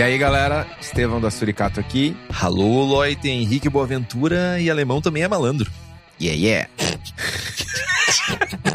E 0.00 0.02
aí, 0.02 0.16
galera, 0.16 0.66
Estevão 0.80 1.20
da 1.20 1.30
Suricato 1.30 1.78
aqui. 1.78 2.16
Alô, 2.40 2.84
Loite, 2.84 3.28
Henrique 3.28 3.68
Boaventura 3.68 4.58
e 4.58 4.70
alemão 4.70 5.02
também 5.02 5.24
é 5.24 5.28
malandro. 5.28 5.70
Yeah, 6.18 6.40
yeah. 6.40 6.70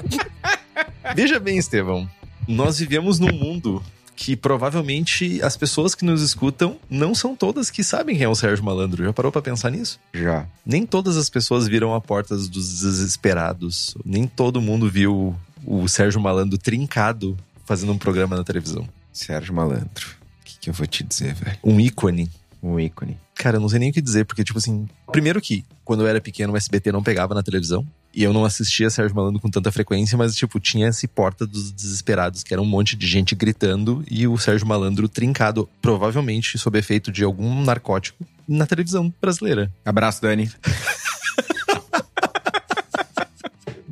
Veja 1.15 1.39
bem, 1.39 1.57
Estevão, 1.57 2.07
nós 2.47 2.77
vivemos 2.77 3.17
num 3.17 3.33
mundo 3.33 3.81
que 4.15 4.35
provavelmente 4.35 5.41
as 5.41 5.57
pessoas 5.57 5.95
que 5.95 6.05
nos 6.05 6.21
escutam 6.21 6.77
não 6.87 7.15
são 7.15 7.35
todas 7.35 7.71
que 7.71 7.83
sabem 7.83 8.15
quem 8.17 8.25
é 8.25 8.29
o 8.29 8.35
Sérgio 8.35 8.63
Malandro. 8.63 9.03
Já 9.03 9.11
parou 9.11 9.31
pra 9.31 9.41
pensar 9.41 9.71
nisso? 9.71 9.99
Já. 10.13 10.45
Nem 10.63 10.85
todas 10.85 11.17
as 11.17 11.27
pessoas 11.27 11.67
viram 11.67 11.95
a 11.95 11.99
porta 11.99 12.35
dos 12.37 12.49
desesperados. 12.49 13.97
Nem 14.05 14.27
todo 14.27 14.61
mundo 14.61 14.87
viu 14.91 15.35
o 15.65 15.87
Sérgio 15.87 16.21
Malandro 16.21 16.59
trincado 16.59 17.35
fazendo 17.65 17.91
um 17.93 17.97
programa 17.97 18.37
na 18.37 18.43
televisão. 18.43 18.87
Sérgio 19.11 19.55
Malandro. 19.55 20.23
Que, 20.65 20.69
que 20.69 20.69
eu 20.69 20.73
vou 20.73 20.87
te 20.87 21.03
dizer, 21.03 21.35
velho? 21.35 21.57
Um 21.63 21.79
ícone. 21.79 22.29
Um 22.61 22.79
ícone. 22.79 23.19
Cara, 23.35 23.57
eu 23.57 23.61
não 23.61 23.69
sei 23.69 23.77
nem 23.77 23.91
o 23.91 23.93
que 23.93 24.01
dizer, 24.01 24.25
porque, 24.25 24.43
tipo 24.43 24.57
assim, 24.57 24.87
primeiro 25.11 25.39
que, 25.39 25.63
quando 25.83 26.01
eu 26.01 26.07
era 26.07 26.19
pequeno, 26.19 26.53
o 26.53 26.57
SBT 26.57 26.91
não 26.91 27.03
pegava 27.03 27.35
na 27.35 27.43
televisão. 27.43 27.85
E 28.11 28.23
eu 28.23 28.33
não 28.33 28.45
assistia 28.45 28.89
Sérgio 28.89 29.15
Malandro 29.15 29.41
com 29.41 29.49
tanta 29.49 29.71
frequência, 29.71 30.17
mas, 30.17 30.35
tipo, 30.35 30.59
tinha 30.59 30.87
esse 30.87 31.07
Porta 31.07 31.45
dos 31.45 31.71
Desesperados, 31.71 32.43
que 32.43 32.53
era 32.53 32.61
um 32.61 32.65
monte 32.65 32.95
de 32.95 33.05
gente 33.05 33.35
gritando 33.35 34.03
e 34.09 34.25
o 34.25 34.37
Sérgio 34.37 34.65
Malandro 34.65 35.07
trincado, 35.07 35.69
provavelmente 35.81 36.57
sob 36.57 36.79
efeito 36.79 37.11
de 37.11 37.23
algum 37.23 37.61
narcótico, 37.63 38.25
na 38.47 38.65
televisão 38.65 39.13
brasileira. 39.21 39.71
Abraço, 39.85 40.21
Dani. 40.21 40.49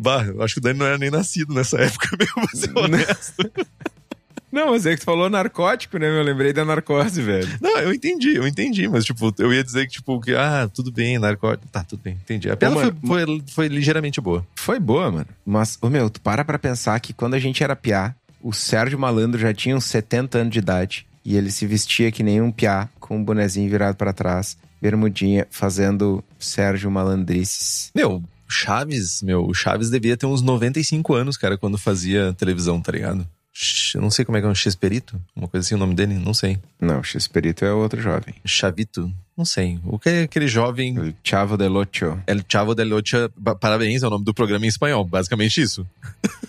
Bah, 0.04 0.26
eu 0.26 0.42
acho 0.42 0.56
que 0.56 0.60
o 0.60 0.62
Dani 0.62 0.78
não 0.78 0.86
era 0.86 0.98
nem 0.98 1.10
nascido 1.10 1.54
nessa 1.54 1.78
época, 1.80 2.10
mesmo, 2.20 2.46
pra 2.46 2.60
ser 2.60 2.76
honesto. 2.78 3.52
Não, 4.54 4.70
mas 4.70 4.86
é 4.86 4.94
que 4.94 5.00
tu 5.00 5.06
falou 5.06 5.32
narcótico, 5.32 5.98
né? 5.98 6.08
Eu 6.08 6.22
lembrei 6.22 6.54
da 6.54 6.64
narcose, 6.64 7.24
velho. 7.24 7.50
Não, 7.60 7.80
eu 7.80 7.92
entendi, 7.92 8.36
eu 8.36 8.48
entendi, 8.48 8.88
mas 8.88 9.04
tipo, 9.04 9.34
eu 9.40 9.52
ia 9.52 9.64
dizer 9.64 9.88
que, 9.88 9.94
tipo, 9.94 10.22
que, 10.22 10.36
ah, 10.36 10.70
tudo 10.72 10.92
bem, 10.92 11.18
narcótico. 11.18 11.68
Tá, 11.72 11.84
tudo 11.84 12.02
bem, 12.04 12.14
entendi. 12.14 12.52
A 12.52 12.56
piada 12.56 12.76
foi, 12.76 12.94
foi, 13.04 13.44
foi 13.48 13.68
ligeiramente 13.68 14.22
boa. 14.22 14.46
Foi 14.56 14.80
boa, 14.80 15.10
mano. 15.10 15.26
Mas, 15.44 15.76
ô 15.82 15.90
meu, 15.90 16.08
tu 16.08 16.22
para 16.22 16.46
pra 16.46 16.60
pensar 16.60 17.00
que 17.00 17.14
quando 17.14 17.34
a 17.34 17.40
gente 17.40 17.64
era 17.64 17.76
piá, 17.76 18.14
o 18.44 18.54
Sérgio 18.54 19.00
Malandro 19.00 19.42
já 19.42 19.52
tinha 19.56 19.76
uns 19.76 19.86
70 19.86 20.38
anos 20.38 20.54
de 20.54 20.60
idade 20.60 21.08
e 21.26 21.36
ele 21.36 21.50
se 21.50 21.66
vestia 21.66 22.12
que 22.12 22.22
nem 22.22 22.40
um 22.40 22.52
piá, 22.52 22.88
com 23.00 23.18
um 23.18 23.24
bonezinho 23.24 23.68
virado 23.72 23.96
pra 23.96 24.14
trás, 24.14 24.56
bermudinha, 24.80 25.48
fazendo 25.50 26.24
Sérgio 26.38 26.92
Malandrices. 26.92 27.90
Meu, 27.96 28.18
o 28.18 28.24
Chaves, 28.52 29.24
meu, 29.24 29.48
o 29.48 29.54
Chaves 29.54 29.90
devia 29.90 30.16
ter 30.16 30.28
uns 30.28 30.44
95 30.44 31.14
anos, 31.16 31.38
cara, 31.38 31.58
quando 31.58 31.78
fazia 31.78 32.34
televisão, 32.34 32.80
tá 32.80 32.92
ligado? 32.92 33.28
Não 33.96 34.10
sei 34.10 34.26
como 34.26 34.38
é 34.38 34.42
que 34.42 34.48
é 34.48 34.50
um 34.50 34.56
X-Perito, 34.56 35.22
uma 35.36 35.48
coisa 35.48 35.66
assim, 35.66 35.76
o 35.76 35.78
nome 35.78 35.94
dele, 35.94 36.16
não 36.16 36.34
sei. 36.34 36.58
Não, 36.82 37.00
o 37.00 37.04
X-Perito 37.04 37.64
é 37.64 37.72
outro 37.72 38.02
jovem. 38.02 38.34
Chavito, 38.44 39.14
não 39.38 39.46
sei. 39.46 39.80
O 39.86 40.00
que 40.00 40.10
é 40.10 40.22
aquele 40.24 40.48
jovem 40.48 40.98
O 41.00 41.14
Chavo 41.24 41.56
del 41.56 41.76
Ocho. 41.76 42.20
El 42.26 42.42
Chavo 42.52 42.74
de 42.74 42.84
Locha, 42.84 43.30
ba- 43.38 43.56
parabéns, 43.56 44.02
é 44.02 44.08
o 44.08 44.10
nome 44.10 44.26
do 44.26 44.34
programa 44.34 44.66
em 44.66 44.70
espanhol, 44.70 45.06
basicamente 45.06 45.62
isso. 45.62 45.86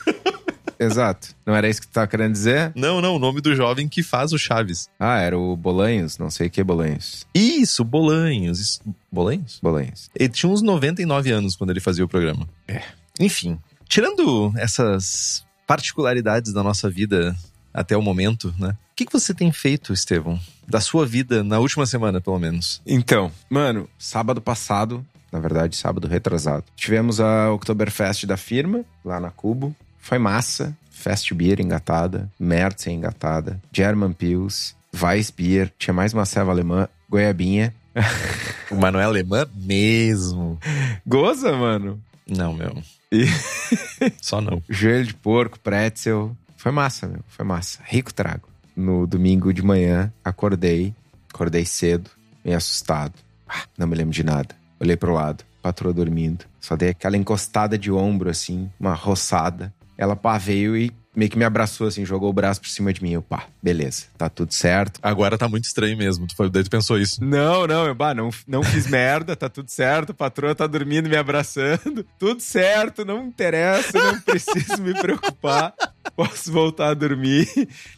Exato. 0.78 1.28
Não 1.47 1.54
era 1.54 1.69
isso 1.69 1.81
que 1.81 1.87
tu 1.87 1.92
tava 1.92 2.06
querendo 2.06 2.32
dizer? 2.32 2.72
Não, 2.75 3.00
não, 3.00 3.16
o 3.16 3.19
nome 3.19 3.41
do 3.41 3.54
jovem 3.54 3.88
que 3.88 4.03
faz 4.03 4.32
o 4.32 4.38
Chaves. 4.38 4.88
Ah, 4.98 5.19
era 5.21 5.38
o 5.38 5.56
Bolanhos, 5.56 6.19
não 6.19 6.31
sei 6.31 6.48
o 6.48 6.50
que 6.50 6.62
Bolanhos. 6.65 7.25
Isso, 7.34 7.84
Bolanhos. 7.84 8.59
Isso- 8.60 8.81
Bolanhos? 9.10 9.60
Bolanhos. 9.62 10.10
Ele 10.19 10.28
tinha 10.31 10.50
uns 10.50 10.62
99 10.62 11.31
anos 11.31 11.54
quando 11.54 11.71
ele 11.71 11.81
fazia 11.81 12.04
o 12.04 12.09
programa. 12.09 12.48
É. 12.66 12.82
Enfim, 13.21 13.59
tirando 13.88 14.53
essas 14.56 15.44
particularidades 15.67 16.53
da 16.53 16.63
nossa 16.63 16.89
vida 16.89 17.37
até 17.73 17.97
o 17.97 18.03
momento, 18.03 18.55
né? 18.59 18.71
O 18.71 18.97
que, 18.97 19.05
que 19.07 19.13
você 19.13 19.35
tem 19.35 19.51
feito, 19.51 19.93
Estevão? 19.93 20.39
Da 20.69 20.81
sua 20.81 21.05
vida 21.05 21.43
na 21.43 21.59
última 21.59 21.85
semana, 21.85 22.21
pelo 22.21 22.39
menos? 22.39 22.81
Então, 22.87 23.33
mano, 23.51 23.89
sábado 23.99 24.41
passado, 24.41 25.05
na 25.33 25.41
verdade, 25.41 25.77
sábado 25.77 26.07
retrasado, 26.07 26.65
tivemos 26.77 27.19
a 27.21 27.51
Oktoberfest 27.51 28.25
da 28.25 28.37
firma, 28.37 28.85
lá 29.05 29.19
na 29.19 29.31
Cubo. 29.31 29.75
Foi 29.99 30.19
massa. 30.19 30.77
Fest 30.91 31.35
Beer 31.35 31.61
engatada, 31.61 32.31
Mertzen 32.39 32.97
engatada, 32.97 33.61
German 33.71 34.13
Pils, 34.13 34.75
Weissbier, 34.95 35.71
tinha 35.77 35.93
mais 35.93 36.15
uma 36.15 36.25
ceva 36.25 36.51
alemã, 36.51 36.89
goiabinha. 37.11 37.75
O 38.71 38.77
Manuel 38.77 39.11
Alemã 39.11 39.47
mesmo. 39.55 40.59
Goza, 41.07 41.53
mano. 41.53 42.01
Não, 42.27 42.53
meu. 42.53 42.83
E- 43.23 44.13
Só 44.21 44.41
não. 44.41 44.63
Joelho 44.69 45.07
de 45.07 45.15
porco, 45.15 45.59
pretzel. 45.61 46.37
Foi 46.57 46.73
massa, 46.73 47.07
meu. 47.07 47.21
Foi 47.29 47.45
massa. 47.45 47.81
Rico 47.85 48.13
trago. 48.13 48.49
No 48.77 49.07
domingo 49.07 49.53
de 49.53 49.63
manhã, 49.63 50.13
acordei. 50.25 50.95
Acordei 51.33 51.65
cedo, 51.65 52.11
meio 52.45 52.57
assustado. 52.57 53.13
Ah, 53.49 53.63
não 53.77 53.87
me 53.87 53.95
lembro 53.97 54.13
de 54.13 54.25
nada. 54.25 54.55
Olhei 54.81 54.97
pro 54.97 55.13
lado, 55.15 55.45
patroa 55.63 55.93
dormindo. 55.93 56.45
Só 56.61 56.77
dei 56.77 56.91
aquela 56.91 57.17
encostada 57.17 57.77
de 57.77 57.91
ombro, 57.91 58.31
assim, 58.31 58.71
uma 58.79 58.95
roçada. 58.95 59.73
Ela, 59.99 60.17
pá, 60.17 60.39
veio 60.39 60.77
e 60.77 60.91
meio 61.15 61.31
que 61.31 61.39
me 61.39 61.45
abraçou, 61.45 61.87
assim, 61.87 62.05
jogou 62.05 62.29
o 62.31 62.33
braço 62.33 62.61
por 62.61 62.69
cima 62.69 62.93
de 62.93 63.03
mim. 63.03 63.13
Eu, 63.13 63.23
pá, 63.23 63.45
beleza, 63.63 64.05
tá 64.19 64.29
tudo 64.29 64.53
certo. 64.53 64.99
Agora 65.03 65.37
tá 65.39 65.49
muito 65.49 65.65
estranho 65.65 65.97
mesmo. 65.97 66.27
Tu, 66.27 66.35
foi- 66.37 66.51
daí 66.51 66.65
tu 66.65 66.71
pensou 66.71 66.99
isso. 66.99 67.23
Não, 67.25 67.67
não, 67.67 67.87
eu, 67.87 67.95
bah, 67.95 68.15
não, 68.15 68.31
não 68.47 68.63
fiz 68.63 68.87
merda, 68.87 69.35
tá 69.37 69.49
tudo 69.49 69.71
certo, 69.71 70.11
a 70.11 70.15
patroa 70.15 70.55
tá 70.55 70.67
dormindo 70.67 71.09
me 71.09 71.17
abraçando, 71.17 72.05
tudo 72.19 72.41
certo, 72.41 73.05
não 73.05 73.27
interessa, 73.27 73.99
não 73.99 74.21
preciso 74.21 74.83
me 74.83 74.93
preocupar, 74.95 75.73
posso 76.17 76.51
voltar 76.53 76.89
a 76.91 76.95
dormir, 76.95 77.49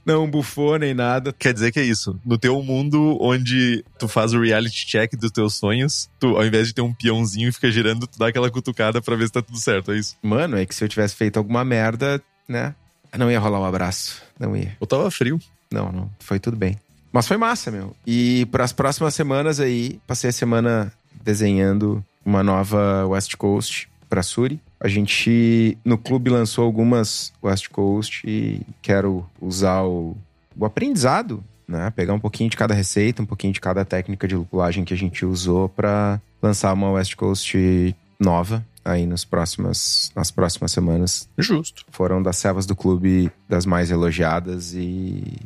não 0.04 0.28
bufou 0.30 0.78
nem 0.78 0.94
nada. 0.94 1.32
Quer 1.32 1.52
dizer 1.54 1.72
que 1.72 1.80
é 1.80 1.84
isso. 1.84 2.18
No 2.24 2.38
teu 2.38 2.62
mundo 2.62 3.18
onde 3.20 3.84
tu 3.98 4.08
faz 4.08 4.32
o 4.34 4.40
reality 4.40 4.86
check 4.86 5.12
dos 5.16 5.30
teus 5.30 5.54
sonhos, 5.54 6.08
tu, 6.18 6.36
ao 6.36 6.44
invés 6.44 6.68
de 6.68 6.74
ter 6.74 6.82
um 6.82 6.92
peãozinho 6.94 7.48
e 7.48 7.52
fica 7.52 7.70
girando, 7.70 8.06
tu 8.06 8.18
dá 8.18 8.28
aquela 8.28 8.50
cutucada 8.50 9.00
pra 9.02 9.16
ver 9.16 9.26
se 9.26 9.32
tá 9.32 9.42
tudo 9.42 9.58
certo, 9.58 9.92
é 9.92 9.98
isso? 9.98 10.16
Mano, 10.22 10.56
é 10.56 10.64
que 10.66 10.74
se 10.74 10.84
eu 10.84 10.88
tivesse 10.88 11.14
feito 11.16 11.36
alguma 11.38 11.64
merda, 11.64 12.22
né, 12.48 12.74
não 13.16 13.30
ia 13.30 13.38
rolar 13.38 13.60
um 13.60 13.64
abraço, 13.64 14.22
não 14.38 14.56
ia. 14.56 14.76
Eu 14.80 14.86
tava 14.86 15.10
frio. 15.10 15.40
Não, 15.70 15.90
não, 15.90 16.10
foi 16.20 16.38
tudo 16.38 16.56
bem. 16.56 16.76
Mas 17.12 17.26
foi 17.26 17.36
massa, 17.36 17.70
meu. 17.70 17.94
E 18.06 18.46
para 18.46 18.64
as 18.64 18.72
próximas 18.72 19.14
semanas 19.14 19.58
aí, 19.58 19.98
passei 20.06 20.30
a 20.30 20.32
semana 20.32 20.92
desenhando 21.24 22.04
uma 22.24 22.42
nova 22.42 23.06
West 23.06 23.36
Coast 23.36 23.88
para 24.08 24.22
Suri. 24.22 24.60
A 24.78 24.88
gente 24.88 25.78
no 25.84 25.96
clube 25.96 26.30
lançou 26.30 26.64
algumas 26.64 27.32
West 27.42 27.68
Coast 27.68 28.22
e 28.26 28.60
quero 28.82 29.24
usar 29.40 29.82
o, 29.82 30.16
o 30.56 30.64
aprendizado, 30.66 31.42
né? 31.66 31.90
Pegar 31.90 32.12
um 32.12 32.20
pouquinho 32.20 32.50
de 32.50 32.56
cada 32.56 32.74
receita, 32.74 33.22
um 33.22 33.26
pouquinho 33.26 33.52
de 33.52 33.60
cada 33.60 33.84
técnica 33.84 34.28
de 34.28 34.36
lupulagem 34.36 34.84
que 34.84 34.92
a 34.92 34.96
gente 34.96 35.24
usou 35.24 35.68
para 35.68 36.20
lançar 36.42 36.72
uma 36.72 36.90
West 36.90 37.14
Coast 37.16 37.96
nova 38.20 38.64
aí 38.86 39.06
nas 39.06 39.24
próximas, 39.24 40.10
nas 40.14 40.30
próximas 40.30 40.72
semanas 40.72 41.28
Justo. 41.36 41.84
foram 41.90 42.22
das 42.22 42.36
cevas 42.36 42.64
do 42.66 42.76
clube 42.76 43.30
das 43.48 43.66
mais 43.66 43.90
elogiadas 43.90 44.72
e 44.74 45.36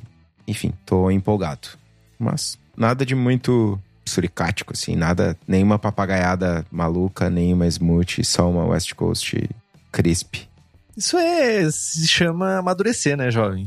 enfim, 0.47 0.73
tô 0.85 1.11
empolgado. 1.11 1.69
Mas 2.19 2.59
nada 2.77 3.07
de 3.07 3.15
muito 3.15 3.81
suricático 4.07 4.73
assim, 4.73 4.95
nada, 4.95 5.37
nenhuma 5.47 5.79
papagaiada 5.79 6.67
maluca, 6.71 7.31
nenhuma 7.31 7.67
smoothie, 7.67 8.25
só 8.25 8.51
uma 8.51 8.67
West 8.67 8.95
Coast 8.95 9.49
crisp. 9.91 10.50
Isso 10.97 11.17
é, 11.17 11.71
se 11.71 12.07
chama 12.07 12.59
amadurecer, 12.59 13.17
né, 13.17 13.31
jovem? 13.31 13.67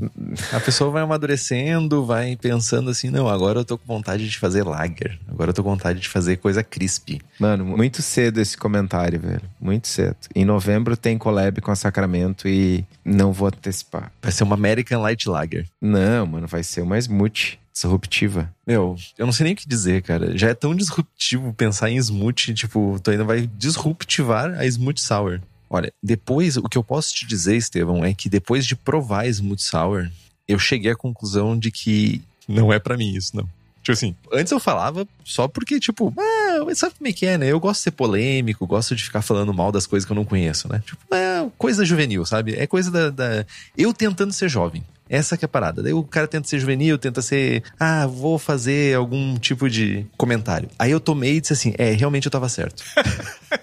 A 0.52 0.60
pessoa 0.60 0.92
vai 0.92 1.04
amadurecendo, 1.04 2.06
vai 2.06 2.36
pensando 2.36 2.90
assim, 2.90 3.10
não, 3.10 3.28
agora 3.28 3.60
eu 3.60 3.66
tô 3.66 3.78
com 3.78 3.86
vontade 3.86 4.30
de 4.30 4.38
fazer 4.38 4.64
lager. 4.64 5.20
Agora 5.28 5.50
eu 5.50 5.54
tô 5.54 5.64
com 5.64 5.70
vontade 5.70 6.00
de 6.00 6.10
fazer 6.10 6.38
coisa 6.38 6.64
crispy. 6.64 7.22
Mano, 7.40 7.66
muito 7.66 8.02
cedo 8.02 8.40
esse 8.40 8.58
comentário, 8.58 9.20
velho. 9.20 9.42
Muito 9.60 9.88
cedo. 9.88 10.16
Em 10.36 10.46
novembro 10.46 10.98
tem 10.98 11.18
collab 11.18 11.60
com 11.62 11.72
a 11.72 11.75
Sacramento 11.75 12.48
e 12.48 12.86
não 13.04 13.31
vou 13.31 13.48
antecipar. 13.48 14.12
Vai 14.22 14.31
ser 14.31 14.44
uma 14.44 14.56
American 14.56 15.02
Light 15.02 15.28
Lager. 15.28 15.68
Não, 15.81 16.25
mano, 16.25 16.48
vai 16.48 16.64
ser 16.64 16.81
uma 16.81 16.98
smooth 16.98 17.60
disruptiva. 17.74 18.54
Meu, 18.66 18.96
eu 19.18 19.25
não 19.25 19.34
sei 19.34 19.46
nem 19.46 19.54
o 19.54 19.58
que 19.58 19.68
dizer, 19.68 20.04
cara. 20.04 20.38
Já 20.38 20.50
é 20.50 20.54
tão 20.54 20.75
disruptivo 20.75 21.54
pensar 21.54 21.90
em 21.90 21.98
smooth, 21.98 22.54
tipo, 22.54 23.00
tu 23.02 23.12
ainda 23.12 23.24
vai 23.24 23.50
disruptivar 23.58 24.54
a 24.60 24.66
smooth 24.66 25.02
sour. 25.02 25.42
Olha, 25.74 25.92
depois, 26.04 26.56
o 26.56 26.70
que 26.70 26.78
eu 26.78 26.84
posso 26.84 27.16
te 27.16 27.25
dizer, 27.25 27.56
Estevão, 27.56 28.06
é 28.06 28.14
que 28.14 28.30
depois 28.30 28.64
de 28.64 28.75
provar 28.75 29.25
Smooth 29.25 29.64
Sour, 29.64 30.08
eu 30.48 30.60
cheguei 30.60 30.92
à 30.92 30.96
conclusão 30.96 31.58
de 31.58 31.72
que 31.72 32.22
não 32.48 32.72
é 32.72 32.78
para 32.78 32.96
mim 32.96 33.12
isso, 33.16 33.36
não. 33.36 33.50
Tipo 33.81 33.92
assim, 33.92 34.16
antes 34.31 34.52
eu 34.52 34.60
falava 34.60 35.08
só 35.25 35.48
porque, 35.48 35.80
tipo, 35.80 36.14
ah, 36.16 36.75
sabe 36.75 36.94
como 36.96 37.08
é 37.08 37.12
que 37.12 37.25
é, 37.25 37.40
né? 37.40 37.48
Eu 37.48 37.60
gosto 37.60 37.80
de 37.80 37.84
ser 37.86 37.92
polêmico, 37.92 38.68
gosto 38.68 38.96
de 38.96 39.04
ficar 39.04 39.24
falando 39.24 39.52
mal 39.52 39.72
das 39.72 39.88
coisas 39.88 40.06
que 40.06 40.12
eu 40.12 40.16
não 40.16 40.24
conheço, 40.24 40.72
né? 40.72 40.81
Tipo, 40.86 41.02
é 41.12 41.50
coisa 41.58 41.84
juvenil, 41.84 42.24
sabe? 42.24 42.54
É 42.54 42.68
coisa 42.68 42.92
da. 42.92 43.10
da... 43.10 43.46
Eu 43.75 43.92
tentando 43.92 44.31
ser 44.31 44.50
jovem. 44.50 44.84
Essa 45.10 45.36
que 45.36 45.44
é 45.44 45.48
a 45.48 45.50
parada. 45.50 45.84
Daí 45.84 45.92
o 45.92 46.04
cara 46.04 46.28
tenta 46.28 46.48
ser 46.48 46.60
juvenil, 46.60 46.98
tenta 46.98 47.22
ser. 47.22 47.64
Ah, 47.80 48.08
vou 48.08 48.40
fazer 48.40 48.96
algum 48.96 49.38
tipo 49.38 49.70
de 49.70 50.06
comentário. 50.16 50.70
Aí 50.80 50.92
eu 50.92 51.00
tomei 51.00 51.36
e 51.36 51.42
disse 51.42 51.54
assim: 51.54 51.74
é, 51.78 51.92
realmente 51.92 52.25
eu 52.25 52.31
tava 52.31 52.48
certo. 52.48 52.84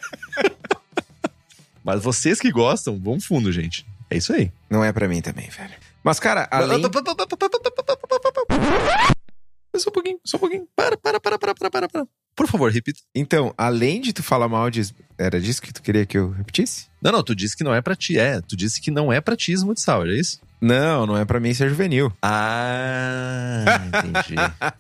Mas 1.85 2.03
vocês 2.03 2.39
que 2.39 2.51
gostam, 2.51 2.99
vão 2.99 3.21
fundo, 3.21 3.51
gente. 3.51 3.87
É 4.11 4.17
isso 4.17 4.33
aí. 4.33 4.53
Não 4.69 4.85
é 4.85 4.93
para 4.93 5.09
mim 5.09 5.21
também, 5.21 5.49
velho. 5.49 5.75
Mas, 6.03 6.19
cara, 6.19 6.49
além... 6.51 6.83
Só 9.77 9.89
um 9.89 9.93
pouquinho, 9.93 10.19
só 10.25 10.37
um 10.37 10.41
pouquinho. 10.41 10.67
Para, 10.75 10.97
para, 10.97 11.21
para, 11.21 11.39
para, 11.39 11.55
para, 11.55 11.71
para, 11.71 11.89
para. 11.89 12.07
Por 12.35 12.47
favor, 12.49 12.71
repita. 12.71 13.01
Então, 13.15 13.55
além 13.57 14.01
de 14.01 14.13
tu 14.13 14.23
falar 14.23 14.49
mal 14.49 14.71
de... 14.71 14.83
Era 15.19 15.41
disso 15.41 15.63
que 15.63 15.73
tu 15.73 15.83
queria 15.83 16.05
que 16.07 16.19
eu 16.19 16.31
repetisse? 16.31 16.87
Não, 17.03 17.13
não, 17.13 17.23
tu 17.23 17.35
disse 17.35 17.57
que 17.57 17.63
não 17.63 17.75
é 17.75 17.81
pra 17.81 17.95
ti. 17.95 18.19
É, 18.19 18.41
tu 18.41 18.57
disse 18.57 18.81
que 18.81 18.91
não 18.91 19.13
é 19.13 19.21
pra 19.21 19.37
ti 19.37 19.53
Smooth 19.53 19.81
Sour, 19.81 20.09
é 20.09 20.15
isso? 20.15 20.41
Não, 20.61 21.07
não 21.07 21.17
é 21.17 21.25
pra 21.25 21.41
mim 21.41 21.55
ser 21.55 21.69
juvenil. 21.69 22.13
Ah, 22.23 23.65
entendi. 23.87 24.35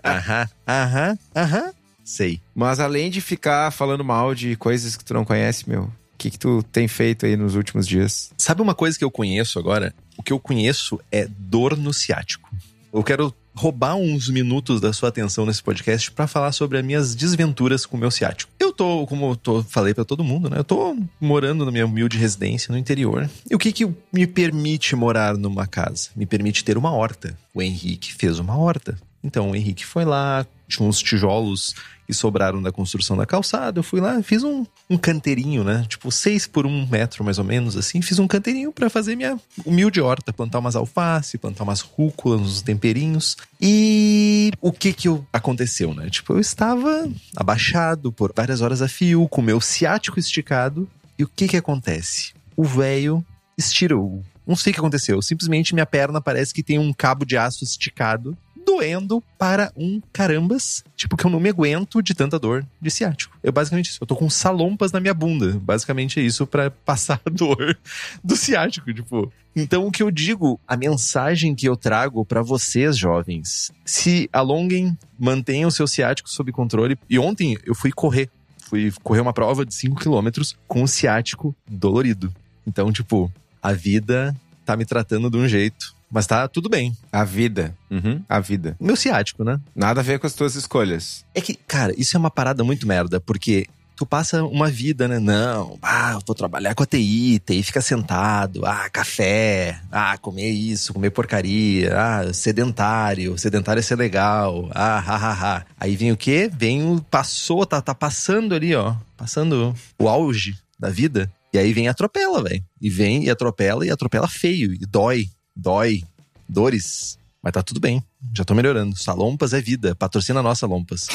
aham, 0.05 0.49
aham, 0.67 1.19
aham. 1.37 1.73
Sei. 2.05 2.41
Mas 2.55 2.81
além 2.81 3.11
de 3.11 3.20
ficar 3.20 3.70
falando 3.70 4.05
mal 4.05 4.35
de 4.35 4.56
coisas 4.56 4.96
que 4.96 5.05
tu 5.05 5.14
não 5.14 5.25
conhece, 5.25 5.69
meu, 5.69 5.91
que, 6.20 6.31
que 6.31 6.38
tu 6.38 6.62
tem 6.70 6.87
feito 6.87 7.25
aí 7.25 7.34
nos 7.34 7.55
últimos 7.55 7.87
dias? 7.87 8.31
Sabe 8.37 8.61
uma 8.61 8.75
coisa 8.75 8.99
que 8.99 9.05
eu 9.05 9.11
conheço 9.11 9.58
agora? 9.58 9.94
O 10.19 10.22
que 10.22 10.32
eu 10.32 10.38
conheço 10.38 11.00
é 11.11 11.26
dor 11.26 11.76
no 11.78 11.94
ciático. 11.94 12.55
Eu 12.93 13.02
quero 13.02 13.34
roubar 13.55 13.96
uns 13.96 14.28
minutos 14.28 14.81
da 14.81 14.93
sua 14.93 15.08
atenção 15.08 15.46
nesse 15.46 15.62
podcast 15.62 16.11
para 16.12 16.26
falar 16.26 16.52
sobre 16.52 16.78
as 16.78 16.84
minhas 16.84 17.14
desventuras 17.14 17.87
com 17.87 17.96
o 17.96 18.00
meu 18.00 18.11
ciático. 18.11 18.52
Eu 18.58 18.72
tô, 18.72 19.06
como 19.06 19.31
eu 19.31 19.37
tô, 19.37 19.62
falei 19.62 19.94
para 19.94 20.05
todo 20.05 20.22
mundo, 20.22 20.50
né? 20.50 20.58
Eu 20.58 20.64
tô 20.64 20.96
morando 21.19 21.64
na 21.64 21.72
minha 21.72 21.87
humilde 21.87 22.19
residência 22.19 22.70
no 22.70 22.78
interior. 22.78 23.28
E 23.50 23.55
o 23.55 23.58
que 23.58 23.72
que 23.72 23.88
me 24.12 24.26
permite 24.26 24.94
morar 24.94 25.38
numa 25.38 25.67
casa? 25.67 26.11
Me 26.14 26.26
permite 26.26 26.64
ter 26.64 26.76
uma 26.76 26.93
horta. 26.93 27.37
O 27.55 27.62
Henrique 27.62 28.12
fez 28.12 28.38
uma 28.38 28.56
horta. 28.56 28.99
Então 29.22 29.50
o 29.50 29.56
Henrique 29.56 29.84
foi 29.84 30.05
lá, 30.05 30.46
tinha 30.69 30.87
uns 30.87 30.99
tijolos 31.00 31.75
que 32.11 32.17
sobraram 32.17 32.61
da 32.61 32.73
construção 32.73 33.17
da 33.17 33.25
calçada. 33.25 33.79
Eu 33.79 33.85
fui 33.85 34.01
lá, 34.01 34.21
fiz 34.21 34.43
um, 34.43 34.67
um 34.89 34.99
canteirinho, 34.99 35.62
né? 35.62 35.87
Tipo, 35.89 36.11
seis 36.11 36.45
por 36.45 36.67
um 36.67 36.85
metro, 36.89 37.23
mais 37.23 37.39
ou 37.39 37.45
menos, 37.45 37.77
assim. 37.77 38.03
Fiz 38.03 38.19
um 38.19 38.27
canteirinho 38.27 38.73
para 38.73 38.91
fazer 38.91 39.15
minha 39.15 39.39
humilde 39.65 40.01
horta. 40.01 40.33
Plantar 40.33 40.59
umas 40.59 40.75
alface, 40.75 41.39
plantar 41.39 41.62
umas 41.62 41.81
rúculas, 41.81 42.41
uns 42.41 42.62
temperinhos. 42.62 43.37
E 43.61 44.51
o 44.61 44.73
que 44.73 44.93
que 44.93 45.09
aconteceu, 45.33 45.95
né? 45.95 46.11
Tipo, 46.11 46.33
eu 46.33 46.41
estava 46.41 47.09
abaixado 47.37 48.11
por 48.11 48.33
várias 48.37 48.61
horas 48.61 48.83
a 48.83 48.89
fio, 48.89 49.29
com 49.29 49.41
o 49.41 49.45
meu 49.45 49.61
ciático 49.61 50.19
esticado. 50.19 50.89
E 51.17 51.23
o 51.23 51.29
que 51.29 51.47
que 51.47 51.56
acontece? 51.56 52.33
O 52.56 52.65
velho 52.65 53.25
estirou. 53.56 54.25
Não 54.45 54.56
sei 54.56 54.73
o 54.73 54.75
que 54.75 54.81
aconteceu. 54.81 55.23
Simplesmente 55.23 55.75
minha 55.75 55.87
perna 55.87 56.21
parece 56.21 56.53
que 56.53 56.65
tem 56.65 56.77
um 56.77 56.93
cabo 56.93 57.25
de 57.25 57.37
aço 57.37 57.63
esticado 57.63 58.37
doendo 58.81 59.23
para 59.38 59.71
um 59.77 60.00
carambas, 60.11 60.82
tipo 60.97 61.17
que 61.17 61.27
eu 61.27 61.31
não 61.31 61.38
me 61.38 61.50
aguento 61.50 62.03
de 62.03 62.15
tanta 62.15 62.38
dor 62.38 62.67
de 62.81 62.91
ciático. 62.91 63.37
Eu 63.43 63.53
basicamente 63.53 63.91
isso, 63.91 63.99
eu 64.00 64.06
tô 64.06 64.17
com 64.17 64.31
salompas 64.31 64.91
na 64.91 65.00
minha 65.00 65.12
bunda, 65.12 65.61
basicamente 65.61 66.19
é 66.19 66.23
isso 66.23 66.47
para 66.47 66.71
passar 66.85 67.21
a 67.25 67.31
dor 67.31 67.79
do 68.25 68.37
ciático, 68.37 68.93
tipo. 68.93 69.31
Então 69.55 69.87
o 69.87 69.91
que 69.91 70.03
eu 70.03 70.11
digo, 70.11 70.59
a 70.67 70.77
mensagem 70.77 71.55
que 71.55 71.69
eu 71.69 71.77
trago 71.77 72.25
para 72.25 72.41
vocês 72.41 72.97
jovens, 72.97 73.71
se 73.85 74.31
alonguem, 74.32 74.97
mantenham 75.19 75.69
o 75.69 75.73
seu 75.73 75.87
ciático 75.87 76.31
sob 76.31 76.50
controle. 76.50 76.97
E 77.09 77.19
ontem 77.19 77.59
eu 77.67 77.75
fui 77.75 77.93
correr, 77.93 78.31
fui 78.62 78.93
correr 79.03 79.21
uma 79.21 79.32
prova 79.32 79.67
de 79.67 79.75
5 79.75 79.97
km 79.97 80.29
com 80.67 80.82
o 80.82 80.88
ciático 80.88 81.55
dolorido. 81.69 82.32
Então, 82.67 82.91
tipo, 82.93 83.31
a 83.61 83.73
vida 83.73 84.35
tá 84.65 84.77
me 84.77 84.87
tratando 84.87 85.29
de 85.29 85.37
um 85.37 85.49
jeito 85.49 86.00
mas 86.11 86.27
tá 86.27 86.49
tudo 86.49 86.69
bem. 86.69 86.97
A 87.12 87.25
vida. 87.25 87.77
Uhum, 87.91 88.23
a 88.29 88.41
vida. 88.41 88.77
Meu 88.81 88.97
ciático, 88.97 89.45
né? 89.45 89.61
Nada 89.75 90.01
a 90.01 90.05
ver 90.05 90.19
com 90.19 90.27
as 90.27 90.35
tuas 90.35 90.55
escolhas. 90.55 91.25
É 91.35 91.41
que, 91.41 91.55
cara, 91.55 91.95
isso 91.97 92.17
é 92.17 92.19
uma 92.19 92.31
parada 92.31 92.65
muito 92.65 92.87
merda, 92.87 93.21
porque 93.21 93.67
tu 94.01 94.07
passa 94.07 94.43
uma 94.43 94.71
vida, 94.71 95.07
né? 95.07 95.19
Não, 95.19 95.79
ah, 95.83 96.19
vou 96.27 96.35
trabalhar 96.35 96.75
com 96.75 96.83
a 96.83 96.87
TI, 96.87 97.39
TI 97.39 97.62
fica 97.62 97.83
sentado, 97.83 98.65
ah, 98.65 98.89
café, 98.89 99.79
ah, 99.93 100.17
comer 100.17 100.49
isso, 100.49 100.95
comer 100.95 101.11
porcaria, 101.11 101.95
ah, 101.95 102.33
sedentário, 102.33 103.37
sedentário 103.37 103.81
é 103.81 103.83
ser 103.83 103.97
legal, 103.97 104.71
ah, 104.75 104.99
ha, 104.99 105.17
ha, 105.17 105.33
ha. 105.33 105.67
Aí 105.79 105.97
vem 105.97 106.13
o 106.13 106.17
quê? 106.17 106.51
Vem 106.51 106.83
o, 106.83 107.03
passou, 107.11 107.67
tá, 107.67 107.83
tá 107.83 107.95
passando 107.95 108.55
ali, 108.55 108.75
ó, 108.75 108.95
passando 109.19 109.75
o 109.99 110.09
auge 110.09 110.56
da 110.79 110.89
vida, 110.89 111.31
e 111.53 111.59
aí 111.59 111.71
vem 111.75 111.85
e 111.85 111.89
atropela, 111.89 112.43
velho. 112.43 112.65
E 112.81 112.89
vem 112.89 113.25
e 113.25 113.31
atropela, 113.31 113.85
e 113.85 113.91
atropela 113.91 114.27
feio, 114.27 114.73
e 114.73 114.87
dói, 114.87 115.29
dói, 115.55 116.02
dores, 116.49 117.19
mas 117.43 117.52
tá 117.52 117.62
tudo 117.62 117.81
bem. 117.81 118.02
Já 118.35 118.44
tô 118.44 118.55
melhorando. 118.55 118.97
Salompas 118.97 119.52
é 119.52 119.61
vida. 119.61 119.94
Patrocina 119.94 120.41
a 120.41 120.43
nossa 120.43 120.67
Lompas. 120.67 121.08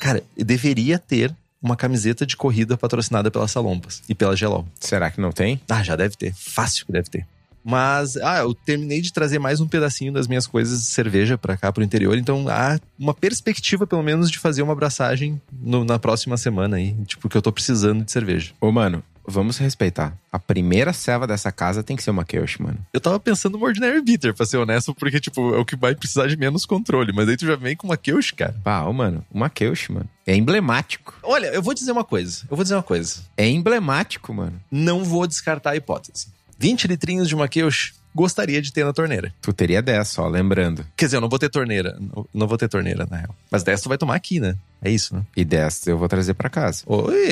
Cara, 0.00 0.22
eu 0.36 0.44
deveria 0.44 0.98
ter 0.98 1.34
uma 1.62 1.76
camiseta 1.76 2.26
de 2.26 2.36
corrida 2.36 2.76
patrocinada 2.76 3.30
pela 3.30 3.48
Salompas 3.48 4.02
e 4.08 4.14
pela 4.14 4.36
Gelol. 4.36 4.66
Será 4.78 5.10
que 5.10 5.20
não 5.20 5.32
tem? 5.32 5.60
Ah, 5.68 5.82
já 5.82 5.96
deve 5.96 6.14
ter. 6.16 6.34
Fácil 6.34 6.84
que 6.84 6.92
deve 6.92 7.08
ter. 7.08 7.26
Mas, 7.64 8.18
ah, 8.18 8.40
eu 8.40 8.52
terminei 8.52 9.00
de 9.00 9.10
trazer 9.10 9.38
mais 9.38 9.58
um 9.58 9.66
pedacinho 9.66 10.12
das 10.12 10.28
minhas 10.28 10.46
coisas 10.46 10.80
de 10.80 10.86
cerveja 10.88 11.38
para 11.38 11.56
cá, 11.56 11.72
pro 11.72 11.82
interior. 11.82 12.18
Então, 12.18 12.46
há 12.46 12.78
uma 12.98 13.14
perspectiva, 13.14 13.86
pelo 13.86 14.02
menos, 14.02 14.30
de 14.30 14.38
fazer 14.38 14.60
uma 14.60 14.74
abraçagem 14.74 15.40
no, 15.50 15.82
na 15.82 15.98
próxima 15.98 16.36
semana 16.36 16.76
aí. 16.76 16.94
Tipo, 17.06 17.26
que 17.26 17.36
eu 17.38 17.40
tô 17.40 17.50
precisando 17.50 18.04
de 18.04 18.12
cerveja. 18.12 18.52
Ô, 18.60 18.70
mano, 18.70 19.02
vamos 19.26 19.58
respeitar. 19.58 20.16
A 20.30 20.38
primeira 20.38 20.92
serva 20.92 21.26
dessa 21.26 21.50
casa 21.52 21.82
tem 21.82 21.96
que 21.96 22.02
ser 22.02 22.10
uma 22.10 22.24
Kelch, 22.24 22.60
mano. 22.62 22.78
Eu 22.92 23.00
tava 23.00 23.18
pensando 23.20 23.58
no 23.58 23.64
Ordinary 23.64 24.00
Bitter, 24.02 24.34
pra 24.34 24.46
ser 24.46 24.56
honesto, 24.56 24.94
porque, 24.94 25.20
tipo, 25.20 25.54
é 25.54 25.58
o 25.58 25.64
que 25.64 25.76
vai 25.76 25.94
precisar 25.94 26.26
de 26.26 26.36
menos 26.36 26.66
controle. 26.66 27.12
Mas 27.12 27.28
aí 27.28 27.36
tu 27.36 27.46
já 27.46 27.56
vem 27.56 27.76
com 27.76 27.86
uma 27.86 27.96
Kelch, 27.96 28.34
cara. 28.34 28.54
Ô, 28.86 28.92
mano, 28.92 29.24
uma 29.32 29.48
Kelch, 29.48 29.92
mano. 29.92 30.08
É 30.26 30.34
emblemático. 30.34 31.14
Olha, 31.22 31.46
eu 31.48 31.62
vou 31.62 31.74
dizer 31.74 31.92
uma 31.92 32.04
coisa. 32.04 32.44
Eu 32.50 32.56
vou 32.56 32.62
dizer 32.62 32.74
uma 32.74 32.82
coisa. 32.82 33.22
É 33.36 33.46
emblemático, 33.48 34.32
mano. 34.32 34.60
Não 34.70 35.04
vou 35.04 35.26
descartar 35.26 35.70
a 35.70 35.76
hipótese. 35.76 36.28
20 36.58 36.86
litrinhos 36.86 37.28
de 37.28 37.34
uma 37.34 37.48
Kelch 37.48 37.94
gostaria 38.14 38.62
de 38.62 38.72
ter 38.72 38.84
na 38.84 38.92
torneira. 38.92 39.34
Tu 39.42 39.52
teria 39.52 39.82
10 39.82 40.06
só, 40.06 40.28
lembrando. 40.28 40.86
Quer 40.96 41.06
dizer, 41.06 41.16
eu 41.16 41.20
não 41.20 41.28
vou 41.28 41.38
ter 41.38 41.48
torneira. 41.48 41.98
Não, 41.98 42.26
não 42.32 42.46
vou 42.46 42.56
ter 42.56 42.68
torneira, 42.68 43.06
na 43.10 43.16
real. 43.16 43.34
Mas 43.50 43.64
10 43.64 43.82
tu 43.82 43.88
vai 43.88 43.98
tomar 43.98 44.14
aqui, 44.14 44.38
né? 44.38 44.56
É 44.80 44.90
isso, 44.90 45.14
né? 45.14 45.22
E 45.36 45.44
10 45.44 45.88
eu 45.88 45.98
vou 45.98 46.08
trazer 46.08 46.34
pra 46.34 46.48
casa. 46.48 46.84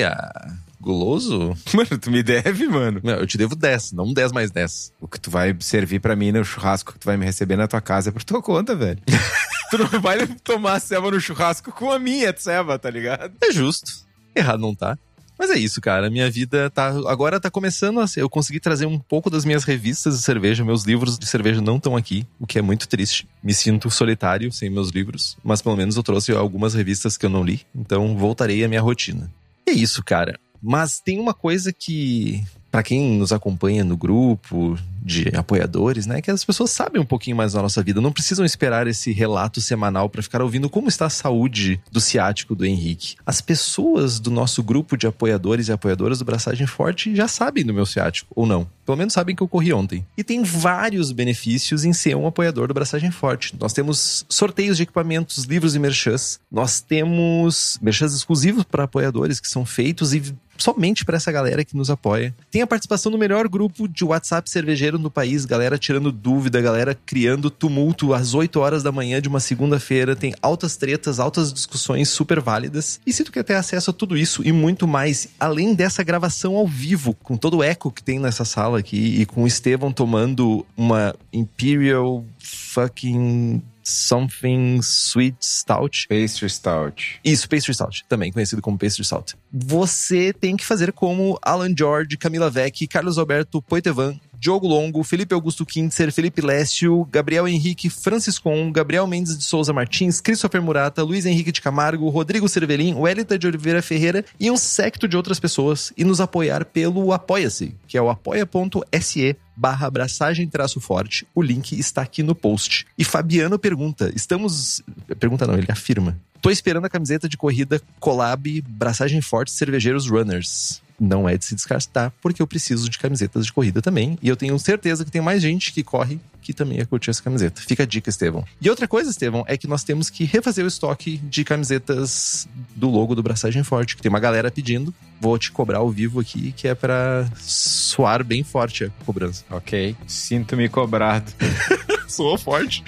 Ah, 0.06 0.52
guloso? 0.82 1.56
Mano, 1.72 1.98
tu 1.98 2.10
me 2.10 2.22
deve, 2.22 2.66
mano. 2.66 3.00
Não, 3.02 3.14
eu 3.14 3.26
te 3.26 3.38
devo 3.38 3.54
10, 3.54 3.92
não 3.92 4.12
10 4.12 4.32
mais 4.32 4.50
10. 4.50 4.92
O 5.00 5.06
que 5.06 5.18
tu 5.18 5.30
vai 5.30 5.56
servir 5.60 6.00
pra 6.00 6.16
mim 6.16 6.32
no 6.32 6.44
churrasco 6.44 6.92
que 6.92 6.98
tu 6.98 7.06
vai 7.06 7.16
me 7.16 7.24
receber 7.24 7.56
na 7.56 7.68
tua 7.68 7.80
casa 7.80 8.10
é 8.10 8.12
por 8.12 8.24
tua 8.24 8.42
conta, 8.42 8.74
velho. 8.74 8.98
tu 9.70 9.78
não 9.78 10.00
vai 10.00 10.26
tomar 10.44 10.80
ceva 10.80 11.10
no 11.10 11.20
churrasco 11.20 11.70
com 11.72 11.90
a 11.90 11.98
minha 11.98 12.34
ceva, 12.36 12.78
tá 12.78 12.90
ligado? 12.90 13.32
É 13.40 13.52
justo. 13.52 13.90
Errado 14.34 14.60
não 14.60 14.74
tá. 14.74 14.98
Mas 15.38 15.50
é 15.50 15.58
isso, 15.58 15.80
cara. 15.80 16.10
Minha 16.10 16.30
vida 16.30 16.70
tá. 16.70 16.88
Agora 17.08 17.40
tá 17.40 17.50
começando 17.50 18.00
a 18.00 18.06
ser. 18.06 18.22
Eu 18.22 18.28
consegui 18.28 18.60
trazer 18.60 18.86
um 18.86 18.98
pouco 18.98 19.30
das 19.30 19.44
minhas 19.44 19.64
revistas 19.64 20.16
de 20.16 20.22
cerveja. 20.22 20.64
Meus 20.64 20.84
livros 20.84 21.18
de 21.18 21.26
cerveja 21.26 21.60
não 21.60 21.76
estão 21.76 21.96
aqui, 21.96 22.26
o 22.38 22.46
que 22.46 22.58
é 22.58 22.62
muito 22.62 22.86
triste. 22.86 23.26
Me 23.42 23.54
sinto 23.54 23.90
solitário 23.90 24.52
sem 24.52 24.70
meus 24.70 24.90
livros. 24.90 25.36
Mas 25.42 25.62
pelo 25.62 25.76
menos 25.76 25.96
eu 25.96 26.02
trouxe 26.02 26.32
algumas 26.32 26.74
revistas 26.74 27.16
que 27.16 27.26
eu 27.26 27.30
não 27.30 27.42
li. 27.42 27.62
Então 27.74 28.16
voltarei 28.16 28.62
à 28.64 28.68
minha 28.68 28.80
rotina. 28.80 29.30
É 29.66 29.72
isso, 29.72 30.02
cara. 30.04 30.38
Mas 30.62 31.00
tem 31.00 31.18
uma 31.18 31.34
coisa 31.34 31.72
que 31.72 32.44
para 32.72 32.82
quem 32.82 33.18
nos 33.18 33.32
acompanha 33.32 33.84
no 33.84 33.98
grupo 33.98 34.78
de 35.04 35.28
apoiadores, 35.36 36.06
né, 36.06 36.22
que 36.22 36.30
as 36.30 36.42
pessoas 36.42 36.70
sabem 36.70 37.02
um 37.02 37.04
pouquinho 37.04 37.36
mais 37.36 37.52
da 37.52 37.60
nossa 37.60 37.82
vida, 37.82 38.00
não 38.00 38.12
precisam 38.12 38.46
esperar 38.46 38.86
esse 38.86 39.12
relato 39.12 39.60
semanal 39.60 40.08
para 40.08 40.22
ficar 40.22 40.40
ouvindo 40.40 40.70
como 40.70 40.88
está 40.88 41.06
a 41.06 41.10
saúde 41.10 41.78
do 41.90 42.00
ciático 42.00 42.54
do 42.54 42.64
Henrique. 42.64 43.16
As 43.26 43.42
pessoas 43.42 44.18
do 44.18 44.30
nosso 44.30 44.62
grupo 44.62 44.96
de 44.96 45.06
apoiadores 45.06 45.68
e 45.68 45.72
apoiadoras 45.72 46.20
do 46.20 46.24
Braçagem 46.24 46.66
Forte 46.66 47.14
já 47.14 47.28
sabem 47.28 47.64
do 47.64 47.74
meu 47.74 47.84
ciático, 47.84 48.32
ou 48.34 48.46
não. 48.46 48.66
Pelo 48.86 48.96
menos 48.96 49.12
sabem 49.12 49.36
que 49.36 49.42
eu 49.42 49.48
corri 49.48 49.72
ontem. 49.72 50.04
E 50.16 50.24
tem 50.24 50.42
vários 50.42 51.12
benefícios 51.12 51.84
em 51.84 51.92
ser 51.92 52.16
um 52.16 52.26
apoiador 52.26 52.68
do 52.68 52.74
Braçagem 52.74 53.10
Forte. 53.10 53.54
Nós 53.60 53.72
temos 53.72 54.24
sorteios 54.28 54.76
de 54.76 54.84
equipamentos, 54.84 55.44
livros 55.44 55.74
e 55.74 55.78
merchãs. 55.78 56.40
Nós 56.50 56.80
temos 56.80 57.78
merchãs 57.82 58.14
exclusivos 58.14 58.64
para 58.64 58.84
apoiadores 58.84 59.38
que 59.38 59.48
são 59.48 59.66
feitos 59.66 60.14
e 60.14 60.34
somente 60.62 61.04
para 61.04 61.16
essa 61.16 61.32
galera 61.32 61.64
que 61.64 61.76
nos 61.76 61.90
apoia. 61.90 62.34
Tem 62.50 62.62
a 62.62 62.66
participação 62.66 63.10
no 63.10 63.18
melhor 63.18 63.48
grupo 63.48 63.88
de 63.88 64.04
WhatsApp 64.04 64.48
cervejeiro 64.48 64.98
no 64.98 65.10
país, 65.10 65.44
galera 65.44 65.76
tirando 65.76 66.12
dúvida, 66.12 66.60
galera 66.60 66.96
criando 67.04 67.50
tumulto 67.50 68.14
às 68.14 68.32
8 68.32 68.60
horas 68.60 68.82
da 68.82 68.92
manhã 68.92 69.20
de 69.20 69.28
uma 69.28 69.40
segunda-feira. 69.40 70.14
Tem 70.14 70.34
altas 70.40 70.76
tretas, 70.76 71.18
altas 71.18 71.52
discussões 71.52 72.08
super 72.08 72.40
válidas. 72.40 73.00
E 73.04 73.12
se 73.12 73.24
tu 73.24 73.32
quer 73.32 73.42
ter 73.42 73.54
acesso 73.54 73.90
a 73.90 73.92
tudo 73.92 74.16
isso 74.16 74.42
e 74.46 74.52
muito 74.52 74.86
mais, 74.86 75.28
além 75.38 75.74
dessa 75.74 76.02
gravação 76.02 76.54
ao 76.56 76.66
vivo, 76.66 77.14
com 77.22 77.36
todo 77.36 77.58
o 77.58 77.62
eco 77.62 77.90
que 77.90 78.02
tem 78.02 78.18
nessa 78.18 78.44
sala 78.44 78.78
aqui 78.78 79.20
e 79.20 79.26
com 79.26 79.42
o 79.42 79.46
Estevão 79.46 79.92
tomando 79.92 80.64
uma 80.76 81.14
Imperial 81.32 82.24
fucking 82.38 83.62
Something 83.82 84.80
Sweet 84.82 85.36
Stout. 85.40 86.06
Pastry 86.08 86.50
Stout. 86.50 87.20
Isso, 87.24 87.48
Pastry 87.48 87.74
Stout, 87.74 88.04
também 88.08 88.32
conhecido 88.32 88.62
como 88.62 88.78
Pastry 88.78 89.04
Stout. 89.04 89.34
Você 89.52 90.32
tem 90.32 90.56
que 90.56 90.64
fazer 90.64 90.92
como 90.92 91.38
Alan 91.42 91.74
George, 91.76 92.16
Camila 92.16 92.50
Vec, 92.50 92.86
Carlos 92.86 93.18
Alberto 93.18 93.60
Poitevin, 93.62 94.20
Diogo 94.42 94.66
Longo, 94.66 95.04
Felipe 95.04 95.32
Augusto 95.32 95.64
Kintzer, 95.64 96.10
Felipe 96.10 96.42
Lécio, 96.42 97.06
Gabriel 97.12 97.46
Henrique 97.46 97.88
Franciscon, 97.88 98.72
Gabriel 98.72 99.06
Mendes 99.06 99.38
de 99.38 99.44
Souza 99.44 99.72
Martins, 99.72 100.20
Christopher 100.20 100.60
Murata, 100.60 101.04
Luiz 101.04 101.24
Henrique 101.24 101.52
de 101.52 101.60
Camargo, 101.60 102.08
Rodrigo 102.08 102.48
Cervelin, 102.48 102.94
Wellington 102.94 103.38
de 103.38 103.46
Oliveira 103.46 103.80
Ferreira 103.80 104.24
e 104.40 104.50
um 104.50 104.56
secto 104.56 105.06
de 105.06 105.16
outras 105.16 105.38
pessoas 105.38 105.92
e 105.96 106.02
nos 106.02 106.20
apoiar 106.20 106.64
pelo 106.64 107.12
Apoia-se, 107.12 107.76
que 107.86 107.96
é 107.96 108.02
o 108.02 108.10
apoia.se 108.10 109.36
barra 109.54 109.86
abraçagem 109.86 110.48
traço 110.48 110.80
forte. 110.80 111.24
O 111.32 111.40
link 111.40 111.78
está 111.78 112.02
aqui 112.02 112.24
no 112.24 112.34
post. 112.34 112.84
E 112.98 113.04
Fabiano 113.04 113.60
pergunta, 113.60 114.10
estamos... 114.12 114.82
Pergunta 115.20 115.46
não, 115.46 115.54
ele 115.56 115.70
afirma. 115.70 116.18
Tô 116.40 116.50
esperando 116.50 116.86
a 116.86 116.90
camiseta 116.90 117.28
de 117.28 117.36
corrida 117.36 117.80
Collab 118.00 118.60
Braçagem 118.62 119.20
Forte 119.20 119.52
Cervejeiros 119.52 120.10
Runners 120.10 120.82
não 121.02 121.28
é 121.28 121.36
de 121.36 121.44
se 121.44 121.54
descartar, 121.54 122.12
porque 122.22 122.40
eu 122.40 122.46
preciso 122.46 122.88
de 122.88 122.98
camisetas 122.98 123.44
de 123.44 123.52
corrida 123.52 123.82
também. 123.82 124.16
E 124.22 124.28
eu 124.28 124.36
tenho 124.36 124.58
certeza 124.58 125.04
que 125.04 125.10
tem 125.10 125.20
mais 125.20 125.42
gente 125.42 125.72
que 125.72 125.82
corre 125.82 126.20
que 126.42 126.52
também 126.52 126.78
ia 126.78 126.86
curtir 126.86 127.08
essa 127.10 127.22
camiseta. 127.22 127.62
Fica 127.62 127.84
a 127.84 127.86
dica, 127.86 128.10
Estevão. 128.10 128.44
E 128.60 128.68
outra 128.68 128.88
coisa, 128.88 129.10
Estevão, 129.10 129.44
é 129.46 129.56
que 129.56 129.68
nós 129.68 129.84
temos 129.84 130.10
que 130.10 130.24
refazer 130.24 130.64
o 130.64 130.68
estoque 130.68 131.18
de 131.18 131.44
camisetas 131.44 132.48
do 132.74 132.90
logo 132.90 133.14
do 133.14 133.22
Braçagem 133.22 133.62
Forte, 133.62 133.94
que 133.94 134.02
tem 134.02 134.10
uma 134.10 134.18
galera 134.18 134.50
pedindo. 134.50 134.92
Vou 135.20 135.38
te 135.38 135.52
cobrar 135.52 135.78
ao 135.78 135.90
vivo 135.90 136.18
aqui, 136.18 136.52
que 136.52 136.66
é 136.66 136.74
para 136.74 137.30
soar 137.38 138.24
bem 138.24 138.42
forte 138.42 138.84
a 138.84 138.90
cobrança. 139.04 139.44
Ok. 139.48 139.96
Sinto-me 140.06 140.68
cobrado. 140.68 141.32
Soou 142.08 142.36
forte. 142.36 142.82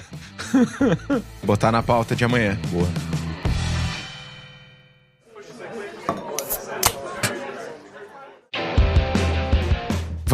Botar 1.42 1.71
na 1.71 1.83
pauta 1.83 2.16
de 2.16 2.25
amanhã. 2.25 2.59
Boa. 2.71 3.13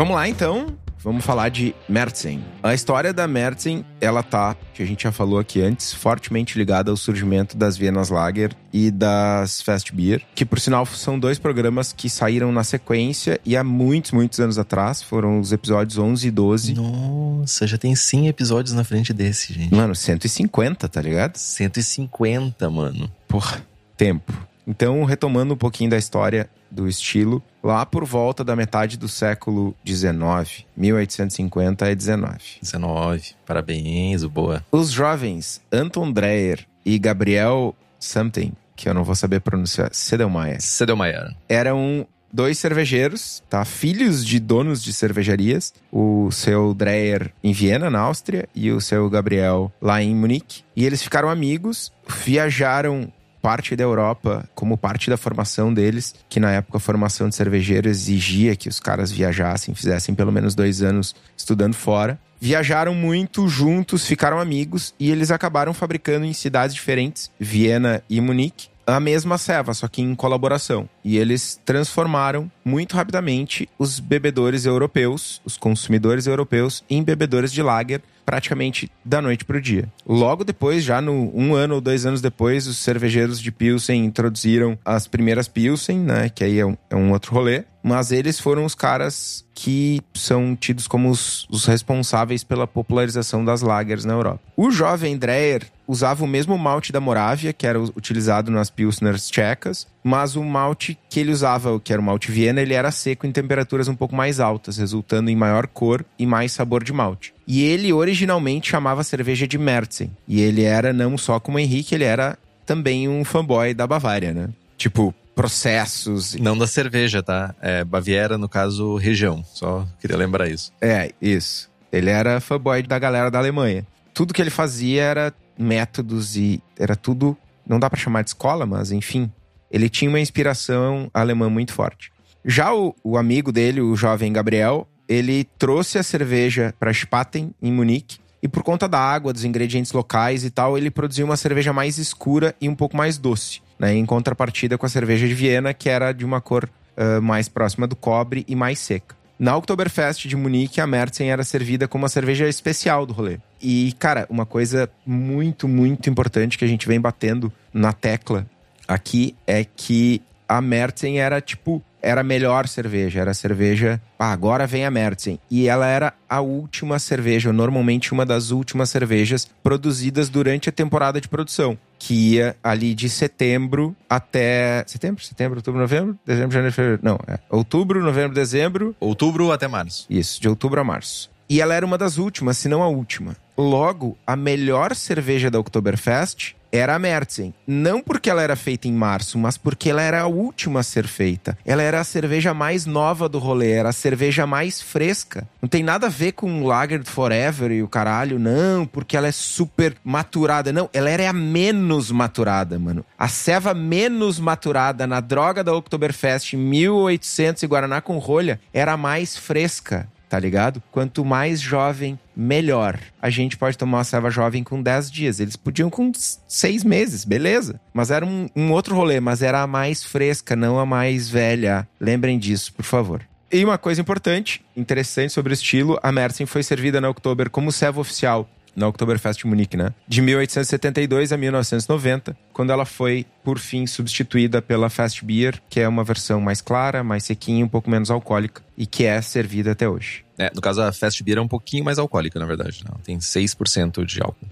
Vamos 0.00 0.14
lá 0.14 0.26
então. 0.26 0.78
Vamos 1.00 1.23
falar 1.23 1.50
de 1.50 1.75
Mertzen. 1.87 2.42
A 2.62 2.73
história 2.73 3.12
da 3.12 3.28
Mertzen, 3.28 3.85
ela 4.00 4.23
tá, 4.23 4.57
que 4.73 4.83
a 4.83 4.87
gente 4.87 5.02
já 5.02 5.12
falou 5.12 5.38
aqui 5.38 5.61
antes, 5.61 5.92
fortemente 5.92 6.57
ligada 6.57 6.90
ao 6.90 6.97
surgimento 6.97 7.54
das 7.54 7.76
Vienas 7.76 8.09
Lager 8.09 8.57
e 8.73 8.90
das 8.90 9.61
Fast 9.61 9.95
Beer, 9.95 10.23
que 10.35 10.47
por 10.47 10.59
sinal 10.59 10.87
são 10.87 11.19
dois 11.19 11.38
programas 11.38 11.92
que 11.92 12.09
saíram 12.09 12.50
na 12.50 12.64
sequência 12.64 13.38
e 13.45 13.54
há 13.54 13.62
muitos, 13.62 14.12
muitos 14.12 14.40
anos 14.40 14.57
atrás, 14.57 15.02
foram 15.02 15.38
os 15.38 15.52
episódios 15.52 15.99
11 15.99 16.28
e 16.28 16.30
12. 16.30 16.75
Nossa, 16.76 17.66
já 17.66 17.76
tem 17.76 17.95
100 17.95 18.28
episódios 18.28 18.75
na 18.75 18.85
frente 18.85 19.12
desse, 19.12 19.52
gente. 19.52 19.75
Mano, 19.75 19.95
150, 19.95 20.88
tá 20.88 21.02
ligado? 21.02 21.37
150, 21.37 22.71
mano. 22.71 23.12
Porra, 23.28 23.62
tempo. 23.99 24.33
Então, 24.70 25.02
retomando 25.02 25.54
um 25.54 25.56
pouquinho 25.56 25.90
da 25.90 25.98
história 25.98 26.48
do 26.70 26.86
estilo, 26.86 27.42
lá 27.60 27.84
por 27.84 28.04
volta 28.04 28.44
da 28.44 28.54
metade 28.54 28.96
do 28.96 29.08
século 29.08 29.74
XIX, 29.84 30.64
1850 30.76 31.86
a 31.86 31.92
19. 31.92 32.38
19, 32.62 33.34
parabéns, 33.44 34.22
boa. 34.22 34.64
Os 34.70 34.92
jovens 34.92 35.60
Anton 35.72 36.12
Dreyer 36.12 36.64
e 36.86 37.00
Gabriel 37.00 37.74
Something, 37.98 38.52
que 38.76 38.88
eu 38.88 38.94
não 38.94 39.02
vou 39.02 39.16
saber 39.16 39.40
pronunciar, 39.40 39.90
Sedelmaier, 39.92 40.62
Sedelmaier. 40.62 41.34
eram 41.48 42.06
dois 42.32 42.56
cervejeiros, 42.56 43.42
tá? 43.50 43.64
Filhos 43.64 44.24
de 44.24 44.38
donos 44.38 44.80
de 44.80 44.92
cervejarias. 44.92 45.74
O 45.90 46.30
seu 46.30 46.72
Dreyer 46.74 47.32
em 47.42 47.52
Viena, 47.52 47.90
na 47.90 47.98
Áustria, 47.98 48.48
e 48.54 48.70
o 48.70 48.80
seu 48.80 49.10
Gabriel 49.10 49.72
lá 49.82 50.00
em 50.00 50.14
Munique. 50.14 50.62
E 50.76 50.86
eles 50.86 51.02
ficaram 51.02 51.28
amigos, 51.28 51.92
viajaram 52.24 53.12
parte 53.40 53.75
da 53.75 53.85
Europa 53.85 54.49
como 54.54 54.76
parte 54.76 55.11
da 55.11 55.16
formação 55.16 55.73
deles, 55.73 56.14
que 56.28 56.40
na 56.40 56.52
época 56.52 56.78
a 56.78 56.80
formação 56.80 57.28
de 57.28 57.35
cervejeiro 57.35 57.88
exigia 57.88 58.56
que 58.56 58.68
os 58.68 58.80
caras 58.80 59.11
viajassem, 59.11 59.75
fizessem 59.75 60.14
pelo 60.14 60.32
menos 60.32 60.54
dois 60.54 60.82
anos 60.82 61.14
estudando 61.37 61.75
fora. 61.75 62.18
Viajaram 62.40 62.94
muito 62.94 63.49
juntos, 63.49 64.06
ficaram 64.06 64.38
amigos 64.38 64.94
e 64.99 65.11
eles 65.11 65.30
acabaram 65.30 65.75
fabricando 65.75 66.25
em 66.25 66.32
cidades 66.32 66.75
diferentes, 66.75 67.30
Viena 67.38 68.02
e 68.09 68.20
Munique, 68.20 68.68
a 68.87 68.99
mesma 68.99 69.38
ceva, 69.38 69.75
só 69.75 69.87
que 69.87 70.02
em 70.02 70.14
colaboração. 70.14 70.88
E 71.04 71.16
eles 71.18 71.61
transformaram 71.64 72.50
muito 72.64 72.97
rapidamente 72.97 73.68
os 73.78 74.00
bebedores 74.00 74.64
europeus, 74.64 75.40
os 75.44 75.56
consumidores 75.56 76.26
europeus, 76.26 76.82
em 76.88 77.02
bebedores 77.02 77.52
de 77.52 77.62
lager 77.62 78.02
praticamente 78.30 78.88
da 79.04 79.20
noite 79.20 79.44
para 79.44 79.56
o 79.56 79.60
dia. 79.60 79.88
Logo 80.06 80.44
depois, 80.44 80.84
já 80.84 81.00
no 81.00 81.37
um 81.37 81.52
ano 81.52 81.75
ou 81.75 81.80
dois 81.80 82.06
anos 82.06 82.20
depois, 82.20 82.68
os 82.68 82.76
cervejeiros 82.76 83.40
de 83.40 83.50
Pilsen 83.50 84.04
introduziram 84.04 84.78
as 84.84 85.08
primeiras 85.08 85.49
Pilsen, 85.49 85.99
né? 85.99 86.28
Que 86.28 86.44
aí 86.44 86.60
é 86.60 86.64
um, 86.64 86.76
é 86.88 86.94
um 86.94 87.10
outro 87.10 87.34
rolê. 87.34 87.64
Mas 87.82 88.12
eles 88.12 88.38
foram 88.38 88.64
os 88.64 88.75
caras 88.75 89.44
que 89.54 90.00
são 90.14 90.56
tidos 90.56 90.87
como 90.87 91.10
os, 91.10 91.46
os 91.50 91.66
responsáveis 91.66 92.42
pela 92.42 92.66
popularização 92.66 93.44
das 93.44 93.62
lagers 93.62 94.04
na 94.04 94.14
Europa. 94.14 94.40
O 94.56 94.70
jovem 94.70 95.16
Dreyer 95.18 95.66
usava 95.87 96.25
o 96.25 96.28
mesmo 96.28 96.56
malte 96.56 96.92
da 96.92 97.00
Morávia, 97.00 97.52
que 97.52 97.66
era 97.66 97.80
utilizado 97.80 98.50
nas 98.50 98.70
Pilsners 98.70 99.28
tchecas, 99.28 99.87
mas 100.04 100.37
o 100.37 100.44
malte 100.44 100.96
que 101.08 101.20
ele 101.20 101.32
usava, 101.32 101.78
que 101.80 101.92
era 101.92 102.00
o 102.00 102.04
malte 102.04 102.30
Viena, 102.30 102.60
ele 102.60 102.75
era 102.75 102.90
seco 102.90 103.26
em 103.26 103.32
temperaturas 103.32 103.88
um 103.88 103.94
pouco 103.94 104.14
mais 104.14 104.38
altas, 104.38 104.78
resultando 104.78 105.30
em 105.30 105.37
maior 105.37 105.66
cor 105.66 106.04
e 106.18 106.25
mais 106.25 106.52
sabor 106.52 106.84
de 106.84 106.92
malte. 106.92 107.34
E 107.46 107.62
ele 107.62 107.92
originalmente 107.92 108.70
chamava 108.70 109.00
a 109.00 109.04
cerveja 109.04 109.46
de 109.49 109.58
Merzen. 109.58 110.10
E 110.28 110.40
ele 110.40 110.62
era 110.62 110.92
não 110.92 111.18
só 111.18 111.40
como 111.40 111.58
Henrique, 111.58 111.94
ele 111.94 112.04
era 112.04 112.38
também 112.64 113.08
um 113.08 113.25
fanboy 113.25 113.75
da 113.75 113.87
Bavária, 113.87 114.32
né? 114.32 114.49
Tipo, 114.78 115.12
processos. 115.40 116.35
Não 116.35 116.56
da 116.56 116.66
cerveja, 116.66 117.23
tá? 117.23 117.54
É 117.62 117.82
Baviera, 117.82 118.37
no 118.37 118.47
caso, 118.47 118.97
região. 118.97 119.42
Só 119.54 119.88
queria 119.99 120.14
lembrar 120.14 120.50
isso. 120.50 120.70
É, 120.82 121.12
isso. 121.20 121.70
Ele 121.90 122.11
era 122.11 122.40
fanboy 122.40 122.82
da 122.82 122.99
galera 122.99 123.30
da 123.30 123.38
Alemanha. 123.38 123.87
Tudo 124.12 124.35
que 124.35 124.42
ele 124.42 124.50
fazia 124.50 125.02
era 125.02 125.35
métodos 125.59 126.37
e 126.37 126.62
era 126.78 126.94
tudo. 126.94 127.38
Não 127.66 127.80
dá 127.80 127.88
para 127.88 127.99
chamar 127.99 128.20
de 128.23 128.30
escola, 128.30 128.66
mas 128.66 128.92
enfim. 128.92 129.32
Ele 129.70 129.88
tinha 129.88 130.11
uma 130.11 130.20
inspiração 130.20 131.11
alemã 131.14 131.49
muito 131.49 131.73
forte. 131.73 132.12
Já 132.44 132.75
o, 132.75 132.94
o 133.02 133.16
amigo 133.16 133.50
dele, 133.50 133.80
o 133.80 133.97
jovem 133.97 134.30
Gabriel, 134.35 134.87
ele 135.09 135.44
trouxe 135.59 135.97
a 135.97 136.02
cerveja 136.02 136.75
para 136.78 136.92
Spaten, 136.92 137.54
em 137.62 137.73
Munique, 137.73 138.18
e 138.42 138.49
por 138.49 138.62
conta 138.62 138.87
da 138.87 138.99
água, 138.99 139.32
dos 139.32 139.44
ingredientes 139.44 139.92
locais 139.92 140.44
e 140.44 140.50
tal, 140.50 140.76
ele 140.76 140.90
produziu 140.90 141.25
uma 141.25 141.37
cerveja 141.37 141.73
mais 141.73 141.97
escura 141.97 142.54
e 142.61 142.68
um 142.68 142.75
pouco 142.75 142.94
mais 142.97 143.16
doce, 143.16 143.61
né? 143.80 143.94
Em 143.94 144.04
contrapartida 144.04 144.76
com 144.76 144.84
a 144.84 144.88
cerveja 144.90 145.26
de 145.26 145.32
Viena, 145.32 145.72
que 145.72 145.88
era 145.88 146.12
de 146.12 146.22
uma 146.22 146.38
cor 146.38 146.68
uh, 146.96 147.22
mais 147.22 147.49
próxima 147.49 147.87
do 147.87 147.96
cobre 147.96 148.44
e 148.46 148.54
mais 148.54 148.78
seca. 148.78 149.16
Na 149.38 149.56
Oktoberfest 149.56 150.28
de 150.28 150.37
Munique, 150.37 150.82
a 150.82 150.87
Merzen 150.87 151.30
era 151.30 151.42
servida 151.42 151.88
como 151.88 152.02
uma 152.02 152.10
cerveja 152.10 152.46
especial 152.46 153.06
do 153.06 153.14
rolê. 153.14 153.38
E, 153.60 153.94
cara, 153.99 154.26
uma 154.28 154.44
coisa 154.44 154.90
muito, 155.06 155.66
muito 155.66 156.10
importante 156.10 156.58
que 156.58 156.64
a 156.64 156.68
gente 156.68 156.87
vem 156.87 157.00
batendo 157.00 157.50
na 157.72 157.90
tecla 157.90 158.46
aqui 158.87 159.34
é 159.46 159.64
que 159.64 160.20
a 160.46 160.60
Merzen 160.60 161.20
era 161.20 161.40
tipo 161.40 161.82
era 162.02 162.22
a 162.22 162.25
melhor 162.25 162.66
cerveja, 162.66 163.20
era 163.20 163.30
a 163.30 163.34
cerveja. 163.34 164.00
Ah, 164.18 164.32
agora 164.32 164.66
vem 164.66 164.84
a 164.84 164.90
Merzen. 164.90 165.38
E 165.50 165.68
ela 165.68 165.87
era 165.87 166.14
a 166.28 166.40
última 166.40 166.99
cerveja, 166.99 167.52
normalmente 167.52 168.12
uma 168.12 168.25
das 168.25 168.50
últimas 168.50 168.90
cervejas 168.90 169.49
produzidas 169.62 170.28
durante 170.28 170.68
a 170.68 170.72
temporada 170.72 171.20
de 171.20 171.28
produção. 171.28 171.78
Que 172.00 172.14
ia 172.33 172.57
ali 172.64 172.95
de 172.95 173.11
setembro 173.11 173.95
até. 174.09 174.83
Setembro? 174.87 175.23
Setembro, 175.23 175.59
outubro, 175.59 175.78
novembro? 175.78 176.19
Dezembro, 176.26 176.50
janeiro, 176.52 176.75
fevereiro. 176.75 177.02
Não, 177.04 177.21
é 177.28 177.38
outubro, 177.50 178.02
novembro, 178.02 178.35
dezembro. 178.35 178.97
Outubro 178.99 179.52
até 179.52 179.69
março. 179.69 180.07
Isso, 180.09 180.40
de 180.40 180.49
outubro 180.49 180.80
a 180.80 180.85
março. 180.85 181.30
E 181.49 181.61
ela 181.61 181.75
era 181.75 181.85
uma 181.85 181.99
das 181.99 182.16
últimas, 182.16 182.57
se 182.57 182.69
não 182.69 182.83
a 182.83 182.88
última. 182.88 183.37
Logo, 183.57 184.16
a 184.26 184.35
melhor 184.35 184.95
cerveja 184.97 185.50
da 185.50 185.61
Oktoberfest 185.61 186.54
era 186.72 186.94
a 186.94 186.98
Märzen. 186.98 187.54
Não 187.66 188.00
porque 188.00 188.30
ela 188.30 188.42
era 188.42 188.56
feita 188.56 188.88
em 188.88 188.92
março, 188.92 189.38
mas 189.38 189.56
porque 189.56 189.90
ela 189.90 190.02
era 190.02 190.22
a 190.22 190.26
última 190.26 190.80
a 190.80 190.82
ser 190.82 191.06
feita. 191.06 191.56
Ela 191.64 191.82
era 191.82 192.00
a 192.00 192.04
cerveja 192.04 192.54
mais 192.54 192.86
nova 192.86 193.28
do 193.28 193.38
rolê, 193.38 193.72
era 193.72 193.88
a 193.88 193.92
cerveja 193.92 194.46
mais 194.46 194.80
fresca. 194.80 195.46
Não 195.60 195.68
tem 195.68 195.82
nada 195.82 196.06
a 196.06 196.10
ver 196.10 196.32
com 196.32 196.64
Lager 196.64 197.04
Forever 197.04 197.70
e 197.70 197.82
o 197.82 197.88
caralho, 197.88 198.38
não, 198.38 198.86
porque 198.86 199.16
ela 199.16 199.26
é 199.26 199.32
super 199.32 199.96
maturada. 200.04 200.72
Não, 200.72 200.88
ela 200.92 201.10
era 201.10 201.28
a 201.28 201.32
menos 201.32 202.10
maturada, 202.10 202.78
mano. 202.78 203.04
A 203.18 203.28
ceva 203.28 203.74
menos 203.74 204.38
maturada 204.38 205.06
na 205.06 205.20
droga 205.20 205.62
da 205.62 205.74
Oktoberfest 205.74 206.54
1800 206.54 207.62
e 207.62 207.66
Guaraná 207.66 208.00
com 208.00 208.18
rolha 208.18 208.60
era 208.72 208.92
a 208.92 208.96
mais 208.96 209.36
fresca 209.36 210.08
tá 210.30 210.38
ligado? 210.38 210.80
Quanto 210.92 211.25
mais 211.25 211.60
jovem, 211.60 212.16
melhor. 212.37 212.96
A 213.20 213.28
gente 213.28 213.56
pode 213.56 213.76
tomar 213.76 213.99
uma 213.99 214.04
ceva 214.04 214.30
jovem 214.30 214.62
com 214.62 214.80
10 214.80 215.10
dias. 215.10 215.40
Eles 215.40 215.56
podiam 215.56 215.90
com 215.90 216.12
6 216.14 216.84
meses, 216.84 217.25
beleza. 217.25 217.80
Mas 217.92 218.12
era 218.12 218.25
um, 218.25 218.49
um, 218.54 218.70
outro 218.70 218.94
rolê, 218.94 219.18
mas 219.18 219.42
era 219.42 219.60
a 219.60 219.66
mais 219.66 220.04
fresca, 220.04 220.54
não 220.54 220.78
a 220.78 220.87
mais 220.87 221.28
velha. 221.28 221.87
Lembrem 222.00 222.38
disso, 222.38 222.72
por 222.72 222.84
favor. 222.84 223.22
E 223.52 223.64
uma 223.64 223.76
coisa 223.76 224.00
importante, 224.00 224.64
interessante 224.76 225.32
sobre 225.32 225.52
o 225.52 225.54
estilo, 225.54 225.99
a 226.00 226.12
Mersen 226.12 226.46
foi 226.46 226.62
servida 226.62 227.00
na 227.00 227.10
Oktober 227.10 227.50
como 227.50 227.72
ceva 227.72 228.00
oficial 228.00 228.49
na 228.80 228.88
Oktoberfest 228.88 229.44
Munique, 229.44 229.76
né? 229.76 229.92
De 230.08 230.20
1872 230.20 231.32
a 231.32 231.37
1990, 231.37 232.37
quando 232.52 232.72
ela 232.72 232.84
foi, 232.84 233.26
por 233.44 233.58
fim, 233.58 233.87
substituída 233.87 234.60
pela 234.60 234.90
Fast 234.90 235.25
Beer, 235.25 235.60
que 235.68 235.78
é 235.78 235.87
uma 235.87 236.02
versão 236.02 236.40
mais 236.40 236.60
clara, 236.60 237.04
mais 237.04 237.25
sequinha, 237.25 237.64
um 237.64 237.68
pouco 237.68 237.88
menos 237.90 238.10
alcoólica, 238.10 238.62
e 238.76 238.87
que 238.87 239.04
é 239.04 239.20
servida 239.20 239.72
até 239.72 239.88
hoje. 239.88 240.25
É, 240.38 240.50
no 240.54 240.60
caso, 240.60 240.80
a 240.80 240.92
Fast 240.92 241.22
Beer 241.22 241.38
é 241.38 241.40
um 241.40 241.49
pouquinho 241.49 241.84
mais 241.84 241.99
alcoólica, 241.99 242.40
na 242.40 242.46
verdade. 242.46 242.82
Né? 242.84 242.90
Tem 243.04 243.18
6% 243.18 244.04
de 244.04 244.22
álcool. 244.22 244.49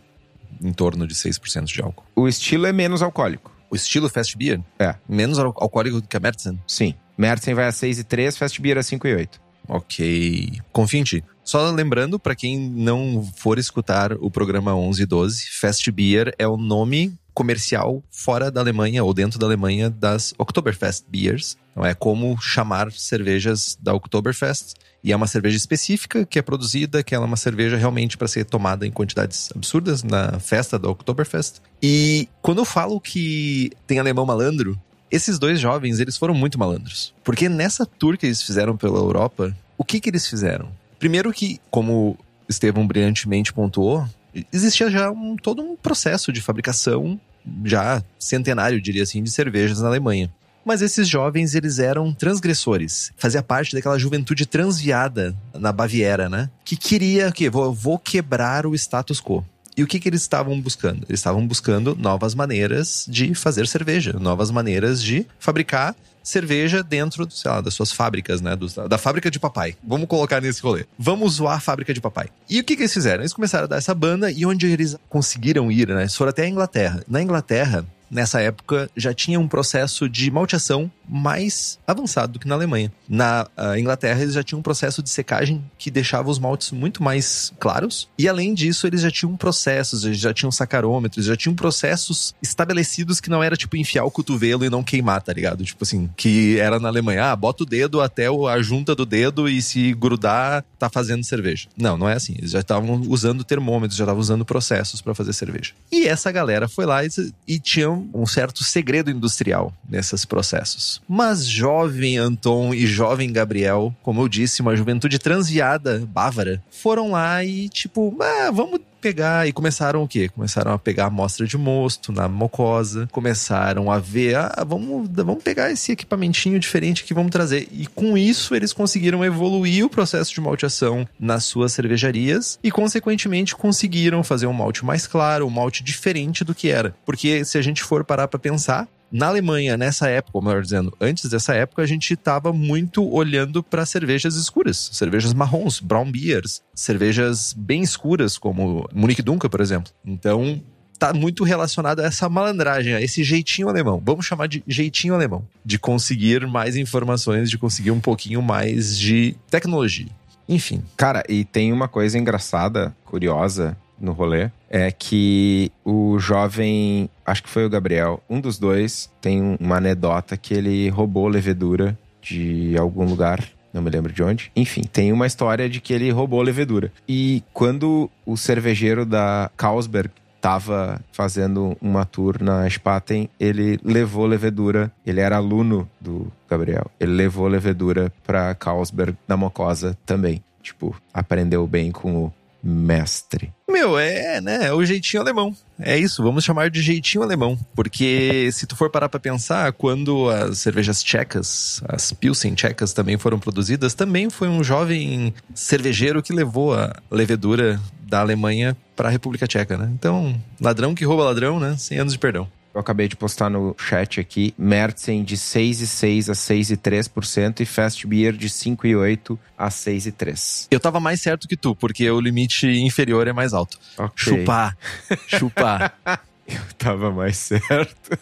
Em 0.62 0.73
torno 0.73 1.06
de 1.06 1.14
6% 1.14 1.64
de 1.64 1.80
álcool. 1.80 2.04
O 2.14 2.28
estilo 2.28 2.66
é 2.66 2.73
menos 2.73 3.00
alcoólico. 3.00 3.50
O 3.70 3.76
estilo 3.76 4.08
Fast 4.08 4.37
Beer? 4.37 4.61
É. 4.78 4.94
Menos 5.08 5.38
alcoólico 5.38 6.00
do 6.00 6.08
que 6.08 6.16
a 6.16 6.20
Märzen? 6.20 6.61
Sim. 6.66 6.94
Märzen 7.16 7.54
vai 7.54 7.66
a 7.66 7.70
6,3, 7.70 8.37
Fast 8.37 8.61
Beer 8.61 8.78
a 8.78 8.80
5,8. 8.80 9.28
Ok. 9.68 10.60
Confia 10.72 11.00
em 11.00 11.04
ti. 11.04 11.25
Só 11.44 11.70
lembrando, 11.70 12.18
para 12.18 12.34
quem 12.34 12.58
não 12.58 13.22
for 13.37 13.58
escutar 13.58 14.12
o 14.14 14.30
programa 14.30 14.75
11 14.75 15.02
e 15.02 15.06
12, 15.06 15.46
Fast 15.50 15.90
Beer 15.90 16.34
é 16.38 16.46
o 16.46 16.56
nome 16.56 17.18
comercial 17.32 18.02
fora 18.10 18.50
da 18.50 18.60
Alemanha 18.60 19.04
ou 19.04 19.14
dentro 19.14 19.38
da 19.38 19.46
Alemanha 19.46 19.88
das 19.88 20.34
Oktoberfest 20.37 21.04
Beers. 21.08 21.56
Então 21.70 21.87
é 21.87 21.94
como 21.94 22.37
chamar 22.40 22.90
cervejas 22.90 23.78
da 23.80 23.94
Oktoberfest. 23.94 24.75
E 25.04 25.12
é 25.12 25.16
uma 25.16 25.28
cerveja 25.28 25.56
específica 25.56 26.26
que 26.26 26.38
é 26.38 26.42
produzida, 26.42 27.02
que 27.04 27.14
ela 27.14 27.25
é 27.25 27.28
uma 27.28 27.37
cerveja 27.37 27.76
realmente 27.76 28.18
para 28.18 28.26
ser 28.26 28.44
tomada 28.44 28.84
em 28.84 28.90
quantidades 28.90 29.50
absurdas 29.54 30.02
na 30.02 30.40
festa 30.40 30.76
da 30.78 30.90
Oktoberfest. 30.90 31.60
E 31.80 32.28
quando 32.42 32.58
eu 32.58 32.64
falo 32.64 33.00
que 33.00 33.70
tem 33.87 34.00
alemão 34.00 34.26
malandro, 34.26 34.76
esses 35.11 35.38
dois 35.38 35.61
jovens, 35.61 36.00
eles 36.00 36.17
foram 36.17 36.35
muito 36.35 36.59
malandros. 36.59 37.15
Porque 37.25 37.49
nessa 37.49 37.87
tour 37.87 38.17
que 38.17 38.27
eles 38.27 38.43
fizeram 38.43 38.77
pela 38.77 38.99
Europa, 38.99 39.57
o 39.77 39.85
que 39.85 40.00
que 40.00 40.11
eles 40.11 40.27
fizeram? 40.27 40.69
Primeiro 40.99 41.33
que, 41.33 41.61
como 41.71 42.19
Estevão 42.49 42.87
brilhantemente 42.87 43.53
pontuou, 43.53 44.07
existia 44.53 44.91
já 44.91 45.11
um, 45.11 45.37
todo 45.37 45.62
um 45.62 45.77
processo 45.77 46.33
de 46.33 46.41
fabricação 46.41 47.21
já 47.65 48.03
centenário, 48.19 48.81
diria 48.81 49.03
assim, 49.03 49.23
de 49.23 49.31
cervejas 49.31 49.81
na 49.81 49.88
Alemanha. 49.88 50.31
Mas 50.65 50.83
esses 50.83 51.09
jovens, 51.09 51.55
eles 51.55 51.79
eram 51.79 52.12
transgressores. 52.12 53.11
Fazia 53.17 53.43
parte 53.43 53.75
daquela 53.75 53.99
juventude 53.99 54.45
transviada 54.45 55.35
na 55.55 55.73
Baviera, 55.73 56.29
né? 56.29 56.50
Que 56.62 56.77
queria 56.77 57.33
que 57.33 57.49
vou, 57.49 57.73
vou 57.73 57.99
quebrar 57.99 58.67
o 58.67 58.75
status 58.75 59.19
quo. 59.19 59.43
E 59.78 59.82
o 59.85 59.87
que, 59.87 60.00
que 60.00 60.08
eles 60.08 60.23
estavam 60.23 60.61
buscando? 60.61 61.04
Eles 61.08 61.20
estavam 61.20 61.47
buscando 61.47 61.94
novas 61.94 62.35
maneiras 62.35 63.06
de 63.08 63.32
fazer 63.32 63.68
cerveja, 63.68 64.12
novas 64.14 64.50
maneiras 64.50 65.00
de 65.00 65.25
fabricar 65.38 65.94
cerveja 66.20 66.82
dentro, 66.82 67.30
sei 67.30 67.49
lá, 67.49 67.61
das 67.61 67.75
suas 67.75 67.92
fábricas, 67.92 68.40
né? 68.40 68.56
Do, 68.56 68.66
da 68.88 68.99
fábrica 68.99 69.30
de 69.30 69.38
papai. 69.38 69.76
Vamos 69.87 70.08
colocar 70.08 70.40
nesse 70.40 70.61
rolê. 70.61 70.85
Vamos 70.99 71.35
zoar 71.35 71.58
a 71.58 71.61
fábrica 71.61 71.94
de 71.94 72.00
papai. 72.00 72.28
E 72.50 72.58
o 72.58 72.64
que, 72.64 72.75
que 72.75 72.82
eles 72.82 72.92
fizeram? 72.92 73.23
Eles 73.23 73.32
começaram 73.32 73.64
a 73.64 73.68
dar 73.68 73.76
essa 73.76 73.94
banda 73.94 74.32
e 74.32 74.44
onde 74.44 74.66
eles 74.66 74.97
conseguiram 75.08 75.70
ir, 75.70 75.87
né? 75.87 76.02
Eles 76.02 76.16
foram 76.16 76.30
até 76.30 76.42
a 76.42 76.49
Inglaterra. 76.49 77.04
Na 77.06 77.23
Inglaterra, 77.23 77.87
nessa 78.11 78.40
época, 78.40 78.90
já 78.97 79.14
tinha 79.14 79.38
um 79.38 79.47
processo 79.47 80.08
de 80.08 80.28
malteação 80.28 80.90
mais 81.09 81.79
avançado 81.87 82.35
do 82.35 82.38
que 82.38 82.47
na 82.47 82.55
Alemanha. 82.55 82.92
Na 83.09 83.49
uh, 83.57 83.79
Inglaterra, 83.79 84.21
eles 84.23 84.35
já 84.35 84.42
tinham 84.42 84.61
um 84.61 84.62
processo 84.62 85.03
de 85.03 85.11
secagem 85.11 85.64
que 85.79 85.90
deixava 85.90 86.31
os 86.31 86.38
maltes 86.38 86.71
muito 86.71 87.03
mais 87.03 87.53
claros. 87.59 88.09
E 88.18 88.29
além 88.29 88.55
disso, 88.55 88.87
eles 88.87 89.01
já 89.01 89.11
tinham 89.11 89.37
processos, 89.37 90.05
eles 90.05 90.18
já 90.18 90.35
tinham 90.35 90.51
sacarômetros, 90.51 91.25
já 91.25 91.37
tinham 91.37 91.55
processos 91.55 92.35
estabelecidos 92.42 93.21
que 93.21 93.31
não 93.31 93.42
era 93.42 93.57
tipo 93.57 93.77
enfiar 93.77 94.05
o 94.05 94.11
cotovelo 94.11 94.64
e 94.64 94.71
não 94.71 94.83
queimar, 94.83 95.23
tá 95.23 95.33
ligado? 95.33 95.64
Tipo 95.64 95.85
assim, 95.85 96.11
que 96.16 96.59
era 96.59 96.79
na 96.79 96.88
Alemanha, 96.88 97.33
ah, 97.33 97.37
bota 97.37 97.62
o 97.62 97.66
dedo 97.66 98.01
até 98.01 98.27
a 98.27 98.62
junta 98.62 98.94
do 98.94 99.07
dedo 99.07 99.49
e 99.49 99.62
se 99.62 99.94
grudar, 99.94 100.64
tá 100.79 100.88
fazendo 100.90 101.25
cerveja. 101.25 101.68
Não, 101.77 101.97
não 101.97 102.09
é 102.09 102.14
assim. 102.14 102.35
Eles 102.37 102.51
já 102.51 102.61
estavam 102.61 103.03
usando 103.09 103.44
termômetros, 103.44 103.97
já 103.97 104.05
estavam 104.05 104.21
usando 104.21 104.44
processos 104.44 105.01
para 105.01 105.14
fazer 105.14 105.33
cerveja. 105.33 105.73
E 105.90 106.07
essa 106.07 106.31
galera 106.31 106.68
foi 106.68 106.85
lá 106.85 107.05
e, 107.05 107.09
e 107.47 107.59
tinha 107.59 107.90
um 107.90 108.27
certo 108.27 108.62
segredo 108.64 109.11
industrial 109.11 109.73
nesses 109.88 110.25
processos. 110.25 110.97
Mas 111.08 111.46
jovem 111.46 112.18
Anton 112.18 112.74
e 112.74 112.87
jovem 112.87 113.32
Gabriel, 113.32 113.94
como 114.02 114.20
eu 114.20 114.28
disse, 114.28 114.62
uma 114.62 114.76
juventude 114.76 115.18
transviada 115.18 116.02
bávara, 116.08 116.62
foram 116.70 117.12
lá 117.12 117.44
e 117.44 117.68
tipo, 117.68 118.16
ah, 118.20 118.50
vamos 118.50 118.80
pegar 119.00 119.46
e 119.46 119.52
começaram 119.52 120.02
o 120.02 120.08
quê? 120.08 120.28
Começaram 120.28 120.72
a 120.72 120.78
pegar 120.78 121.06
amostra 121.06 121.46
de 121.46 121.56
mosto 121.56 122.12
na 122.12 122.28
mucosa, 122.28 123.08
começaram 123.12 123.90
a 123.90 123.98
ver, 123.98 124.37
ah, 124.37 124.64
vamos, 124.66 125.08
vamos 125.12 125.42
pegar 125.42 125.70
esse 125.70 125.92
equipamentinho 125.92 126.58
diferente 126.58 127.04
que 127.04 127.14
vamos 127.14 127.30
trazer. 127.30 127.68
E 127.72 127.87
com 127.87 128.16
isso 128.18 128.54
eles 128.54 128.72
conseguiram 128.72 129.24
evoluir 129.24 129.84
o 129.84 129.90
processo 129.90 130.34
de 130.34 130.40
malteação 130.40 131.06
nas 131.18 131.44
suas 131.44 131.72
cervejarias 131.72 132.58
e 132.62 132.70
consequentemente 132.70 133.54
conseguiram 133.54 134.22
fazer 134.22 134.46
um 134.46 134.52
malte 134.52 134.84
mais 134.84 135.06
claro, 135.06 135.46
um 135.46 135.50
malte 135.50 135.82
diferente 135.82 136.44
do 136.44 136.54
que 136.54 136.68
era. 136.68 136.94
Porque 137.06 137.44
se 137.44 137.56
a 137.56 137.62
gente 137.62 137.82
for 137.82 138.04
parar 138.04 138.28
para 138.28 138.38
pensar, 138.38 138.88
na 139.11 139.29
Alemanha, 139.29 139.77
nessa 139.77 140.09
época, 140.09 140.38
ou 140.38 140.42
melhor 140.42 140.62
dizendo, 140.62 140.94
antes 141.01 141.29
dessa 141.31 141.55
época, 141.55 141.83
a 141.83 141.87
gente 141.87 142.12
estava 142.12 142.53
muito 142.53 143.07
olhando 143.09 143.62
para 143.62 143.87
cervejas 143.87 144.35
escuras, 144.37 144.90
cervejas 144.92 145.33
marrons, 145.33 145.81
brown 145.81 146.11
beers, 146.11 146.62
cervejas 146.75 147.53
bem 147.53 147.83
escuras, 147.83 148.37
como 148.37 148.88
Munique 148.92 149.23
Dunkel, 149.23 149.51
por 149.51 149.61
exemplo. 149.61 149.92
Então, 150.05 150.61
tá 150.99 151.14
muito 151.14 151.44
relacionado 151.44 152.01
a 152.01 152.05
essa 152.05 152.29
malandragem, 152.29 152.94
a 152.94 153.01
esse 153.01 153.23
jeitinho 153.23 153.68
alemão. 153.68 154.03
Vamos 154.05 154.27
chamar 154.27 154.49
de 154.49 154.62
jeitinho 154.66 155.14
alemão. 155.14 155.47
De 155.64 155.79
conseguir 155.79 156.47
mais 156.47 156.77
informações, 156.77 157.49
de 157.49 157.57
conseguir 157.57 157.92
um 157.92 158.01
pouquinho 158.01 158.42
mais 158.42 158.99
de 158.99 159.37
tecnologia. 159.49 160.09
Enfim. 160.49 160.83
Cara, 160.97 161.23
e 161.29 161.44
tem 161.44 161.73
uma 161.73 161.88
coisa 161.88 162.18
engraçada, 162.18 162.94
curiosa, 163.05 163.77
no 164.00 164.12
rolê 164.12 164.50
é 164.68 164.90
que 164.90 165.72
o 165.84 166.18
jovem, 166.18 167.08
acho 167.24 167.42
que 167.42 167.48
foi 167.48 167.64
o 167.64 167.70
Gabriel, 167.70 168.22
um 168.28 168.40
dos 168.40 168.58
dois, 168.58 169.11
tem 169.20 169.56
uma 169.61 169.76
anedota 169.76 170.37
que 170.37 170.54
ele 170.54 170.88
roubou 170.88 171.26
levedura 171.28 171.98
de 172.22 172.76
algum 172.78 173.04
lugar. 173.04 173.42
Não 173.72 173.82
me 173.82 173.90
lembro 173.90 174.12
de 174.12 174.22
onde. 174.22 174.50
Enfim, 174.56 174.82
tem 174.82 175.12
uma 175.12 175.26
história 175.26 175.68
de 175.68 175.80
que 175.80 175.92
ele 175.92 176.11
roubou 176.11 176.40
levedura. 176.42 176.90
E 177.06 177.42
quando 177.52 178.11
o 178.24 178.37
cervejeiro 178.37 179.04
da 179.04 179.50
Carlsberg 179.56 180.11
estava 180.37 181.00
fazendo 181.12 181.76
uma 181.80 182.04
tour 182.04 182.42
na 182.42 182.68
Spaten, 182.68 183.28
ele 183.38 183.78
levou 183.84 184.26
levedura. 184.26 184.90
Ele 185.04 185.20
era 185.20 185.37
aluno 185.37 185.88
do 186.00 186.32
Gabriel. 186.48 186.90
Ele 186.98 187.12
levou 187.12 187.46
levedura 187.46 188.12
para 188.26 188.54
Carlsberg 188.54 189.16
na 189.26 189.37
Mocosa 189.37 189.96
também. 190.06 190.42
Tipo, 190.62 190.96
aprendeu 191.12 191.66
bem 191.66 191.90
com 191.90 192.24
o 192.24 192.32
mestre. 192.62 193.53
Meu, 193.71 193.99
é, 193.99 194.40
né? 194.40 194.66
É 194.66 194.73
o 194.73 194.85
jeitinho 194.85 195.23
alemão. 195.23 195.55
É 195.79 195.97
isso, 195.97 196.23
vamos 196.23 196.44
chamar 196.44 196.71
de 196.71 196.83
jeitinho 196.83 197.23
alemão. 197.23 197.59
Porque 197.75 198.51
se 198.53 198.66
tu 198.66 198.75
for 198.75 198.90
parar 198.90 199.09
pra 199.09 199.21
pensar, 199.21 199.73
quando 199.73 200.29
as 200.29 200.59
cervejas 200.59 201.03
tchecas, 201.03 201.83
as 201.88 202.12
Pilsen 202.12 202.55
tchecas 202.55 202.92
também 202.92 203.16
foram 203.16 203.38
produzidas, 203.38 203.94
também 203.94 204.29
foi 204.31 204.49
um 204.49 204.64
jovem 204.64 205.35
cervejeiro 205.55 206.23
que 206.23 206.33
levou 206.33 206.75
a 206.75 206.94
levedura 207.11 207.81
da 208.01 208.21
Alemanha 208.21 208.77
para 208.97 209.09
a 209.09 209.12
República 209.12 209.47
Tcheca, 209.47 209.77
né? 209.77 209.90
Então, 209.92 210.35
ladrão 210.61 210.94
que 210.94 211.05
rouba 211.05 211.25
ladrão, 211.25 211.61
né? 211.61 211.77
100 211.77 211.99
anos 211.99 212.12
de 212.14 212.18
perdão. 212.18 212.49
Eu 212.79 212.81
acabei 212.81 213.09
de 213.09 213.17
postar 213.17 213.51
no 213.51 213.75
chat 213.77 214.21
aqui. 214.21 214.55
Mertzen 214.57 215.25
de 215.25 215.37
6,6% 215.37 216.31
a 216.31 216.33
6,3% 216.33 217.61
e 217.61 217.67
Fast 217.67 218.07
Beer 218.07 218.33
de 218.33 218.49
5,8% 218.49 219.37
a 219.59 219.69
6,3%. 219.69 220.69
Eu 220.71 220.79
tava 220.79 221.01
mais 221.01 221.21
certo 221.21 221.49
que 221.49 221.57
tu, 221.57 221.75
porque 221.75 222.09
o 222.09 222.21
limite 222.21 222.69
inferior 222.69 223.27
é 223.27 223.33
mais 223.33 223.53
alto. 223.53 223.81
Okay. 223.97 224.11
Chupar. 224.14 224.79
Chupar. 225.27 225.93
Eu 226.47 226.62
tava 226.79 227.11
mais 227.11 227.37
certo. 227.37 228.17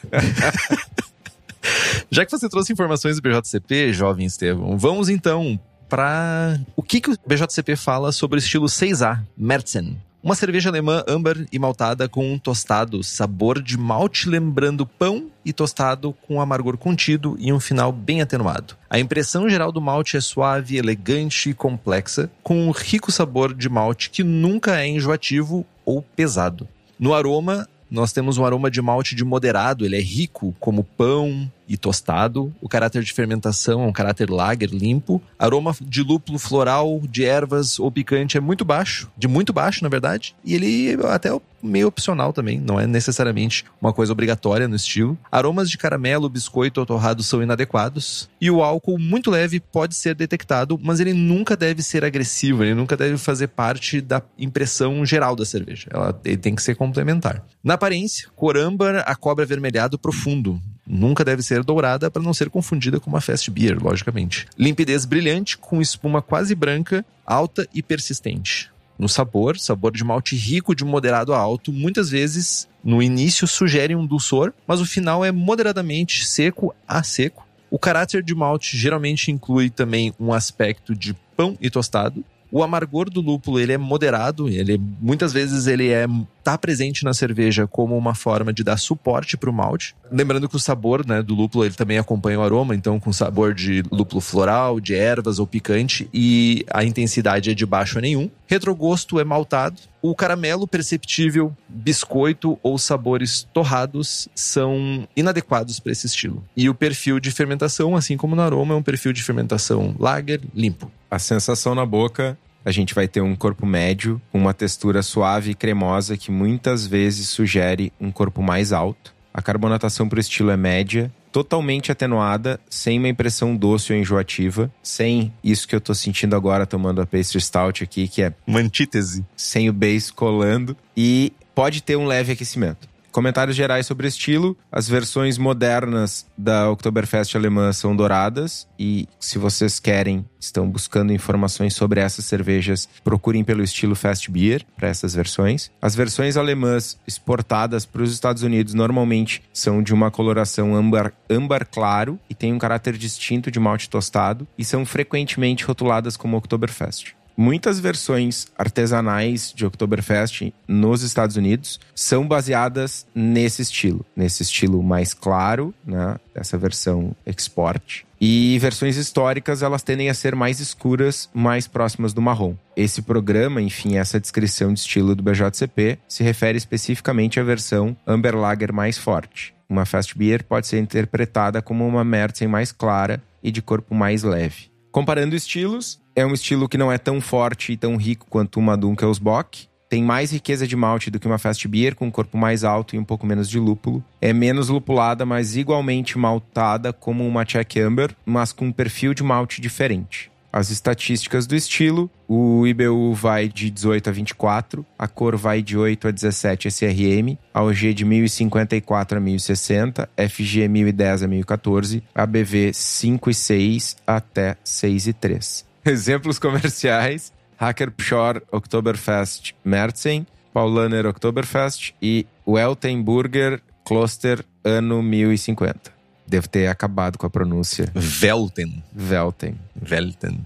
Já 2.11 2.25
que 2.25 2.33
você 2.33 2.49
trouxe 2.49 2.73
informações 2.73 3.17
do 3.17 3.23
BJCP, 3.23 3.93
jovem 3.93 4.25
Estevão, 4.25 4.79
vamos 4.79 5.11
então 5.11 5.61
para 5.87 6.59
o 6.75 6.83
que, 6.83 7.01
que 7.01 7.11
o 7.11 7.19
BJCP 7.27 7.77
fala 7.77 8.11
sobre 8.11 8.39
o 8.39 8.41
estilo 8.41 8.67
6A, 8.67 9.21
Merzen. 9.37 9.99
Uma 10.27 10.35
cerveja 10.35 10.71
alemã 10.71 11.05
âmbar 11.07 11.37
e 11.53 11.57
maltada 11.57 12.09
com 12.09 12.33
um 12.33 12.37
tostado, 12.37 13.01
sabor 13.05 13.63
de 13.63 13.79
malte 13.79 14.29
lembrando 14.29 14.85
pão 14.85 15.31
e 15.45 15.53
tostado 15.53 16.13
com 16.27 16.41
amargor 16.41 16.77
contido 16.77 17.37
e 17.39 17.53
um 17.53 17.61
final 17.61 17.93
bem 17.93 18.21
atenuado. 18.21 18.77
A 18.91 18.99
impressão 18.99 19.49
geral 19.49 19.71
do 19.71 19.81
malte 19.81 20.17
é 20.17 20.21
suave, 20.21 20.79
elegante 20.79 21.51
e 21.51 21.55
complexa, 21.55 22.29
com 22.43 22.67
um 22.67 22.73
rico 22.73 23.13
sabor 23.13 23.55
de 23.55 23.69
malte 23.69 24.11
que 24.11 24.25
nunca 24.25 24.81
é 24.81 24.89
enjoativo 24.89 25.65
ou 25.85 26.03
pesado. 26.03 26.67
No 26.99 27.15
aroma, 27.15 27.69
nós 27.89 28.13
temos 28.13 28.37
um 28.37 28.45
aroma 28.45 28.69
de 28.69 28.83
malte 28.83 29.15
de 29.15 29.25
moderado, 29.25 29.85
ele 29.85 29.97
é 29.97 30.03
rico, 30.03 30.53
como 30.59 30.83
pão, 30.83 31.49
e 31.69 31.77
tostado. 31.77 32.53
O 32.61 32.69
caráter 32.69 33.03
de 33.03 33.13
fermentação 33.13 33.83
é 33.83 33.87
um 33.87 33.93
caráter 33.93 34.31
lager 34.31 34.71
limpo. 34.71 35.21
Aroma 35.39 35.75
de 35.81 36.03
lúpulo 36.03 36.39
floral, 36.39 37.01
de 37.09 37.25
ervas 37.25 37.79
ou 37.79 37.91
picante 37.91 38.37
é 38.37 38.41
muito 38.41 38.65
baixo, 38.65 39.11
de 39.17 39.29
muito 39.29 39.53
baixo, 39.53 39.83
na 39.83 39.89
verdade. 39.89 40.35
E 40.45 40.55
ele 40.55 40.97
até 41.05 41.29
é 41.29 41.41
meio 41.63 41.89
opcional 41.89 42.33
também, 42.33 42.61
não 42.61 42.79
é 42.79 42.87
necessariamente 42.87 43.65
uma 43.81 43.93
coisa 43.93 44.13
obrigatória 44.13 44.69
no 44.69 44.77
estilo. 44.77 45.19
Aromas 45.31 45.69
de 45.69 45.77
caramelo, 45.77 46.29
biscoito 46.29 46.81
ou 46.81 46.87
torrado 46.87 47.23
são 47.23 47.43
inadequados. 47.43 48.29
E 48.41 48.51
o 48.51 48.63
álcool 48.63 48.99
muito 48.99 49.31
leve 49.31 49.59
pode 49.61 49.95
ser 49.95 50.15
detectado, 50.15 50.79
mas 50.83 51.01
ele 51.01 51.13
nunca 51.13 51.57
deve 51.57 51.83
ser 51.83 52.05
agressivo, 52.05 52.63
ele 52.63 52.75
nunca 52.75 52.97
deve 52.97 53.19
fazer 53.19 53.49
parte 53.49 54.01
da 54.01 54.23
impressão 54.39 55.05
geral 55.05 55.35
da 55.35 55.45
cerveja. 55.45 55.89
Ela, 55.93 56.19
ele 56.25 56.37
tem 56.37 56.55
que 56.55 56.63
ser 56.63 56.75
complementar. 56.75 57.45
Na 57.63 57.75
aparência, 57.75 58.29
cor 58.37 58.57
âmbar 58.57 59.03
a 59.07 59.15
cobra 59.17 59.45
avermelhado 59.45 59.99
profundo. 59.99 60.61
Nunca 60.87 61.25
deve 61.25 61.43
ser 61.43 61.65
dourada 61.65 62.11
para 62.11 62.23
não 62.23 62.33
ser 62.33 62.49
confundida 62.49 63.01
com 63.01 63.11
uma 63.11 63.21
fast 63.21 63.51
beer, 63.51 63.83
logicamente. 63.83 64.47
Limpidez 64.57 65.05
brilhante, 65.05 65.59
com 65.59 65.81
espuma 65.81 66.23
quase 66.23 66.55
branca, 66.55 67.05
alta 67.25 67.69
e 67.75 67.83
persistente. 67.83 68.71
No 68.99 69.09
sabor, 69.09 69.59
sabor 69.59 69.93
de 69.93 70.05
malte 70.05 70.37
rico 70.37 70.75
de 70.75 70.85
moderado 70.85 71.35
a 71.35 71.39
alto, 71.39 71.73
muitas 71.73 72.09
vezes 72.09 72.67
no 72.83 73.03
início 73.03 73.47
sugere 73.47 73.95
um 73.95 74.07
dulçor, 74.07 74.53
mas 74.67 74.81
o 74.81 74.87
final 74.87 75.25
é 75.25 75.33
moderadamente 75.33 76.25
seco 76.25 76.75
a 76.87 77.03
seco. 77.03 77.47
O 77.71 77.79
caráter 77.79 78.23
de 78.23 78.35
malte 78.35 78.77
geralmente 78.77 79.31
inclui 79.31 79.69
também 79.69 80.15
um 80.19 80.33
aspecto 80.33 80.95
de 80.95 81.15
pão 81.37 81.59
e 81.61 81.69
tostado, 81.69 82.25
o 82.51 82.63
amargor 82.63 83.11
do 83.11 83.21
lúpulo 83.21 83.59
ele 83.59 83.73
é 83.73 83.79
moderado, 83.79 84.49
ele 84.49 84.81
muitas 85.01 85.33
vezes 85.33 85.67
ele 85.67 85.89
é 85.89 86.07
tá 86.47 86.57
presente 86.57 87.03
na 87.03 87.13
cerveja 87.13 87.67
como 87.67 87.99
uma 87.99 88.15
forma 88.15 88.53
de 88.53 88.63
dar 88.63 88.77
suporte 88.77 89.37
para 89.37 89.51
o 89.51 89.53
malte. 89.53 89.97
Lembrando 90.13 90.49
que 90.49 90.55
o 90.55 90.61
sabor 90.61 91.05
né, 91.05 91.21
do 91.21 91.35
lúpulo 91.35 91.65
ele 91.65 91.75
também 91.75 91.99
acompanha 91.99 92.39
o 92.39 92.43
aroma, 92.43 92.73
então 92.73 93.01
com 93.01 93.13
sabor 93.13 93.53
de 93.53 93.83
lúpulo 93.91 94.21
floral, 94.21 94.79
de 94.79 94.95
ervas 94.95 95.41
ou 95.41 95.47
picante 95.49 96.09
e 96.15 96.65
a 96.73 96.85
intensidade 96.85 97.51
é 97.51 97.55
de 97.55 97.67
baixo 97.67 97.99
a 97.99 98.01
nenhum. 98.01 98.31
Retrogosto 98.47 99.19
é 99.19 99.25
maltado. 99.25 99.77
O 100.01 100.15
caramelo 100.15 100.69
perceptível, 100.69 101.53
biscoito 101.69 102.57
ou 102.63 102.79
sabores 102.79 103.43
torrados 103.53 104.29
são 104.33 105.09
inadequados 105.17 105.81
para 105.81 105.91
esse 105.91 106.07
estilo. 106.07 106.45
E 106.57 106.69
o 106.71 106.75
perfil 106.75 107.19
de 107.19 107.33
fermentação, 107.33 107.97
assim 107.97 108.17
como 108.17 108.37
no 108.37 108.43
aroma, 108.43 108.75
é 108.75 108.77
um 108.77 108.85
perfil 108.85 109.13
de 109.13 109.21
fermentação 109.21 109.97
lager 109.99 110.41
limpo. 110.55 110.93
A 111.11 111.19
sensação 111.19 111.75
na 111.75 111.85
boca 111.85 112.39
a 112.67 112.73
gente 112.73 112.97
vai 112.97 113.07
ter 113.07 113.21
um 113.21 113.37
corpo 113.37 113.65
médio, 113.65 114.21
com 114.33 114.39
uma 114.39 114.53
textura 114.53 115.01
suave 115.01 115.53
e 115.53 115.55
cremosa 115.55 116.17
que 116.17 116.33
muitas 116.33 116.85
vezes 116.85 117.29
sugere 117.29 117.93
um 118.01 118.11
corpo 118.11 118.43
mais 118.43 118.73
alto. 118.73 119.15
A 119.33 119.41
carbonatação 119.41 120.09
para 120.09 120.17
o 120.17 120.21
estilo 120.21 120.51
é 120.51 120.57
média, 120.57 121.13
totalmente 121.31 121.93
atenuada, 121.93 122.59
sem 122.69 122.99
uma 122.99 123.09
impressão 123.09 123.55
doce 123.55 123.93
ou 123.93 123.99
enjoativa, 123.99 124.69
sem 124.83 125.33
isso 125.45 125.69
que 125.69 125.77
eu 125.77 125.81
tô 125.81 125.95
sentindo 125.95 126.35
agora 126.35 126.67
tomando 126.67 127.01
a 127.01 127.07
pastry 127.07 127.41
stout 127.41 127.85
aqui, 127.85 128.09
que 128.09 128.23
é 128.23 128.35
uma 128.45 128.59
antítese, 128.59 129.25
sem 129.37 129.69
o 129.69 129.73
base 129.73 130.13
colando 130.13 130.77
e 130.97 131.33
pode 131.55 131.85
ter 131.85 131.95
um 131.95 132.07
leve 132.07 132.33
aquecimento. 132.33 132.89
Comentários 133.17 133.57
gerais 133.57 133.87
sobre 133.87 134.07
estilo. 134.07 134.55
As 134.71 134.87
versões 134.87 135.39
modernas 135.39 136.27
da 136.37 136.71
Oktoberfest 136.71 137.35
alemã 137.35 137.73
são 137.73 137.97
douradas 137.97 138.69
e 138.79 139.09
se 139.19 139.39
vocês 139.39 139.81
querem, 139.81 140.23
estão 140.39 140.69
buscando 140.69 141.15
informações 141.15 141.73
sobre 141.73 141.99
essas 141.99 142.27
cervejas, 142.27 142.87
procurem 143.03 143.43
pelo 143.43 143.63
estilo 143.63 143.95
Fast 143.95 144.31
Beer 144.31 144.67
para 144.77 144.89
essas 144.89 145.15
versões. 145.15 145.71
As 145.81 145.95
versões 145.95 146.37
alemãs 146.37 147.01
exportadas 147.09 147.87
para 147.87 148.03
os 148.03 148.13
Estados 148.13 148.43
Unidos 148.43 148.75
normalmente 148.75 149.43
são 149.51 149.83
de 149.83 149.95
uma 149.95 150.11
coloração 150.11 150.77
âmbar, 150.77 151.11
âmbar 151.31 151.67
claro 151.67 152.21
e 152.29 152.35
têm 152.35 152.53
um 152.53 152.59
caráter 152.59 152.99
distinto 152.99 153.51
de 153.51 153.59
malte 153.59 153.89
tostado 153.89 154.47
e 154.59 154.65
são 154.65 154.85
frequentemente 154.85 155.65
rotuladas 155.65 156.19
como 156.19 156.37
Oktoberfest. 156.37 157.17
Muitas 157.37 157.79
versões 157.79 158.47
artesanais 158.57 159.53
de 159.55 159.67
Oktoberfest 159.67 160.53
nos 160.67 161.03
Estados 161.03 161.37
Unidos 161.37 161.79
são 161.95 162.27
baseadas 162.27 163.07
nesse 163.15 163.61
estilo, 163.61 164.07
nesse 164.17 164.43
estilo 164.43 164.83
mais 164.83 165.13
claro, 165.13 165.75
né? 165.85 166.17
Essa 166.35 166.57
versão 166.57 167.15
export. 167.27 168.07
E 168.19 168.59
versões 168.59 168.97
históricas, 168.97 169.63
elas 169.63 169.83
tendem 169.83 170.09
a 170.09 170.15
ser 170.15 170.35
mais 170.35 170.61
escuras, 170.61 171.29
mais 171.35 171.67
próximas 171.67 172.15
do 172.15 172.23
marrom. 172.23 172.55
Esse 172.75 173.03
programa, 173.03 173.61
enfim, 173.61 173.99
essa 173.99 174.19
descrição 174.19 174.73
de 174.73 174.81
estilo 174.81 175.15
do 175.15 175.23
BJCP, 175.23 175.99
se 176.09 176.25
refere 176.25 176.57
especificamente 176.57 177.39
à 177.39 177.43
versão 177.43 177.95
Amber 178.07 178.35
Lager 178.35 178.73
mais 178.73 178.97
forte. 178.97 179.55
Uma 179.69 179.85
Fast 179.85 180.17
Beer 180.17 180.45
pode 180.45 180.67
ser 180.67 180.79
interpretada 180.79 181.61
como 181.61 181.87
uma 181.87 182.05
Märzen 182.05 182.49
mais 182.49 182.73
clara 182.73 183.23
e 183.43 183.51
de 183.51 183.61
corpo 183.61 183.95
mais 183.95 184.23
leve. 184.23 184.71
Comparando 184.97 185.37
estilos, 185.37 186.01
é 186.15 186.25
um 186.25 186.33
estilo 186.33 186.67
que 186.67 186.79
não 186.79 186.91
é 186.91 186.97
tão 186.97 187.21
forte 187.21 187.71
e 187.71 187.77
tão 187.77 187.99
rico 187.99 188.27
quanto 188.31 188.59
uma 188.59 188.79
Dunkelsbock. 188.79 189.69
Tem 189.91 190.03
mais 190.03 190.33
riqueza 190.33 190.67
de 190.67 190.75
malte 190.75 191.11
do 191.11 191.21
que 191.21 191.27
uma 191.27 191.37
Fast 191.37 191.69
Beer, 191.69 191.95
com 191.95 192.07
um 192.07 192.11
corpo 192.11 192.39
mais 192.39 192.65
alto 192.65 192.97
e 192.97 192.99
um 192.99 193.05
pouco 193.05 193.27
menos 193.27 193.47
de 193.47 193.59
lúpulo. 193.59 194.03
É 194.23 194.33
menos 194.33 194.71
lupulada, 194.71 195.27
mas 195.27 195.55
igualmente 195.55 196.17
maltada 196.17 196.95
como 196.95 197.29
uma 197.29 197.45
Czech 197.45 197.79
Amber, 197.79 198.17
mas 198.25 198.55
com 198.55 198.69
um 198.69 198.73
perfil 198.73 199.13
de 199.13 199.23
malte 199.23 199.61
diferente. 199.61 200.31
As 200.57 200.71
estatísticas 200.71 201.47
do 201.47 201.55
estilo, 201.55 202.11
o 202.27 202.67
IBU 202.67 203.13
vai 203.13 203.47
de 203.47 203.69
18 203.69 204.09
a 204.09 204.13
24, 204.15 204.87
a 204.99 205.07
cor 205.07 205.37
vai 205.37 205.61
de 205.61 205.77
8 205.77 206.09
a 206.09 206.11
17 206.11 206.69
SRM, 206.69 207.37
a 207.53 207.63
OG 207.63 207.93
de 207.93 208.07
1054 208.07 209.19
a 209.19 209.21
1060, 209.21 210.09
FG 210.17 210.67
1010 210.67 211.23
a 211.25 211.29
1014, 211.29 212.03
ABV 212.15 212.73
5 212.73 213.29
e 213.29 213.35
6 213.35 213.97
até 214.07 214.57
6 214.65 215.09
e 215.09 215.13
3. 215.13 215.67
Exemplos 215.85 216.39
comerciais: 216.39 217.35
Hacker 217.59 217.91
Pshore 217.91 218.41
Oktoberfest 218.51 219.53
Merzen, 219.63 220.27
Paulaner 220.55 221.05
Oktoberfest 221.05 221.93
e 222.01 222.27
Weltenburger 222.49 223.61
Kloster 223.85 224.43
ano 224.65 225.03
1050. 225.03 225.96
Devo 226.27 226.49
ter 226.49 226.67
acabado 226.69 227.19
com 227.19 227.27
a 227.27 227.31
pronúncia. 227.31 227.91
Velten. 227.95 228.83
Velten. 228.93 229.59
Velten. 229.75 230.41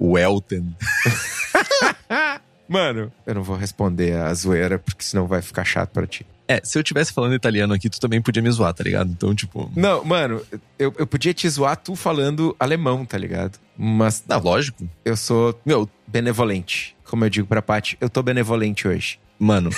Welten. 0.00 0.76
Mano, 2.68 3.12
eu 3.24 3.34
não 3.34 3.42
vou 3.42 3.56
responder 3.56 4.16
a 4.16 4.32
zoeira, 4.34 4.78
porque 4.78 5.04
senão 5.04 5.26
vai 5.26 5.40
ficar 5.40 5.64
chato 5.64 5.90
para 5.90 6.06
ti. 6.06 6.26
É, 6.48 6.60
se 6.62 6.78
eu 6.78 6.82
tivesse 6.82 7.12
falando 7.12 7.34
italiano 7.34 7.74
aqui, 7.74 7.90
tu 7.90 8.00
também 8.00 8.22
podia 8.22 8.42
me 8.42 8.50
zoar, 8.50 8.72
tá 8.72 8.84
ligado? 8.84 9.10
Então, 9.10 9.34
tipo. 9.34 9.70
Não, 9.74 10.04
mano, 10.04 10.40
eu, 10.78 10.94
eu 10.96 11.06
podia 11.06 11.34
te 11.34 11.48
zoar 11.48 11.76
tu 11.76 11.96
falando 11.96 12.54
alemão, 12.58 13.04
tá 13.04 13.18
ligado? 13.18 13.58
Mas. 13.76 14.22
Não, 14.28 14.38
lógico. 14.40 14.88
Eu 15.04 15.16
sou, 15.16 15.58
meu, 15.64 15.88
benevolente. 16.06 16.96
Como 17.04 17.24
eu 17.24 17.30
digo 17.30 17.46
pra 17.46 17.62
Paty, 17.62 17.96
eu 18.00 18.08
tô 18.08 18.22
benevolente 18.22 18.86
hoje. 18.86 19.18
Mano, 19.38 19.70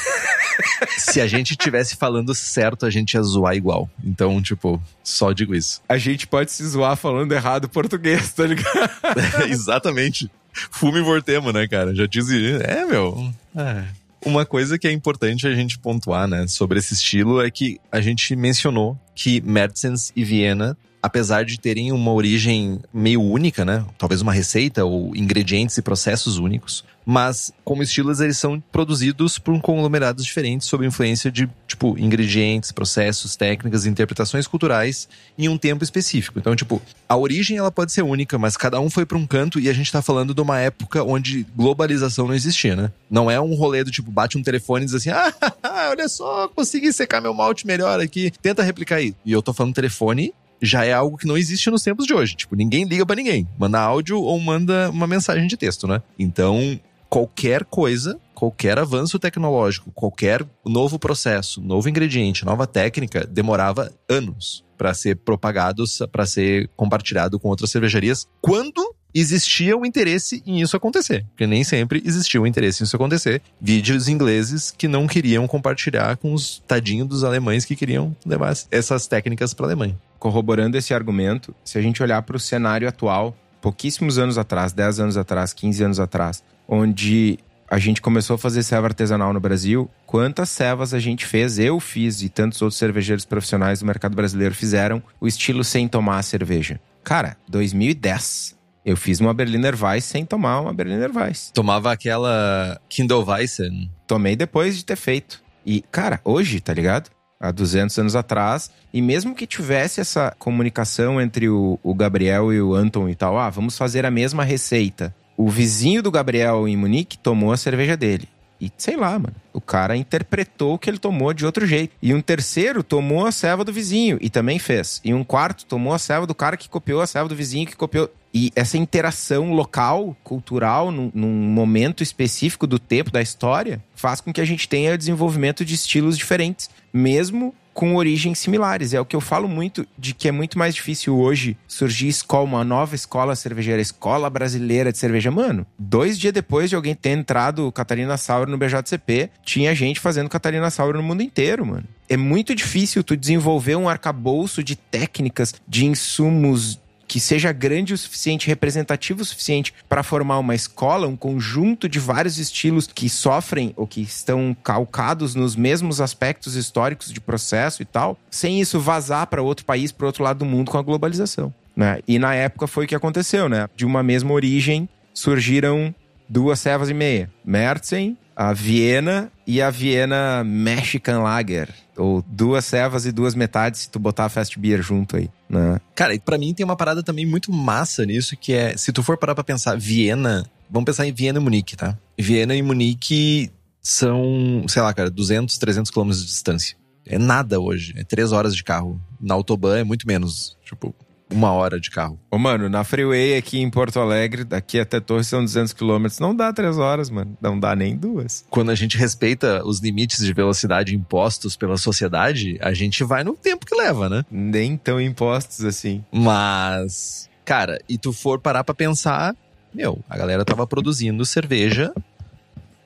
se 0.96 1.20
a 1.20 1.26
gente 1.26 1.56
tivesse 1.56 1.96
falando 1.96 2.34
certo, 2.34 2.86
a 2.86 2.90
gente 2.90 3.14
ia 3.14 3.22
zoar 3.22 3.54
igual. 3.54 3.88
Então, 4.04 4.40
tipo, 4.42 4.82
só 5.02 5.32
digo 5.32 5.54
isso. 5.54 5.80
A 5.88 5.98
gente 5.98 6.26
pode 6.26 6.52
se 6.52 6.66
zoar 6.66 6.96
falando 6.96 7.32
errado 7.32 7.68
português, 7.68 8.32
tá 8.32 8.46
ligado? 8.46 8.90
Exatamente. 9.48 10.30
Fume 10.70 10.98
e 10.98 11.02
vortemo, 11.02 11.52
né, 11.52 11.66
cara? 11.68 11.94
Já 11.94 12.06
disse. 12.06 12.56
É, 12.62 12.84
meu. 12.84 13.32
É. 13.56 13.84
Uma 14.24 14.44
coisa 14.44 14.78
que 14.78 14.88
é 14.88 14.92
importante 14.92 15.46
a 15.46 15.54
gente 15.54 15.78
pontuar, 15.78 16.26
né, 16.26 16.46
sobre 16.48 16.78
esse 16.78 16.92
estilo 16.92 17.40
é 17.40 17.50
que 17.50 17.80
a 17.90 18.00
gente 18.00 18.34
mencionou 18.34 18.98
que 19.14 19.40
Mertens 19.40 20.12
e 20.16 20.24
Viena 20.24 20.76
apesar 21.02 21.44
de 21.44 21.58
terem 21.58 21.92
uma 21.92 22.12
origem 22.12 22.80
meio 22.92 23.22
única, 23.22 23.64
né? 23.64 23.84
Talvez 23.96 24.20
uma 24.20 24.32
receita 24.32 24.84
ou 24.84 25.14
ingredientes 25.14 25.76
e 25.78 25.82
processos 25.82 26.38
únicos, 26.38 26.84
mas 27.04 27.50
como 27.64 27.82
estilos 27.82 28.20
eles 28.20 28.37
são 28.37 28.61
produzidos 28.70 29.38
por 29.38 29.58
conglomerados 29.62 30.24
diferentes 30.24 30.66
sob 30.66 30.84
influência 30.84 31.30
de, 31.30 31.48
tipo, 31.66 31.98
ingredientes, 31.98 32.70
processos, 32.70 33.34
técnicas, 33.34 33.87
interpretações 33.87 34.46
culturais 34.46 35.08
em 35.38 35.48
um 35.48 35.56
tempo 35.56 35.82
específico. 35.82 36.38
Então, 36.38 36.54
tipo, 36.54 36.82
a 37.08 37.16
origem 37.16 37.56
ela 37.56 37.70
pode 37.70 37.92
ser 37.92 38.02
única, 38.02 38.37
mas 38.37 38.58
cada 38.58 38.78
um 38.78 38.90
foi 38.90 39.06
para 39.06 39.16
um 39.16 39.26
canto 39.26 39.58
e 39.58 39.70
a 39.70 39.72
gente 39.72 39.90
tá 39.90 40.02
falando 40.02 40.34
de 40.34 40.40
uma 40.42 40.58
época 40.58 41.02
onde 41.02 41.46
globalização 41.56 42.26
não 42.26 42.34
existia, 42.34 42.76
né? 42.76 42.92
Não 43.11 43.30
é 43.30 43.40
um 43.40 43.54
rolê 43.54 43.82
do 43.82 43.90
tipo, 43.90 44.11
bate 44.11 44.37
um 44.37 44.42
telefone 44.42 44.82
e 44.82 44.87
diz 44.87 44.94
assim, 44.94 45.08
ah, 45.11 45.88
olha 45.90 46.08
só, 46.11 46.46
consegui 46.48 46.92
secar 46.92 47.22
meu 47.22 47.32
malte 47.32 47.66
melhor 47.66 48.00
aqui, 48.00 48.30
tenta 48.42 48.62
replicar 48.62 48.96
aí. 48.96 49.14
E 49.24 49.32
eu 49.32 49.40
tô 49.40 49.54
falando 49.54 49.72
telefone 49.72 50.34
já 50.60 50.84
é 50.84 50.92
algo 50.92 51.16
que 51.16 51.26
não 51.26 51.36
existe 51.36 51.70
nos 51.70 51.82
tempos 51.82 52.06
de 52.06 52.14
hoje. 52.14 52.34
Tipo, 52.34 52.56
ninguém 52.56 52.84
liga 52.84 53.06
para 53.06 53.16
ninguém. 53.16 53.48
Manda 53.58 53.80
áudio 53.80 54.20
ou 54.20 54.38
manda 54.40 54.90
uma 54.90 55.06
mensagem 55.06 55.46
de 55.46 55.56
texto, 55.56 55.86
né? 55.86 56.02
Então, 56.18 56.78
qualquer 57.08 57.64
coisa, 57.64 58.18
qualquer 58.34 58.78
avanço 58.78 59.18
tecnológico, 59.18 59.90
qualquer 59.92 60.44
novo 60.64 60.98
processo, 60.98 61.60
novo 61.60 61.88
ingrediente, 61.88 62.44
nova 62.44 62.66
técnica, 62.66 63.26
demorava 63.26 63.90
anos 64.08 64.64
para 64.76 64.94
ser 64.94 65.16
propagado, 65.16 65.84
para 66.12 66.24
ser 66.24 66.70
compartilhado 66.76 67.40
com 67.40 67.48
outras 67.48 67.70
cervejarias, 67.70 68.28
quando 68.40 68.94
existia 69.14 69.76
o 69.76 69.84
interesse 69.84 70.42
em 70.46 70.60
isso 70.60 70.76
acontecer. 70.76 71.24
Porque 71.30 71.46
nem 71.46 71.64
sempre 71.64 72.02
existia 72.04 72.40
o 72.40 72.46
interesse 72.46 72.82
em 72.82 72.84
isso 72.84 72.96
acontecer. 72.96 73.42
Vídeos 73.60 74.08
ingleses 74.08 74.72
que 74.76 74.88
não 74.88 75.06
queriam 75.06 75.46
compartilhar 75.46 76.16
com 76.16 76.32
os 76.32 76.62
tadinhos 76.66 77.08
dos 77.08 77.24
alemães 77.24 77.64
que 77.64 77.76
queriam 77.76 78.14
levar 78.24 78.54
essas 78.70 79.06
técnicas 79.06 79.54
para 79.54 79.66
a 79.66 79.68
Alemanha. 79.68 79.98
Corroborando 80.18 80.76
esse 80.76 80.92
argumento, 80.92 81.54
se 81.64 81.78
a 81.78 81.82
gente 81.82 82.02
olhar 82.02 82.22
para 82.22 82.36
o 82.36 82.40
cenário 82.40 82.88
atual, 82.88 83.36
pouquíssimos 83.60 84.18
anos 84.18 84.38
atrás, 84.38 84.72
10 84.72 85.00
anos 85.00 85.16
atrás, 85.16 85.52
15 85.52 85.84
anos 85.84 86.00
atrás, 86.00 86.42
onde 86.66 87.38
a 87.70 87.78
gente 87.78 88.00
começou 88.00 88.34
a 88.34 88.38
fazer 88.38 88.62
ceva 88.62 88.86
artesanal 88.86 89.32
no 89.32 89.40
Brasil, 89.40 89.90
quantas 90.06 90.48
cevas 90.48 90.94
a 90.94 90.98
gente 90.98 91.26
fez, 91.26 91.58
eu 91.58 91.78
fiz 91.78 92.22
e 92.22 92.28
tantos 92.28 92.62
outros 92.62 92.78
cervejeiros 92.78 93.24
profissionais 93.24 93.80
do 93.80 93.86
mercado 93.86 94.16
brasileiro 94.16 94.54
fizeram 94.54 95.02
o 95.20 95.28
estilo 95.28 95.62
sem 95.62 95.86
tomar 95.86 96.18
a 96.18 96.22
cerveja. 96.22 96.80
Cara, 97.04 97.36
2010. 97.48 98.57
Eu 98.88 98.96
fiz 98.96 99.20
uma 99.20 99.35
Berliner 99.35 99.74
Weiss 99.79 100.07
sem 100.07 100.24
tomar 100.24 100.62
uma 100.62 100.72
Berliner 100.72 101.14
Weiss. 101.14 101.51
Tomava 101.53 101.92
aquela 101.92 102.81
Kindle 102.88 103.22
Weissen? 103.22 103.90
Tomei 104.07 104.35
depois 104.35 104.79
de 104.79 104.83
ter 104.83 104.96
feito. 104.96 105.42
E, 105.66 105.85
cara, 105.92 106.22
hoje, 106.24 106.59
tá 106.59 106.72
ligado? 106.72 107.11
Há 107.38 107.53
200 107.53 107.98
anos 107.98 108.16
atrás. 108.16 108.70
E 108.90 109.03
mesmo 109.03 109.35
que 109.35 109.46
tivesse 109.46 110.01
essa 110.01 110.35
comunicação 110.38 111.20
entre 111.20 111.51
o, 111.51 111.79
o 111.83 111.94
Gabriel 111.94 112.51
e 112.51 112.62
o 112.62 112.74
Anton 112.74 113.11
e 113.11 113.14
tal, 113.14 113.38
ah, 113.38 113.51
vamos 113.51 113.77
fazer 113.77 114.07
a 114.07 114.11
mesma 114.11 114.42
receita 114.42 115.14
o 115.38 115.48
vizinho 115.48 116.03
do 116.03 116.11
Gabriel 116.11 116.66
em 116.66 116.77
Munique 116.77 117.16
tomou 117.16 117.53
a 117.53 117.57
cerveja 117.57 117.96
dele. 117.96 118.29
E 118.60 118.70
sei 118.76 118.96
lá, 118.96 119.18
mano. 119.18 119.34
O 119.52 119.60
cara 119.60 119.96
interpretou 119.96 120.78
que 120.78 120.88
ele 120.88 120.98
tomou 120.98 121.32
de 121.32 121.44
outro 121.44 121.66
jeito. 121.66 121.94
E 122.00 122.14
um 122.14 122.20
terceiro 122.20 122.82
tomou 122.82 123.26
a 123.26 123.32
ceva 123.32 123.64
do 123.64 123.72
vizinho 123.72 124.18
e 124.20 124.30
também 124.30 124.58
fez. 124.58 125.00
E 125.04 125.12
um 125.12 125.24
quarto 125.24 125.64
tomou 125.66 125.92
a 125.92 125.98
ceva 125.98 126.26
do 126.26 126.34
cara 126.34 126.56
que 126.56 126.68
copiou 126.68 127.00
a 127.00 127.06
ceva 127.06 127.28
do 127.28 127.34
vizinho 127.34 127.66
que 127.66 127.76
copiou. 127.76 128.10
E 128.32 128.52
essa 128.54 128.76
interação 128.76 129.52
local, 129.52 130.16
cultural, 130.22 130.90
num, 130.90 131.10
num, 131.14 131.28
momento 131.28 132.02
específico 132.02 132.66
do 132.66 132.78
tempo, 132.78 133.10
da 133.10 133.22
história, 133.22 133.82
faz 133.94 134.20
com 134.20 134.32
que 134.32 134.40
a 134.40 134.44
gente 134.44 134.68
tenha 134.68 134.98
desenvolvimento 134.98 135.64
de 135.64 135.74
estilos 135.74 136.16
diferentes, 136.16 136.68
mesmo 136.92 137.54
com 137.78 137.94
origens 137.94 138.40
similares. 138.40 138.92
É 138.92 139.00
o 139.00 139.04
que 139.04 139.14
eu 139.14 139.20
falo 139.20 139.46
muito 139.46 139.86
de 139.96 140.12
que 140.12 140.26
é 140.26 140.32
muito 140.32 140.58
mais 140.58 140.74
difícil 140.74 141.16
hoje 141.16 141.56
surgir 141.68 142.08
escola, 142.08 142.42
uma 142.42 142.64
nova 142.64 142.96
escola 142.96 143.36
cervejeira, 143.36 143.80
escola 143.80 144.28
brasileira 144.28 144.90
de 144.90 144.98
cerveja. 144.98 145.30
Mano, 145.30 145.64
dois 145.78 146.18
dias 146.18 146.32
depois 146.32 146.68
de 146.68 146.74
alguém 146.74 146.92
ter 146.92 147.10
entrado 147.10 147.70
Catarina 147.70 148.16
Sauer 148.16 148.48
no 148.48 148.58
BJCP, 148.58 149.30
tinha 149.44 149.72
gente 149.76 150.00
fazendo 150.00 150.28
Catarina 150.28 150.68
Sauer 150.70 150.96
no 150.96 151.04
mundo 151.04 151.22
inteiro, 151.22 151.64
mano. 151.64 151.84
É 152.08 152.16
muito 152.16 152.52
difícil 152.52 153.04
tu 153.04 153.16
desenvolver 153.16 153.76
um 153.76 153.88
arcabouço 153.88 154.60
de 154.64 154.74
técnicas, 154.74 155.54
de 155.68 155.86
insumos, 155.86 156.80
que 157.08 157.18
seja 157.18 157.50
grande 157.50 157.94
o 157.94 157.98
suficiente, 157.98 158.46
representativo 158.46 159.22
o 159.22 159.24
suficiente 159.24 159.72
para 159.88 160.02
formar 160.02 160.38
uma 160.38 160.54
escola, 160.54 161.08
um 161.08 161.16
conjunto 161.16 161.88
de 161.88 161.98
vários 161.98 162.38
estilos 162.38 162.86
que 162.86 163.08
sofrem 163.08 163.72
ou 163.76 163.86
que 163.86 164.02
estão 164.02 164.54
calcados 164.62 165.34
nos 165.34 165.56
mesmos 165.56 166.00
aspectos 166.00 166.54
históricos 166.54 167.10
de 167.10 167.20
processo 167.20 167.80
e 167.80 167.86
tal, 167.86 168.18
sem 168.30 168.60
isso 168.60 168.78
vazar 168.78 169.26
para 169.26 169.42
outro 169.42 169.64
país, 169.64 169.90
para 169.90 170.06
outro 170.06 170.22
lado 170.22 170.40
do 170.40 170.44
mundo 170.44 170.70
com 170.70 170.76
a 170.76 170.82
globalização. 170.82 171.52
Né? 171.74 172.00
E 172.06 172.18
na 172.18 172.34
época 172.34 172.66
foi 172.66 172.84
o 172.84 172.88
que 172.88 172.94
aconteceu, 172.94 173.48
né? 173.48 173.68
De 173.74 173.86
uma 173.86 174.02
mesma 174.02 174.32
origem 174.32 174.88
surgiram 175.14 175.94
duas 176.28 176.60
cevas 176.60 176.90
e 176.90 176.94
meia. 176.94 177.30
Mertzen, 177.44 178.16
a 178.38 178.53
Viena 178.53 179.33
e 179.44 179.61
a 179.61 179.68
Viena 179.68 180.44
Mexican 180.44 181.22
Lager. 181.22 181.68
Ou 181.96 182.22
duas 182.24 182.64
cevas 182.64 183.05
e 183.05 183.11
duas 183.11 183.35
metades 183.35 183.81
se 183.81 183.90
tu 183.90 183.98
botar 183.98 184.27
a 184.27 184.29
Fast 184.29 184.57
Beer 184.57 184.81
junto 184.81 185.16
aí, 185.16 185.29
né? 185.51 185.81
Cara, 185.92 186.14
e 186.14 186.20
pra 186.20 186.38
mim 186.38 186.55
tem 186.55 186.64
uma 186.64 186.77
parada 186.77 187.03
também 187.03 187.27
muito 187.27 187.53
massa 187.53 188.07
nisso, 188.07 188.37
que 188.37 188.53
é, 188.53 188.77
se 188.77 188.92
tu 188.92 189.03
for 189.03 189.18
parar 189.18 189.35
pra 189.35 189.42
pensar, 189.42 189.77
Viena, 189.77 190.48
vamos 190.70 190.85
pensar 190.85 191.05
em 191.05 191.12
Viena 191.12 191.40
e 191.40 191.42
Munique, 191.42 191.77
tá? 191.77 191.98
Viena 192.16 192.55
e 192.55 192.62
Munique 192.62 193.51
são, 193.83 194.64
sei 194.68 194.83
lá, 194.83 194.94
cara, 194.94 195.11
200, 195.11 195.59
300 195.59 195.90
quilômetros 195.90 196.22
de 196.22 196.29
distância. 196.29 196.77
É 197.05 197.18
nada 197.18 197.59
hoje, 197.59 197.92
é 197.96 198.05
três 198.05 198.31
horas 198.31 198.55
de 198.55 198.62
carro. 198.62 199.01
Na 199.20 199.35
Autobahn 199.35 199.79
é 199.79 199.85
muito 199.85 200.07
menos, 200.07 200.57
tipo, 200.64 200.94
uma 201.30 201.52
hora 201.52 201.78
de 201.78 201.90
carro. 201.90 202.18
Ô, 202.30 202.38
mano, 202.38 202.68
na 202.68 202.84
freeway 202.84 203.36
aqui 203.36 203.58
em 203.60 203.70
Porto 203.70 204.00
Alegre, 204.00 204.44
daqui 204.44 204.78
até 204.80 205.00
Torres 205.00 205.26
são 205.26 205.44
200 205.44 205.72
quilômetros. 205.72 206.20
Não 206.20 206.34
dá 206.34 206.52
três 206.52 206.78
horas, 206.78 207.10
mano. 207.10 207.36
Não 207.40 207.58
dá 207.58 207.74
nem 207.76 207.96
duas. 207.96 208.44
Quando 208.50 208.70
a 208.70 208.74
gente 208.74 208.96
respeita 208.96 209.64
os 209.64 209.80
limites 209.80 210.24
de 210.24 210.32
velocidade 210.32 210.94
impostos 210.94 211.56
pela 211.56 211.76
sociedade, 211.76 212.58
a 212.60 212.72
gente 212.72 213.04
vai 213.04 213.22
no 213.22 213.34
tempo 213.34 213.66
que 213.66 213.74
leva, 213.74 214.08
né? 214.08 214.24
Nem 214.30 214.76
tão 214.76 215.00
impostos 215.00 215.64
assim. 215.64 216.04
Mas, 216.10 217.28
cara, 217.44 217.78
e 217.88 217.98
tu 217.98 218.12
for 218.12 218.40
parar 218.40 218.64
pra 218.64 218.74
pensar, 218.74 219.34
meu, 219.74 219.98
a 220.08 220.16
galera 220.16 220.44
tava 220.44 220.66
produzindo 220.66 221.24
cerveja 221.24 221.92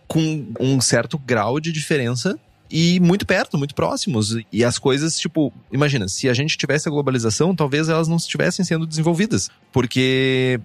com 0.09 0.47
um 0.61 0.81
certo 0.81 1.17
grau 1.17 1.59
de 1.59 1.73
diferença 1.73 2.39
e 2.73 2.99
muito 3.01 3.27
perto, 3.27 3.59
muito 3.59 3.75
próximos. 3.75 4.35
E 4.51 4.65
as 4.65 4.79
coisas, 4.79 5.19
tipo, 5.19 5.53
imagina, 5.71 6.09
se 6.09 6.27
a 6.27 6.33
gente 6.33 6.57
tivesse 6.57 6.89
a 6.89 6.91
globalização, 6.91 7.55
talvez 7.55 7.91
elas 7.91 8.09
não 8.09 8.17
estivessem 8.17 8.65
sendo 8.65 8.87
desenvolvidas. 8.87 9.51
Porque. 9.71 10.59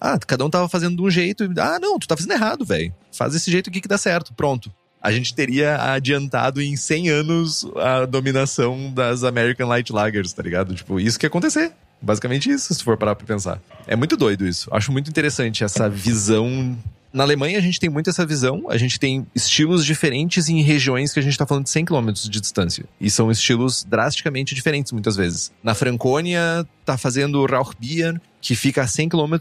Ah, 0.00 0.18
cada 0.18 0.44
um 0.44 0.50
tava 0.50 0.68
fazendo 0.68 0.96
de 0.96 1.02
um 1.02 1.08
jeito. 1.08 1.48
Ah, 1.56 1.78
não, 1.80 2.00
tu 2.00 2.08
tá 2.08 2.16
fazendo 2.16 2.32
errado, 2.32 2.64
velho. 2.64 2.92
Faz 3.12 3.32
desse 3.34 3.48
jeito 3.48 3.70
aqui 3.70 3.80
que 3.80 3.86
dá 3.86 3.96
certo. 3.96 4.34
Pronto. 4.34 4.72
A 5.00 5.12
gente 5.12 5.32
teria 5.34 5.92
adiantado 5.92 6.60
em 6.60 6.76
100 6.76 7.08
anos 7.08 7.66
a 7.76 8.06
dominação 8.06 8.92
das 8.92 9.22
American 9.22 9.68
Light 9.68 9.92
Lagers, 9.92 10.32
tá 10.32 10.42
ligado? 10.42 10.74
Tipo, 10.74 10.98
isso 10.98 11.18
que 11.18 11.26
ia 11.26 11.28
acontecer. 11.28 11.72
Basicamente 12.02 12.50
isso, 12.50 12.74
se 12.74 12.82
for 12.82 12.96
parar 12.96 13.14
pra 13.14 13.26
pensar. 13.26 13.60
É 13.86 13.94
muito 13.94 14.16
doido 14.16 14.46
isso. 14.46 14.68
Acho 14.72 14.90
muito 14.90 15.08
interessante 15.08 15.64
essa 15.64 15.88
visão 15.88 16.76
na 17.12 17.24
Alemanha 17.24 17.58
a 17.58 17.60
gente 17.60 17.78
tem 17.78 17.90
muito 17.90 18.08
essa 18.08 18.24
visão, 18.24 18.64
a 18.68 18.78
gente 18.78 18.98
tem 18.98 19.26
estilos 19.34 19.84
diferentes 19.84 20.48
em 20.48 20.62
regiões 20.62 21.12
que 21.12 21.20
a 21.20 21.22
gente 21.22 21.32
está 21.32 21.46
falando 21.46 21.64
de 21.64 21.70
100 21.70 21.84
km 21.84 22.10
de 22.12 22.40
distância. 22.40 22.84
E 23.00 23.10
são 23.10 23.30
estilos 23.30 23.84
drasticamente 23.84 24.54
diferentes 24.54 24.92
muitas 24.92 25.14
vezes. 25.14 25.52
Na 25.62 25.74
Franconia 25.74 26.66
tá 26.84 26.96
fazendo 26.96 27.44
Rauchbier, 27.44 28.18
que 28.40 28.56
fica 28.56 28.82
a 28.82 28.86
100 28.86 29.10
km 29.10 29.36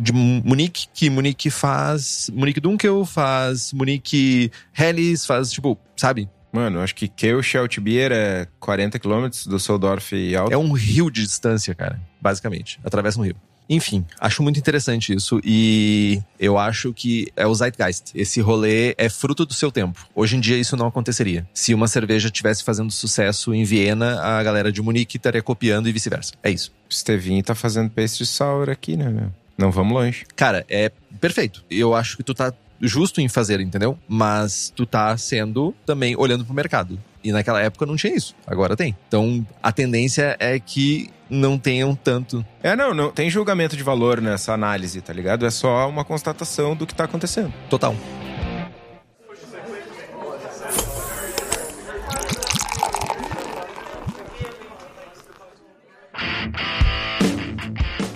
de 0.00 0.12
Munique, 0.12 0.86
que 0.94 1.10
Munique 1.10 1.50
faz 1.50 2.30
Munique 2.32 2.60
Dunkel, 2.60 3.04
faz 3.04 3.72
Munique 3.72 4.50
Helles, 4.76 5.26
faz 5.26 5.50
tipo, 5.50 5.76
sabe? 5.96 6.28
Mano, 6.52 6.80
acho 6.80 6.94
que 6.94 7.08
Keuscheltbier 7.08 8.12
é 8.12 8.46
40 8.58 8.98
km 8.98 9.28
do 9.46 9.58
Soldorf 9.58 10.14
e 10.14 10.34
Alto. 10.34 10.52
É 10.52 10.56
um 10.56 10.72
rio 10.72 11.10
de 11.10 11.22
distância, 11.22 11.74
cara, 11.74 12.00
basicamente. 12.20 12.80
Atravessa 12.84 13.18
um 13.18 13.24
rio. 13.24 13.36
Enfim, 13.68 14.04
acho 14.20 14.42
muito 14.42 14.58
interessante 14.58 15.12
isso 15.12 15.40
e 15.44 16.22
eu 16.38 16.56
acho 16.56 16.94
que 16.94 17.26
é 17.36 17.46
o 17.46 17.54
Zeitgeist. 17.54 18.12
Esse 18.14 18.40
rolê 18.40 18.94
é 18.96 19.08
fruto 19.08 19.44
do 19.44 19.52
seu 19.52 19.72
tempo. 19.72 20.06
Hoje 20.14 20.36
em 20.36 20.40
dia 20.40 20.56
isso 20.56 20.76
não 20.76 20.86
aconteceria. 20.86 21.46
Se 21.52 21.74
uma 21.74 21.88
cerveja 21.88 22.30
tivesse 22.30 22.62
fazendo 22.62 22.92
sucesso 22.92 23.52
em 23.52 23.64
Viena, 23.64 24.20
a 24.20 24.42
galera 24.42 24.70
de 24.70 24.80
Munique 24.80 25.16
estaria 25.16 25.42
copiando 25.42 25.88
e 25.88 25.92
vice-versa. 25.92 26.34
É 26.42 26.50
isso. 26.50 26.72
O 26.88 26.94
Stevinho 26.94 27.42
tá 27.42 27.54
fazendo 27.54 27.90
pastry 27.90 28.24
sour 28.24 28.70
aqui, 28.70 28.96
né, 28.96 29.10
meu? 29.10 29.32
Não 29.58 29.72
vamos 29.72 29.94
longe. 29.94 30.24
Cara, 30.36 30.64
é 30.68 30.92
perfeito. 31.20 31.64
Eu 31.68 31.94
acho 31.94 32.16
que 32.16 32.22
tu 32.22 32.34
tá 32.34 32.52
justo 32.80 33.20
em 33.20 33.28
fazer, 33.28 33.60
entendeu? 33.60 33.98
Mas 34.08 34.72
tu 34.74 34.86
tá 34.86 35.16
sendo 35.16 35.74
também 35.84 36.16
olhando 36.16 36.44
pro 36.44 36.54
mercado. 36.54 36.98
E 37.22 37.32
naquela 37.32 37.60
época 37.60 37.86
não 37.86 37.96
tinha 37.96 38.14
isso. 38.14 38.34
Agora 38.46 38.76
tem. 38.76 38.96
Então 39.08 39.46
a 39.62 39.72
tendência 39.72 40.36
é 40.38 40.58
que 40.60 41.10
não 41.28 41.58
tenham 41.58 41.94
tanto. 41.94 42.44
É, 42.62 42.76
não, 42.76 42.94
não 42.94 43.10
tem 43.10 43.28
julgamento 43.28 43.76
de 43.76 43.82
valor 43.82 44.20
nessa 44.20 44.52
análise, 44.52 45.00
tá 45.00 45.12
ligado? 45.12 45.44
É 45.44 45.50
só 45.50 45.88
uma 45.88 46.04
constatação 46.04 46.76
do 46.76 46.86
que 46.86 46.94
tá 46.94 47.04
acontecendo. 47.04 47.52
Total. 47.68 47.94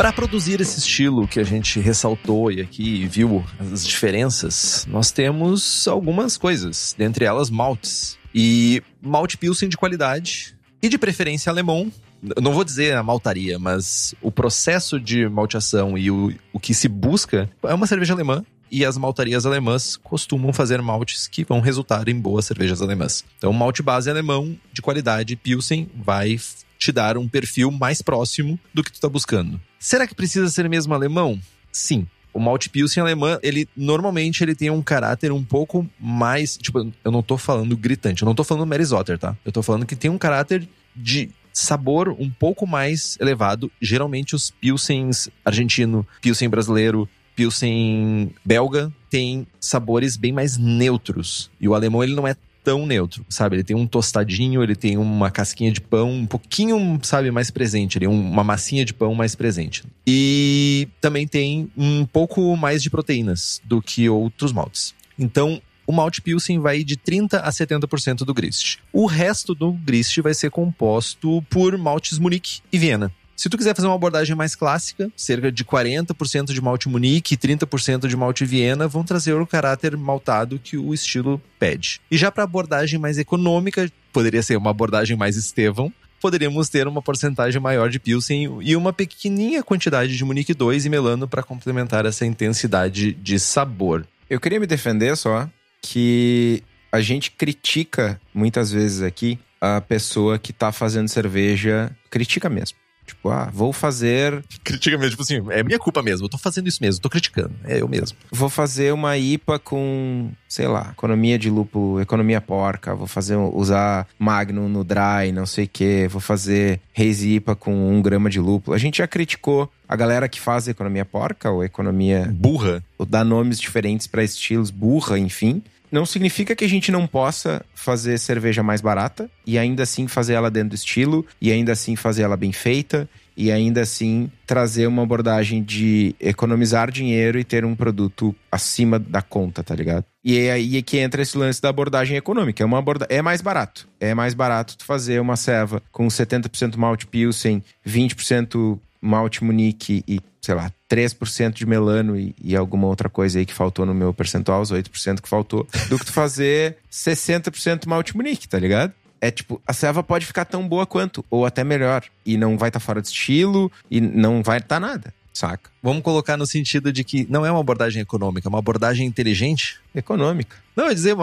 Para 0.00 0.14
produzir 0.14 0.62
esse 0.62 0.78
estilo 0.78 1.28
que 1.28 1.38
a 1.38 1.44
gente 1.44 1.78
ressaltou 1.78 2.50
e 2.50 2.62
aqui 2.62 3.06
viu 3.06 3.44
as 3.58 3.86
diferenças, 3.86 4.86
nós 4.88 5.10
temos 5.10 5.86
algumas 5.86 6.38
coisas, 6.38 6.94
dentre 6.96 7.26
elas 7.26 7.50
maltes. 7.50 8.16
E 8.34 8.82
malte 9.02 9.36
pilsen 9.36 9.68
de 9.68 9.76
qualidade 9.76 10.56
e 10.82 10.88
de 10.88 10.96
preferência 10.96 11.50
alemão. 11.50 11.92
Não 12.40 12.54
vou 12.54 12.64
dizer 12.64 12.96
a 12.96 13.02
maltaria, 13.02 13.58
mas 13.58 14.14
o 14.22 14.32
processo 14.32 14.98
de 14.98 15.28
malteação 15.28 15.98
e 15.98 16.10
o, 16.10 16.32
o 16.50 16.58
que 16.58 16.72
se 16.72 16.88
busca 16.88 17.50
é 17.62 17.74
uma 17.74 17.86
cerveja 17.86 18.14
alemã 18.14 18.42
e 18.70 18.86
as 18.86 18.96
maltarias 18.96 19.44
alemãs 19.44 19.98
costumam 19.98 20.50
fazer 20.50 20.80
maltes 20.80 21.28
que 21.28 21.44
vão 21.44 21.60
resultar 21.60 22.08
em 22.08 22.18
boas 22.18 22.46
cervejas 22.46 22.80
alemãs. 22.80 23.22
Então, 23.36 23.52
malte 23.52 23.82
base 23.82 24.08
alemão 24.08 24.56
de 24.72 24.80
qualidade 24.80 25.36
Pilsen 25.36 25.90
vai 25.94 26.38
te 26.80 26.90
dar 26.90 27.18
um 27.18 27.28
perfil 27.28 27.70
mais 27.70 28.00
próximo 28.00 28.58
do 28.72 28.82
que 28.82 28.90
tu 28.90 28.94
está 28.94 29.08
buscando. 29.08 29.60
Será 29.78 30.06
que 30.06 30.14
precisa 30.14 30.48
ser 30.48 30.68
mesmo 30.68 30.94
alemão? 30.94 31.38
Sim. 31.70 32.06
O 32.32 32.40
malte 32.40 32.70
Pilsen 32.70 33.02
alemã, 33.02 33.38
ele 33.42 33.68
normalmente 33.76 34.42
ele 34.42 34.54
tem 34.54 34.70
um 34.70 34.80
caráter 34.80 35.30
um 35.30 35.44
pouco 35.44 35.86
mais, 35.98 36.56
tipo, 36.56 36.78
eu 37.04 37.10
não 37.10 37.22
tô 37.22 37.36
falando 37.36 37.76
gritante, 37.76 38.22
eu 38.22 38.26
não 38.26 38.34
tô 38.34 38.44
falando 38.44 38.66
Mary 38.66 38.84
Zotter, 38.84 39.18
tá? 39.18 39.36
Eu 39.44 39.52
tô 39.52 39.62
falando 39.62 39.84
que 39.84 39.96
tem 39.96 40.10
um 40.10 40.16
caráter 40.16 40.66
de 40.96 41.28
sabor 41.52 42.16
um 42.18 42.30
pouco 42.30 42.66
mais 42.66 43.18
elevado. 43.20 43.70
Geralmente 43.80 44.34
os 44.34 44.50
Pilsens 44.50 45.28
argentino, 45.44 46.06
Pilsen 46.22 46.48
brasileiro, 46.48 47.08
Pilsen 47.34 48.32
belga 48.44 48.92
tem 49.10 49.46
sabores 49.58 50.16
bem 50.16 50.32
mais 50.32 50.56
neutros. 50.56 51.50
E 51.60 51.68
o 51.68 51.74
alemão 51.74 52.02
ele 52.02 52.14
não 52.14 52.28
é 52.28 52.36
tão 52.62 52.86
neutro, 52.86 53.24
sabe? 53.28 53.56
Ele 53.56 53.64
tem 53.64 53.76
um 53.76 53.86
tostadinho, 53.86 54.62
ele 54.62 54.76
tem 54.76 54.96
uma 54.96 55.30
casquinha 55.30 55.72
de 55.72 55.80
pão 55.80 56.10
um 56.10 56.26
pouquinho, 56.26 56.98
sabe, 57.02 57.30
mais 57.30 57.50
presente, 57.50 57.98
ele 57.98 58.06
uma 58.06 58.44
massinha 58.44 58.84
de 58.84 58.94
pão 58.94 59.14
mais 59.14 59.34
presente. 59.34 59.84
E 60.06 60.88
também 61.00 61.26
tem 61.26 61.70
um 61.76 62.04
pouco 62.04 62.56
mais 62.56 62.82
de 62.82 62.90
proteínas 62.90 63.60
do 63.64 63.80
que 63.80 64.08
outros 64.08 64.52
maltes. 64.52 64.94
Então, 65.18 65.60
o 65.86 65.92
malte 65.92 66.22
Pilsen 66.22 66.60
vai 66.60 66.84
de 66.84 66.96
30 66.96 67.40
a 67.40 67.50
70% 67.50 68.18
do 68.18 68.32
grist. 68.32 68.76
O 68.92 69.06
resto 69.06 69.54
do 69.56 69.72
grist 69.72 70.16
vai 70.20 70.32
ser 70.32 70.48
composto 70.50 71.42
por 71.50 71.76
maltes 71.76 72.16
Munique 72.16 72.60
e 72.72 72.78
Viena. 72.78 73.12
Se 73.40 73.48
tu 73.48 73.56
quiser 73.56 73.74
fazer 73.74 73.86
uma 73.88 73.94
abordagem 73.94 74.36
mais 74.36 74.54
clássica, 74.54 75.10
cerca 75.16 75.50
de 75.50 75.64
40% 75.64 76.52
de 76.52 76.60
malte 76.60 76.90
Munique 76.90 77.32
e 77.32 77.38
30% 77.38 78.06
de 78.06 78.14
malte 78.14 78.44
Viena 78.44 78.86
vão 78.86 79.02
trazer 79.02 79.32
o 79.32 79.46
caráter 79.46 79.96
maltado 79.96 80.58
que 80.58 80.76
o 80.76 80.92
estilo 80.92 81.40
pede. 81.58 82.02
E 82.10 82.18
já 82.18 82.30
para 82.30 82.44
abordagem 82.44 82.98
mais 82.98 83.16
econômica, 83.16 83.90
poderia 84.12 84.42
ser 84.42 84.58
uma 84.58 84.68
abordagem 84.68 85.16
mais 85.16 85.36
Estevão, 85.36 85.90
poderíamos 86.20 86.68
ter 86.68 86.86
uma 86.86 87.00
porcentagem 87.00 87.58
maior 87.58 87.88
de 87.88 87.98
Pilsen 87.98 88.58
e 88.60 88.76
uma 88.76 88.92
pequenininha 88.92 89.62
quantidade 89.62 90.14
de 90.14 90.22
Munique 90.22 90.52
2 90.52 90.84
e 90.84 90.90
Melano 90.90 91.26
para 91.26 91.42
complementar 91.42 92.04
essa 92.04 92.26
intensidade 92.26 93.14
de 93.14 93.40
sabor. 93.40 94.06
Eu 94.28 94.38
queria 94.38 94.60
me 94.60 94.66
defender 94.66 95.16
só 95.16 95.48
que 95.80 96.62
a 96.92 97.00
gente 97.00 97.30
critica 97.30 98.20
muitas 98.34 98.70
vezes 98.70 99.00
aqui 99.00 99.38
a 99.58 99.80
pessoa 99.80 100.38
que 100.38 100.52
tá 100.52 100.70
fazendo 100.72 101.08
cerveja, 101.08 101.90
critica 102.10 102.50
mesmo. 102.50 102.79
Tipo, 103.10 103.28
ah, 103.30 103.50
vou 103.52 103.72
fazer. 103.72 104.42
Critica 104.62 104.96
mesmo, 104.96 105.10
tipo 105.10 105.22
assim, 105.22 105.42
é 105.50 105.62
minha 105.62 105.78
culpa 105.78 106.02
mesmo, 106.02 106.26
eu 106.26 106.28
tô 106.28 106.38
fazendo 106.38 106.68
isso 106.68 106.78
mesmo, 106.80 107.00
tô 107.00 107.10
criticando, 107.10 107.52
é 107.64 107.80
eu 107.80 107.88
mesmo. 107.88 108.16
Vou 108.30 108.48
fazer 108.48 108.92
uma 108.92 109.16
IPA 109.18 109.58
com, 109.58 110.30
sei 110.48 110.68
lá, 110.68 110.90
economia 110.92 111.38
de 111.38 111.50
lúpulo, 111.50 112.00
economia 112.00 112.40
porca, 112.40 112.94
vou 112.94 113.06
fazer, 113.06 113.36
usar 113.36 114.06
Magnum 114.18 114.68
no 114.68 114.84
dry, 114.84 115.32
não 115.32 115.46
sei 115.46 115.64
o 115.64 115.70
quê, 115.70 116.08
vou 116.08 116.20
fazer 116.20 116.80
Haze 116.96 117.36
IPA 117.36 117.56
com 117.56 117.90
um 117.90 118.00
grama 118.00 118.30
de 118.30 118.38
lúpulo. 118.38 118.74
A 118.74 118.78
gente 118.78 118.98
já 118.98 119.06
criticou 119.06 119.70
a 119.88 119.96
galera 119.96 120.28
que 120.28 120.40
faz 120.40 120.68
economia 120.68 121.04
porca 121.04 121.50
ou 121.50 121.64
economia. 121.64 122.30
Burra. 122.32 122.82
Ou 122.96 123.04
dá 123.04 123.24
nomes 123.24 123.58
diferentes 123.58 124.06
para 124.06 124.22
estilos, 124.22 124.70
burra, 124.70 125.18
enfim 125.18 125.62
não 125.90 126.06
significa 126.06 126.54
que 126.54 126.64
a 126.64 126.68
gente 126.68 126.92
não 126.92 127.06
possa 127.06 127.64
fazer 127.74 128.18
cerveja 128.18 128.62
mais 128.62 128.80
barata 128.80 129.30
e 129.46 129.58
ainda 129.58 129.82
assim 129.82 130.06
fazer 130.06 130.34
ela 130.34 130.50
dentro 130.50 130.70
do 130.70 130.74
estilo 130.74 131.26
e 131.40 131.50
ainda 131.50 131.72
assim 131.72 131.96
fazer 131.96 132.22
ela 132.22 132.36
bem 132.36 132.52
feita 132.52 133.08
e 133.36 133.50
ainda 133.50 133.80
assim 133.80 134.30
trazer 134.46 134.86
uma 134.86 135.02
abordagem 135.02 135.62
de 135.62 136.14
economizar 136.20 136.90
dinheiro 136.90 137.38
e 137.38 137.44
ter 137.44 137.64
um 137.64 137.74
produto 137.74 138.34
acima 138.52 138.98
da 138.98 139.22
conta, 139.22 139.62
tá 139.62 139.74
ligado? 139.74 140.04
E 140.22 140.38
é 140.38 140.52
aí 140.52 140.82
que 140.82 140.98
entra 140.98 141.22
esse 141.22 141.38
lance 141.38 141.60
da 141.62 141.70
abordagem 141.70 142.16
econômica. 142.16 142.62
É 142.62 142.66
uma 142.66 142.78
aborda... 142.78 143.06
é 143.08 143.22
mais 143.22 143.40
barato. 143.40 143.88
É 143.98 144.14
mais 144.14 144.34
barato 144.34 144.76
tu 144.76 144.84
fazer 144.84 145.20
uma 145.20 145.36
ceva 145.36 145.82
com 145.90 146.06
70% 146.06 146.76
malte 146.76 147.06
pilsen, 147.06 147.62
20% 147.86 148.78
malte 149.00 149.42
munique 149.42 150.04
e, 150.06 150.20
sei 150.40 150.54
lá, 150.54 150.72
3% 150.88 151.52
de 151.52 151.66
melano 151.66 152.18
e, 152.18 152.34
e, 152.42 152.56
alguma 152.56 152.86
outra 152.86 153.08
coisa 153.08 153.38
aí 153.38 153.46
que 153.46 153.52
faltou 153.52 153.84
no 153.84 153.94
meu 153.94 154.12
percentual, 154.14 154.62
os 154.62 154.72
8% 154.72 155.20
que 155.20 155.28
faltou, 155.28 155.66
do 155.88 155.98
que 155.98 156.06
tu 156.06 156.12
fazer 156.12 156.78
60% 156.90 157.86
malte 157.86 158.16
munique, 158.16 158.48
tá 158.48 158.58
ligado? 158.58 158.92
É 159.20 159.30
tipo, 159.30 159.60
a 159.66 159.72
ceva 159.72 160.02
pode 160.02 160.24
ficar 160.24 160.46
tão 160.46 160.66
boa 160.66 160.86
quanto, 160.86 161.22
ou 161.30 161.44
até 161.44 161.62
melhor. 161.62 162.02
E 162.24 162.38
não 162.38 162.56
vai 162.56 162.70
estar 162.70 162.80
tá 162.80 162.84
fora 162.84 163.02
de 163.02 163.08
estilo, 163.08 163.70
e 163.90 164.00
não 164.00 164.42
vai 164.42 164.58
estar 164.58 164.76
tá 164.76 164.80
nada, 164.80 165.12
saca? 165.30 165.70
Vamos 165.82 166.02
colocar 166.02 166.38
no 166.38 166.46
sentido 166.46 166.90
de 166.90 167.04
que 167.04 167.26
não 167.28 167.44
é 167.44 167.50
uma 167.50 167.60
abordagem 167.60 168.00
econômica, 168.00 168.48
é 168.48 168.50
uma 168.50 168.58
abordagem 168.58 169.06
inteligente? 169.06 169.78
Econômica. 169.94 170.56
Não, 170.74 170.88
eu 170.88 170.94
dizer, 170.94 171.14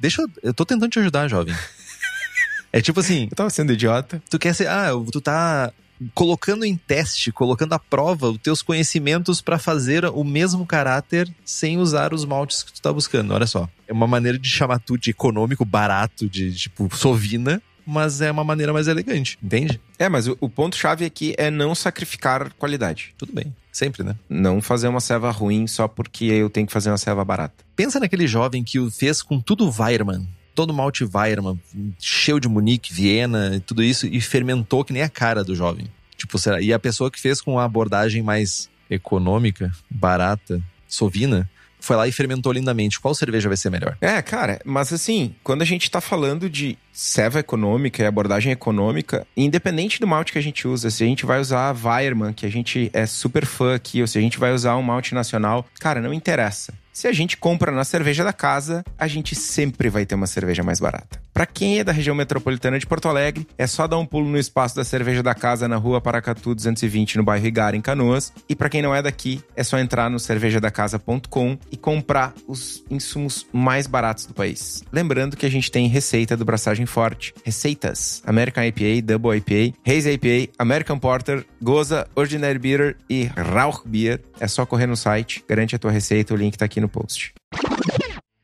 deixa 0.00 0.20
eu. 0.20 0.28
Eu 0.42 0.54
tô 0.54 0.66
tentando 0.66 0.90
te 0.90 0.98
ajudar, 0.98 1.28
jovem. 1.28 1.54
É 2.72 2.80
tipo 2.80 2.98
assim. 2.98 3.28
Eu 3.30 3.36
tava 3.36 3.50
sendo 3.50 3.72
idiota. 3.72 4.20
Tu 4.28 4.36
quer 4.36 4.52
ser. 4.52 4.66
Ah, 4.66 4.88
tu 5.12 5.20
tá 5.20 5.72
colocando 6.14 6.64
em 6.64 6.76
teste, 6.76 7.32
colocando 7.32 7.72
à 7.72 7.78
prova 7.78 8.30
os 8.30 8.38
teus 8.38 8.62
conhecimentos 8.62 9.40
para 9.40 9.58
fazer 9.58 10.04
o 10.04 10.24
mesmo 10.24 10.66
caráter 10.66 11.32
sem 11.44 11.78
usar 11.78 12.12
os 12.12 12.24
maltes 12.24 12.62
que 12.62 12.72
tu 12.72 12.82
tá 12.82 12.92
buscando. 12.92 13.32
Olha 13.32 13.46
só. 13.46 13.68
É 13.86 13.92
uma 13.92 14.06
maneira 14.06 14.38
de 14.38 14.48
chamar 14.48 14.80
tudo 14.80 15.00
de 15.00 15.10
econômico, 15.10 15.64
barato, 15.64 16.28
de 16.28 16.52
tipo 16.54 16.94
sovina, 16.94 17.62
mas 17.86 18.20
é 18.20 18.30
uma 18.30 18.44
maneira 18.44 18.72
mais 18.72 18.88
elegante, 18.88 19.38
entende? 19.42 19.80
É, 19.98 20.08
mas 20.08 20.26
o, 20.26 20.36
o 20.40 20.48
ponto-chave 20.48 21.04
aqui 21.04 21.34
é 21.36 21.50
não 21.50 21.74
sacrificar 21.74 22.52
qualidade. 22.54 23.14
Tudo 23.18 23.32
bem. 23.32 23.54
Sempre, 23.70 24.04
né? 24.04 24.14
Não 24.28 24.62
fazer 24.62 24.88
uma 24.88 25.00
serva 25.00 25.30
ruim 25.30 25.66
só 25.66 25.88
porque 25.88 26.26
eu 26.26 26.48
tenho 26.48 26.66
que 26.66 26.72
fazer 26.72 26.90
uma 26.90 26.98
serva 26.98 27.24
barata. 27.24 27.64
Pensa 27.74 27.98
naquele 27.98 28.26
jovem 28.26 28.62
que 28.62 28.78
o 28.78 28.90
fez 28.90 29.20
com 29.20 29.40
tudo 29.40 29.68
Weirman 29.68 30.26
todo 30.54 30.72
malte 30.72 31.04
Weirman, 31.04 31.58
cheio 31.98 32.38
de 32.38 32.48
Munique, 32.48 32.92
Viena 32.92 33.56
e 33.56 33.60
tudo 33.60 33.82
isso, 33.82 34.06
e 34.06 34.20
fermentou 34.20 34.84
que 34.84 34.92
nem 34.92 35.02
a 35.02 35.08
cara 35.08 35.42
do 35.42 35.54
jovem. 35.54 35.86
Tipo, 36.16 36.38
será? 36.38 36.60
E 36.60 36.72
a 36.72 36.78
pessoa 36.78 37.10
que 37.10 37.20
fez 37.20 37.40
com 37.40 37.58
a 37.58 37.64
abordagem 37.64 38.22
mais 38.22 38.70
econômica, 38.88 39.72
barata, 39.90 40.62
sovina, 40.86 41.48
foi 41.84 41.96
lá 41.96 42.08
e 42.08 42.12
fermentou 42.12 42.50
lindamente. 42.50 42.98
Qual 42.98 43.14
cerveja 43.14 43.48
vai 43.48 43.56
ser 43.56 43.68
melhor? 43.68 43.96
É, 44.00 44.22
cara, 44.22 44.58
mas 44.64 44.92
assim, 44.92 45.34
quando 45.44 45.60
a 45.62 45.66
gente 45.66 45.90
tá 45.90 46.00
falando 46.00 46.48
de 46.48 46.78
serva 46.92 47.40
econômica 47.40 48.02
e 48.02 48.06
abordagem 48.06 48.50
econômica, 48.50 49.26
independente 49.36 50.00
do 50.00 50.06
malte 50.06 50.32
que 50.32 50.38
a 50.38 50.42
gente 50.42 50.66
usa, 50.66 50.90
se 50.90 51.04
a 51.04 51.06
gente 51.06 51.26
vai 51.26 51.40
usar 51.40 51.68
a 51.68 51.72
Weirman, 51.72 52.32
que 52.32 52.46
a 52.46 52.50
gente 52.50 52.90
é 52.94 53.04
super 53.04 53.44
fã 53.44 53.74
aqui, 53.74 54.00
ou 54.00 54.06
se 54.06 54.16
a 54.16 54.20
gente 54.20 54.38
vai 54.38 54.52
usar 54.52 54.76
um 54.76 54.82
malte 54.82 55.14
nacional, 55.14 55.66
cara, 55.78 56.00
não 56.00 56.14
interessa. 56.14 56.72
Se 56.94 57.08
a 57.08 57.12
gente 57.12 57.36
compra 57.36 57.72
na 57.72 57.82
cerveja 57.82 58.22
da 58.22 58.32
casa, 58.32 58.84
a 58.96 59.08
gente 59.08 59.34
sempre 59.34 59.88
vai 59.88 60.06
ter 60.06 60.14
uma 60.14 60.28
cerveja 60.28 60.62
mais 60.62 60.78
barata. 60.78 61.20
Para 61.34 61.46
quem 61.46 61.80
é 61.80 61.84
da 61.84 61.90
região 61.90 62.14
metropolitana 62.14 62.78
de 62.78 62.86
Porto 62.86 63.08
Alegre, 63.08 63.44
é 63.58 63.66
só 63.66 63.88
dar 63.88 63.98
um 63.98 64.06
pulo 64.06 64.28
no 64.28 64.38
espaço 64.38 64.76
da 64.76 64.84
cerveja 64.84 65.20
da 65.20 65.34
casa 65.34 65.66
na 65.66 65.74
rua 65.74 66.00
Paracatu 66.00 66.54
220 66.54 67.16
no 67.16 67.24
bairro 67.24 67.44
Igara, 67.44 67.76
em 67.76 67.80
Canoas. 67.80 68.32
E 68.48 68.54
para 68.54 68.68
quem 68.68 68.80
não 68.80 68.94
é 68.94 69.02
daqui, 69.02 69.42
é 69.56 69.64
só 69.64 69.76
entrar 69.80 70.08
no 70.08 70.20
cervejadacasa.com 70.20 71.58
e 71.72 71.76
comprar 71.76 72.32
os 72.46 72.84
insumos 72.88 73.48
mais 73.52 73.88
baratos 73.88 74.26
do 74.26 74.32
país. 74.32 74.84
Lembrando 74.92 75.36
que 75.36 75.44
a 75.44 75.50
gente 75.50 75.72
tem 75.72 75.88
receita 75.88 76.36
do 76.36 76.44
Braçagem 76.44 76.86
Forte, 76.86 77.34
receitas 77.44 78.22
American 78.24 78.62
IPA, 78.62 79.02
Double 79.04 79.36
IPA, 79.36 79.76
Haze 79.84 80.12
IPA, 80.12 80.52
American 80.56 81.00
Porter, 81.00 81.44
Goza, 81.60 82.06
Ordinary 82.14 82.60
Beer 82.60 82.96
e 83.10 83.24
Rauch 83.24 83.82
Beer. 83.84 84.20
É 84.38 84.46
só 84.46 84.64
correr 84.64 84.86
no 84.86 84.96
site, 84.96 85.44
garante 85.48 85.74
a 85.74 85.80
tua 85.80 85.90
receita, 85.90 86.32
o 86.32 86.36
link 86.36 86.56
tá 86.56 86.64
aqui 86.64 86.80
no 86.80 86.88
post. 86.88 87.34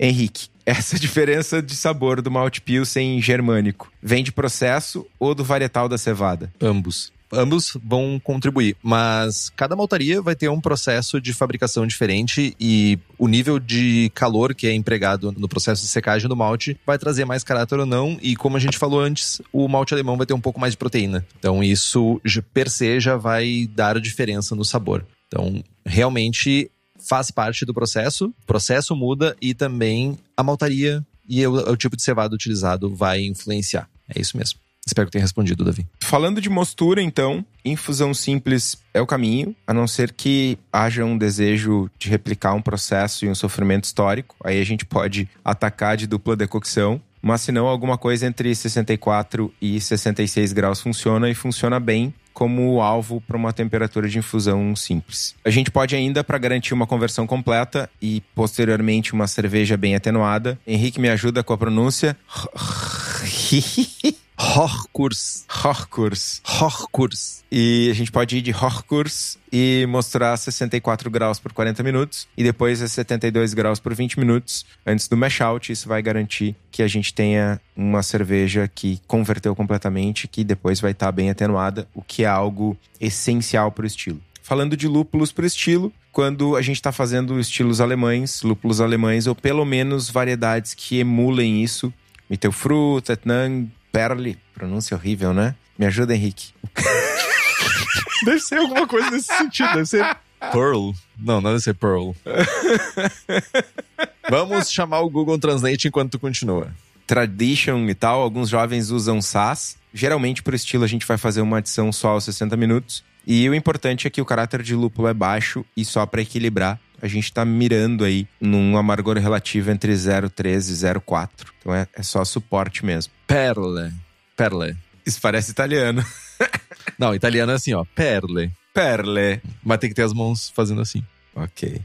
Henrique, 0.00 0.48
essa 0.64 0.98
diferença 0.98 1.62
de 1.62 1.76
sabor 1.76 2.22
do 2.22 2.30
malte 2.30 2.60
pilsen 2.60 3.20
germânico 3.20 3.92
vem 4.02 4.24
de 4.24 4.32
processo 4.32 5.06
ou 5.18 5.34
do 5.34 5.44
varietal 5.44 5.88
da 5.88 5.98
cevada? 5.98 6.50
Ambos 6.60 7.12
ambos 7.32 7.76
vão 7.84 8.20
contribuir, 8.22 8.76
mas 8.82 9.50
cada 9.50 9.76
maltaria 9.76 10.20
vai 10.20 10.34
ter 10.34 10.48
um 10.48 10.60
processo 10.60 11.20
de 11.20 11.32
fabricação 11.32 11.86
diferente 11.86 12.54
e 12.58 12.98
o 13.18 13.28
nível 13.28 13.58
de 13.58 14.10
calor 14.14 14.54
que 14.54 14.66
é 14.66 14.74
empregado 14.74 15.32
no 15.32 15.48
processo 15.48 15.82
de 15.82 15.88
secagem 15.88 16.28
do 16.28 16.36
malte 16.36 16.78
vai 16.84 16.98
trazer 16.98 17.24
mais 17.24 17.44
caráter 17.44 17.78
ou 17.78 17.86
não. 17.86 18.18
E 18.20 18.34
como 18.34 18.56
a 18.56 18.60
gente 18.60 18.78
falou 18.78 19.00
antes, 19.00 19.40
o 19.52 19.68
malte 19.68 19.94
alemão 19.94 20.16
vai 20.16 20.26
ter 20.26 20.34
um 20.34 20.40
pouco 20.40 20.60
mais 20.60 20.72
de 20.72 20.78
proteína. 20.78 21.24
Então 21.38 21.62
isso 21.62 22.20
per 22.52 22.68
se 22.68 22.98
já 23.00 23.16
vai 23.16 23.68
dar 23.72 24.00
diferença 24.00 24.54
no 24.54 24.64
sabor. 24.64 25.06
Então, 25.28 25.62
realmente 25.86 26.70
faz 27.08 27.30
parte 27.30 27.64
do 27.64 27.74
processo, 27.74 28.26
o 28.42 28.46
processo 28.46 28.94
muda 28.94 29.36
e 29.40 29.54
também 29.54 30.18
a 30.36 30.42
maltaria 30.42 31.04
e 31.28 31.46
o, 31.46 31.52
o 31.70 31.76
tipo 31.76 31.96
de 31.96 32.02
cevada 32.02 32.34
utilizado 32.34 32.94
vai 32.94 33.20
influenciar. 33.20 33.88
É 34.08 34.20
isso 34.20 34.36
mesmo. 34.36 34.58
Espero 34.86 35.06
que 35.06 35.12
tenha 35.12 35.22
respondido, 35.22 35.64
Davi. 35.64 35.86
Falando 36.02 36.40
de 36.40 36.48
mostura, 36.48 37.02
então, 37.02 37.44
infusão 37.64 38.12
simples 38.12 38.76
é 38.92 39.00
o 39.00 39.06
caminho, 39.06 39.54
a 39.66 39.74
não 39.74 39.86
ser 39.86 40.12
que 40.12 40.58
haja 40.72 41.04
um 41.04 41.16
desejo 41.16 41.88
de 41.98 42.08
replicar 42.08 42.54
um 42.54 42.62
processo 42.62 43.24
e 43.24 43.28
um 43.28 43.34
sofrimento 43.34 43.84
histórico. 43.84 44.34
Aí 44.42 44.60
a 44.60 44.64
gente 44.64 44.84
pode 44.84 45.28
atacar 45.44 45.96
de 45.96 46.06
dupla 46.06 46.34
decocção. 46.34 47.00
Mas 47.22 47.42
se 47.42 47.52
não, 47.52 47.66
alguma 47.66 47.98
coisa 47.98 48.26
entre 48.26 48.54
64 48.54 49.52
e 49.60 49.78
66 49.78 50.52
graus 50.54 50.80
funciona 50.80 51.28
e 51.28 51.34
funciona 51.34 51.78
bem 51.78 52.14
como 52.32 52.80
alvo 52.80 53.20
para 53.20 53.36
uma 53.36 53.52
temperatura 53.52 54.08
de 54.08 54.18
infusão 54.18 54.74
simples. 54.76 55.34
A 55.44 55.50
gente 55.50 55.70
pode 55.70 55.94
ainda, 55.94 56.22
para 56.22 56.38
garantir 56.38 56.74
uma 56.74 56.86
conversão 56.86 57.26
completa 57.26 57.90
e 58.00 58.22
posteriormente 58.34 59.12
uma 59.12 59.26
cerveja 59.26 59.76
bem 59.76 59.94
atenuada. 59.94 60.58
Henrique 60.66 61.00
me 61.00 61.08
ajuda 61.08 61.42
com 61.42 61.52
a 61.52 61.58
pronúncia. 61.58 62.16
Horkurs. 64.52 65.44
Horkurs. 65.48 66.42
Horkurs. 66.44 67.44
E 67.52 67.88
a 67.88 67.94
gente 67.94 68.10
pode 68.10 68.36
ir 68.36 68.42
de 68.42 68.50
Horkurs 68.50 69.38
e 69.52 69.86
mostrar 69.88 70.36
64 70.36 71.08
graus 71.08 71.38
por 71.38 71.52
40 71.52 71.80
minutos 71.84 72.26
e 72.36 72.42
depois 72.42 72.82
a 72.82 72.88
72 72.88 73.54
graus 73.54 73.78
por 73.78 73.94
20 73.94 74.18
minutos 74.18 74.66
antes 74.84 75.06
do 75.06 75.16
mash 75.16 75.40
out. 75.40 75.70
Isso 75.70 75.88
vai 75.88 76.02
garantir 76.02 76.56
que 76.72 76.82
a 76.82 76.88
gente 76.88 77.14
tenha 77.14 77.60
uma 77.76 78.02
cerveja 78.02 78.66
que 78.66 79.00
converteu 79.06 79.54
completamente, 79.54 80.26
que 80.26 80.42
depois 80.42 80.80
vai 80.80 80.90
estar 80.90 81.12
bem 81.12 81.30
atenuada, 81.30 81.86
o 81.94 82.02
que 82.02 82.24
é 82.24 82.26
algo 82.26 82.76
essencial 83.00 83.70
para 83.70 83.84
o 83.84 83.86
estilo. 83.86 84.20
Falando 84.42 84.76
de 84.76 84.88
lúpulos 84.88 85.30
para 85.30 85.44
o 85.44 85.46
estilo, 85.46 85.92
quando 86.10 86.56
a 86.56 86.62
gente 86.62 86.76
está 86.76 86.90
fazendo 86.90 87.38
estilos 87.38 87.80
alemães, 87.80 88.42
lúpulos 88.42 88.80
alemães, 88.80 89.28
ou 89.28 89.34
pelo 89.36 89.64
menos 89.64 90.10
variedades 90.10 90.74
que 90.74 90.98
emulem 90.98 91.62
isso, 91.62 91.92
Mittelfruit, 92.28 93.10
Etnang, 93.10 93.70
Perle, 93.92 94.38
pronúncia 94.54 94.96
horrível, 94.96 95.32
né? 95.32 95.54
Me 95.78 95.86
ajuda, 95.86 96.14
Henrique. 96.14 96.52
deve 98.24 98.40
ser 98.40 98.58
alguma 98.58 98.86
coisa 98.86 99.10
nesse 99.10 99.26
sentido, 99.26 99.72
deve 99.72 99.86
ser 99.86 100.16
Pearl. 100.52 100.92
Não, 101.18 101.40
não 101.40 101.50
deve 101.50 101.60
ser 101.60 101.74
Pearl. 101.74 102.12
Vamos 104.28 104.70
chamar 104.70 105.00
o 105.00 105.10
Google 105.10 105.38
Translate 105.38 105.88
enquanto 105.88 106.12
tu 106.12 106.18
continua. 106.18 106.72
Tradition 107.06 107.88
e 107.88 107.94
tal, 107.94 108.22
alguns 108.22 108.48
jovens 108.48 108.90
usam 108.90 109.20
SAS. 109.20 109.76
Geralmente, 109.92 110.42
por 110.42 110.54
estilo, 110.54 110.84
a 110.84 110.86
gente 110.86 111.06
vai 111.06 111.18
fazer 111.18 111.40
uma 111.40 111.58
adição 111.58 111.92
só 111.92 112.10
aos 112.10 112.24
60 112.24 112.56
minutos. 112.56 113.04
E 113.26 113.48
o 113.48 113.54
importante 113.54 114.06
é 114.06 114.10
que 114.10 114.20
o 114.20 114.24
caráter 114.24 114.62
de 114.62 114.74
lúpulo 114.74 115.08
é 115.08 115.14
baixo 115.14 115.64
e 115.76 115.84
só 115.84 116.06
para 116.06 116.22
equilibrar, 116.22 116.80
a 117.00 117.08
gente 117.08 117.24
está 117.24 117.44
mirando 117.44 118.04
aí 118.04 118.26
num 118.40 118.76
amargor 118.76 119.16
relativo 119.18 119.70
entre 119.70 119.92
0,13 119.92 120.46
e 120.46 121.00
0,4. 121.00 121.28
Então 121.58 121.74
é, 121.74 121.86
é 121.94 122.02
só 122.02 122.24
suporte 122.24 122.84
mesmo. 122.84 123.12
Perle. 123.26 123.92
Perle. 124.36 124.76
Isso 125.04 125.20
parece 125.20 125.50
italiano. 125.50 126.04
Não, 126.98 127.14
italiano 127.14 127.52
é 127.52 127.54
assim, 127.54 127.72
ó. 127.74 127.84
Perle. 127.94 128.52
Perle. 128.74 129.40
Mas 129.62 129.78
tem 129.78 129.90
que 129.90 129.96
ter 129.96 130.02
as 130.02 130.12
mãos 130.12 130.50
fazendo 130.54 130.80
assim. 130.80 131.04
Ok. 131.34 131.80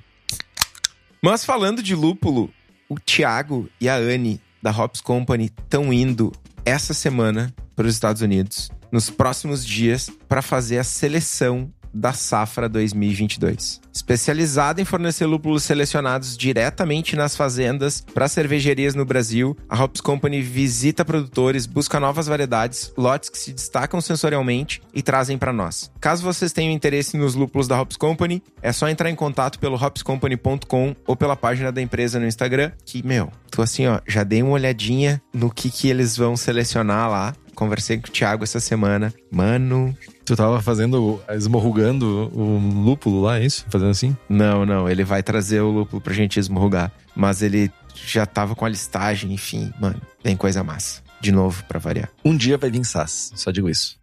Mas 1.21 1.43
falando 1.43 1.81
de 1.81 1.95
lúpulo, 1.95 2.53
o 2.87 2.99
Thiago 2.99 3.69
e 3.79 3.89
a 3.89 3.95
Anne 3.95 4.39
da 4.61 4.71
Hops 4.71 5.01
Company 5.01 5.45
estão 5.45 5.91
indo 5.91 6.31
essa 6.63 6.93
semana 6.93 7.53
para 7.75 7.87
os 7.87 7.93
Estados 7.93 8.21
Unidos, 8.21 8.69
nos 8.91 9.09
próximos 9.09 9.65
dias, 9.65 10.09
para 10.27 10.41
fazer 10.41 10.77
a 10.77 10.83
seleção 10.83 11.71
da 11.95 12.11
safra 12.11 12.67
2022. 12.67 13.79
Especializada 13.93 14.81
em 14.81 14.85
fornecer 14.85 15.25
lúpulos 15.25 15.63
selecionados 15.63 16.35
diretamente 16.35 17.15
nas 17.15 17.35
fazendas 17.35 18.05
para 18.13 18.27
cervejarias 18.27 18.93
no 18.93 19.05
Brasil, 19.05 19.55
a 19.69 19.81
Hops 19.81 20.01
Company 20.01 20.41
visita 20.41 21.05
produtores, 21.05 21.65
busca 21.65 21.99
novas 21.99 22.27
variedades, 22.27 22.91
lotes 22.97 23.29
que 23.29 23.37
se 23.37 23.53
destacam 23.53 24.01
sensorialmente 24.01 24.81
e 24.93 25.01
trazem 25.01 25.37
para 25.37 25.53
nós. 25.53 25.89
Caso 26.01 26.23
vocês 26.23 26.51
tenham 26.51 26.73
interesse 26.73 27.15
nos 27.15 27.35
lúpulos 27.35 27.67
da 27.67 27.79
Hops 27.79 27.95
Company, 27.95 28.43
é 28.61 28.73
só 28.73 28.89
entrar 28.89 29.09
em 29.09 29.15
contato 29.15 29.57
pelo 29.59 29.81
hopscompany.com 29.81 30.95
ou 31.07 31.15
pela 31.15 31.37
página 31.37 31.71
da 31.71 31.81
empresa 31.81 32.19
no 32.19 32.27
Instagram, 32.27 32.71
que, 32.85 33.05
meu, 33.05 33.31
tô 33.49 33.61
assim, 33.61 33.87
ó, 33.87 34.01
já 34.05 34.23
dei 34.23 34.43
uma 34.43 34.51
olhadinha 34.51 35.21
no 35.33 35.49
que 35.49 35.71
que 35.71 35.89
eles 35.89 36.17
vão 36.17 36.35
selecionar 36.35 37.09
lá. 37.09 37.35
Conversei 37.55 37.97
com 37.97 38.07
o 38.07 38.11
Thiago 38.11 38.43
essa 38.43 38.59
semana. 38.59 39.13
Mano, 39.31 39.95
Tu 40.25 40.35
tava 40.35 40.59
fazendo, 40.59 41.21
esmorrugando 41.29 42.31
o 42.33 42.57
lúpulo 42.57 43.21
lá, 43.21 43.39
é 43.39 43.45
isso? 43.45 43.63
Fazendo 43.69 43.91
assim? 43.91 44.17
Não, 44.27 44.65
não. 44.65 44.89
Ele 44.89 45.03
vai 45.03 45.21
trazer 45.21 45.61
o 45.61 45.69
lúpulo 45.69 46.01
pra 46.01 46.13
gente 46.13 46.39
esmorrugar. 46.39 46.91
Mas 47.15 47.43
ele 47.43 47.71
já 47.93 48.25
tava 48.25 48.55
com 48.55 48.65
a 48.65 48.69
listagem, 48.69 49.31
enfim. 49.31 49.71
Mano, 49.79 50.01
bem 50.23 50.35
coisa 50.35 50.63
massa. 50.63 51.03
De 51.21 51.31
novo, 51.31 51.63
para 51.65 51.79
variar. 51.79 52.09
Um 52.23 52.35
dia 52.35 52.57
vai 52.57 52.71
vir 52.71 52.83
SAS, 52.83 53.31
só 53.35 53.51
digo 53.51 53.69
isso. 53.69 53.97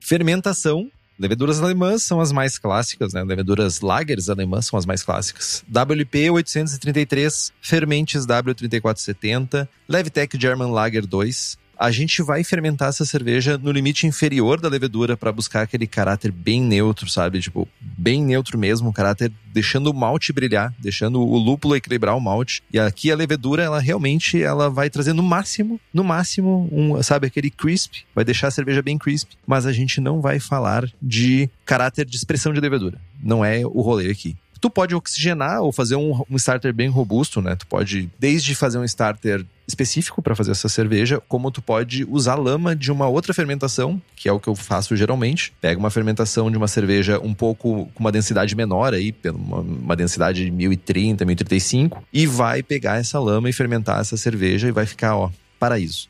Fermentação. 0.00 0.90
Leveduras 1.18 1.60
alemãs 1.60 2.04
são 2.04 2.20
as 2.20 2.30
mais 2.30 2.58
clássicas, 2.58 3.12
né? 3.12 3.24
Leveduras 3.24 3.80
lagers 3.80 4.30
alemãs 4.30 4.66
são 4.66 4.78
as 4.78 4.86
mais 4.86 5.02
clássicas. 5.02 5.64
WLP 5.68 6.30
833, 6.30 7.52
Fermentes 7.60 8.24
W3470, 8.24 9.68
Levtech 9.88 10.40
German 10.40 10.70
Lager 10.70 11.04
2, 11.04 11.58
a 11.78 11.90
gente 11.90 12.20
vai 12.22 12.42
fermentar 12.42 12.88
essa 12.88 13.04
cerveja 13.04 13.56
no 13.56 13.70
limite 13.70 14.06
inferior 14.06 14.60
da 14.60 14.68
levedura 14.68 15.16
para 15.16 15.30
buscar 15.30 15.62
aquele 15.62 15.86
caráter 15.86 16.32
bem 16.32 16.60
neutro, 16.60 17.08
sabe? 17.08 17.40
Tipo, 17.40 17.68
bem 17.80 18.22
neutro 18.22 18.58
mesmo, 18.58 18.88
um 18.88 18.92
caráter 18.92 19.30
deixando 19.52 19.90
o 19.90 19.94
malte 19.94 20.32
brilhar, 20.32 20.74
deixando 20.78 21.20
o 21.20 21.38
lúpulo 21.38 21.76
equilibrar 21.76 22.16
o 22.16 22.20
malte. 22.20 22.62
E 22.72 22.78
aqui 22.78 23.12
a 23.12 23.16
levedura, 23.16 23.62
ela 23.62 23.78
realmente 23.78 24.42
ela 24.42 24.68
vai 24.68 24.90
trazer 24.90 25.12
no 25.12 25.22
máximo, 25.22 25.80
no 25.94 26.02
máximo, 26.02 26.68
um, 26.72 27.00
sabe, 27.02 27.28
aquele 27.28 27.50
crisp, 27.50 28.04
vai 28.14 28.24
deixar 28.24 28.48
a 28.48 28.52
cerveja 28.52 28.82
bem 28.82 28.98
crisp, 28.98 29.30
mas 29.46 29.64
a 29.64 29.72
gente 29.72 30.00
não 30.00 30.20
vai 30.20 30.40
falar 30.40 30.88
de 31.00 31.48
caráter 31.64 32.04
de 32.04 32.16
expressão 32.16 32.52
de 32.52 32.60
levedura. 32.60 33.00
Não 33.22 33.44
é 33.44 33.64
o 33.64 33.80
rolê 33.80 34.10
aqui. 34.10 34.36
Tu 34.60 34.70
pode 34.70 34.94
oxigenar 34.94 35.62
ou 35.62 35.72
fazer 35.72 35.96
um, 35.96 36.22
um 36.30 36.36
starter 36.36 36.72
bem 36.72 36.88
robusto, 36.88 37.40
né? 37.40 37.56
Tu 37.56 37.66
pode, 37.66 38.10
desde 38.18 38.54
fazer 38.54 38.78
um 38.78 38.84
starter 38.84 39.44
específico 39.66 40.22
para 40.22 40.34
fazer 40.34 40.52
essa 40.52 40.68
cerveja, 40.68 41.20
como 41.28 41.50
tu 41.50 41.60
pode 41.60 42.04
usar 42.08 42.36
lama 42.36 42.74
de 42.74 42.90
uma 42.90 43.06
outra 43.06 43.34
fermentação, 43.34 44.00
que 44.16 44.28
é 44.28 44.32
o 44.32 44.40
que 44.40 44.48
eu 44.48 44.54
faço 44.54 44.96
geralmente. 44.96 45.52
Pega 45.60 45.78
uma 45.78 45.90
fermentação 45.90 46.50
de 46.50 46.56
uma 46.56 46.66
cerveja 46.66 47.20
um 47.20 47.34
pouco 47.34 47.86
com 47.94 48.00
uma 48.00 48.10
densidade 48.10 48.56
menor 48.56 48.94
aí, 48.94 49.14
uma, 49.26 49.60
uma 49.60 49.96
densidade 49.96 50.44
de 50.44 50.50
1030, 50.50 51.24
1035, 51.24 52.02
e 52.12 52.26
vai 52.26 52.62
pegar 52.62 52.96
essa 52.96 53.20
lama 53.20 53.50
e 53.50 53.52
fermentar 53.52 54.00
essa 54.00 54.16
cerveja 54.16 54.68
e 54.68 54.72
vai 54.72 54.86
ficar, 54.86 55.16
ó, 55.16 55.30
paraíso. 55.58 56.08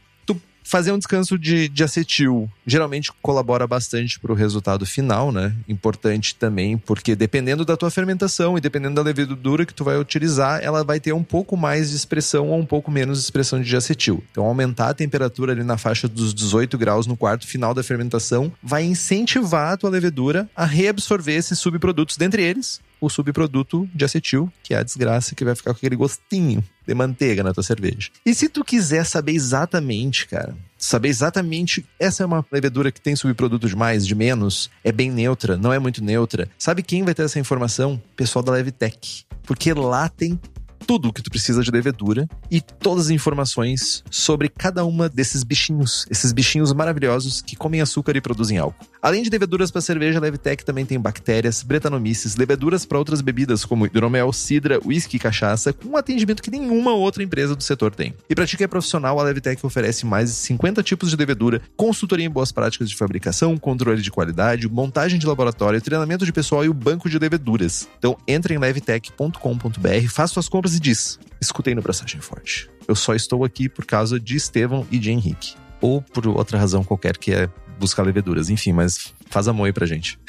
Fazer 0.68 0.92
um 0.92 0.98
descanso 0.98 1.38
de, 1.38 1.66
de 1.66 1.82
acetil 1.82 2.46
geralmente 2.66 3.10
colabora 3.22 3.66
bastante 3.66 4.20
para 4.20 4.30
o 4.30 4.34
resultado 4.34 4.84
final, 4.84 5.32
né? 5.32 5.54
Importante 5.66 6.34
também, 6.34 6.76
porque 6.76 7.16
dependendo 7.16 7.64
da 7.64 7.74
tua 7.74 7.90
fermentação 7.90 8.58
e 8.58 8.60
dependendo 8.60 8.96
da 8.96 9.00
levedura 9.00 9.64
que 9.64 9.72
tu 9.72 9.82
vai 9.82 9.96
utilizar, 9.96 10.60
ela 10.62 10.84
vai 10.84 11.00
ter 11.00 11.14
um 11.14 11.22
pouco 11.22 11.56
mais 11.56 11.88
de 11.88 11.96
expressão 11.96 12.50
ou 12.50 12.58
um 12.58 12.66
pouco 12.66 12.90
menos 12.90 13.16
de 13.16 13.24
expressão 13.24 13.62
de 13.62 13.74
acetil. 13.74 14.22
Então, 14.30 14.44
aumentar 14.44 14.90
a 14.90 14.94
temperatura 14.94 15.52
ali 15.52 15.64
na 15.64 15.78
faixa 15.78 16.06
dos 16.06 16.34
18 16.34 16.76
graus 16.76 17.06
no 17.06 17.16
quarto 17.16 17.46
final 17.46 17.72
da 17.72 17.82
fermentação 17.82 18.52
vai 18.62 18.84
incentivar 18.84 19.72
a 19.72 19.76
tua 19.78 19.88
levedura 19.88 20.46
a 20.54 20.66
reabsorver 20.66 21.34
esses 21.34 21.58
subprodutos, 21.58 22.18
dentre 22.18 22.42
eles 22.42 22.78
o 23.00 23.08
subproduto 23.08 23.88
de 23.94 24.04
acetil, 24.04 24.52
que 24.62 24.74
é 24.74 24.78
a 24.78 24.82
desgraça 24.82 25.34
que 25.34 25.44
vai 25.44 25.54
ficar 25.54 25.72
com 25.72 25.78
aquele 25.78 25.96
gostinho 25.96 26.64
de 26.86 26.94
manteiga 26.94 27.42
na 27.42 27.52
tua 27.52 27.62
cerveja. 27.62 28.10
E 28.24 28.34
se 28.34 28.48
tu 28.48 28.64
quiser 28.64 29.04
saber 29.04 29.32
exatamente, 29.32 30.26
cara, 30.26 30.56
saber 30.76 31.08
exatamente, 31.08 31.84
essa 31.98 32.22
é 32.22 32.26
uma 32.26 32.44
levedura 32.50 32.90
que 32.90 33.00
tem 33.00 33.14
subproduto 33.14 33.68
de 33.68 33.76
mais, 33.76 34.06
de 34.06 34.14
menos, 34.14 34.70
é 34.82 34.90
bem 34.90 35.10
neutra, 35.10 35.56
não 35.56 35.72
é 35.72 35.78
muito 35.78 36.02
neutra. 36.02 36.48
Sabe 36.58 36.82
quem 36.82 37.04
vai 37.04 37.14
ter 37.14 37.22
essa 37.22 37.38
informação? 37.38 38.00
Pessoal 38.16 38.42
da 38.42 38.52
Levitec. 38.52 39.24
Porque 39.42 39.72
lá 39.72 40.08
tem 40.08 40.38
tudo 40.86 41.08
o 41.08 41.12
que 41.12 41.22
tu 41.22 41.30
precisa 41.30 41.62
de 41.62 41.70
levedura 41.70 42.26
e 42.50 42.62
todas 42.62 43.06
as 43.06 43.10
informações 43.10 44.02
sobre 44.10 44.48
cada 44.48 44.86
uma 44.86 45.06
desses 45.06 45.42
bichinhos, 45.42 46.06
esses 46.10 46.32
bichinhos 46.32 46.72
maravilhosos 46.72 47.42
que 47.42 47.54
comem 47.54 47.82
açúcar 47.82 48.16
e 48.16 48.22
produzem 48.22 48.56
álcool. 48.56 48.86
Além 49.00 49.22
de 49.22 49.30
leveduras 49.30 49.70
para 49.70 49.80
cerveja, 49.80 50.18
a 50.18 50.22
Levtech 50.22 50.64
também 50.64 50.84
tem 50.84 50.98
bactérias, 50.98 51.62
bretanomices, 51.62 52.36
leveduras 52.36 52.84
para 52.84 52.98
outras 52.98 53.20
bebidas 53.20 53.64
como 53.64 53.86
hidromel, 53.86 54.32
cidra, 54.32 54.80
uísque 54.84 55.16
e 55.16 55.20
cachaça, 55.20 55.72
com 55.72 55.90
um 55.90 55.96
atendimento 55.96 56.42
que 56.42 56.50
nenhuma 56.50 56.92
outra 56.92 57.22
empresa 57.22 57.54
do 57.54 57.62
setor 57.62 57.94
tem. 57.94 58.14
E 58.28 58.34
para 58.34 58.46
ti 58.46 58.56
que 58.56 58.64
é 58.64 58.66
profissional, 58.66 59.20
a 59.20 59.22
Levtech 59.22 59.64
oferece 59.64 60.04
mais 60.04 60.30
de 60.30 60.36
50 60.36 60.82
tipos 60.82 61.10
de 61.10 61.16
levedura, 61.16 61.62
consultoria 61.76 62.26
em 62.26 62.30
boas 62.30 62.50
práticas 62.50 62.90
de 62.90 62.96
fabricação, 62.96 63.56
controle 63.56 64.02
de 64.02 64.10
qualidade, 64.10 64.68
montagem 64.68 65.18
de 65.18 65.26
laboratório, 65.26 65.80
treinamento 65.80 66.26
de 66.26 66.32
pessoal 66.32 66.64
e 66.64 66.68
o 66.68 66.74
banco 66.74 67.08
de 67.08 67.18
leveduras. 67.18 67.88
Então 67.98 68.16
entre 68.26 68.54
em 68.54 68.58
levtech.com.br, 68.58 70.08
faça 70.10 70.34
suas 70.34 70.48
compras 70.48 70.74
e 70.74 70.80
diz: 70.80 71.18
escutei 71.40 71.74
no 71.74 71.82
Braçagem 71.82 72.20
Forte. 72.20 72.68
Eu 72.86 72.96
só 72.96 73.14
estou 73.14 73.44
aqui 73.44 73.68
por 73.68 73.84
causa 73.84 74.18
de 74.18 74.36
Estevão 74.36 74.86
e 74.90 74.98
de 74.98 75.10
Henrique. 75.10 75.54
Ou 75.80 76.02
por 76.02 76.26
outra 76.26 76.58
razão 76.58 76.82
qualquer 76.82 77.16
que 77.16 77.32
é 77.32 77.48
buscar 77.78 78.02
leveduras. 78.02 78.50
Enfim, 78.50 78.72
mas 78.72 79.14
faz 79.28 79.48
amor 79.48 79.66
aí 79.66 79.72
pra 79.72 79.86
gente. 79.86 80.18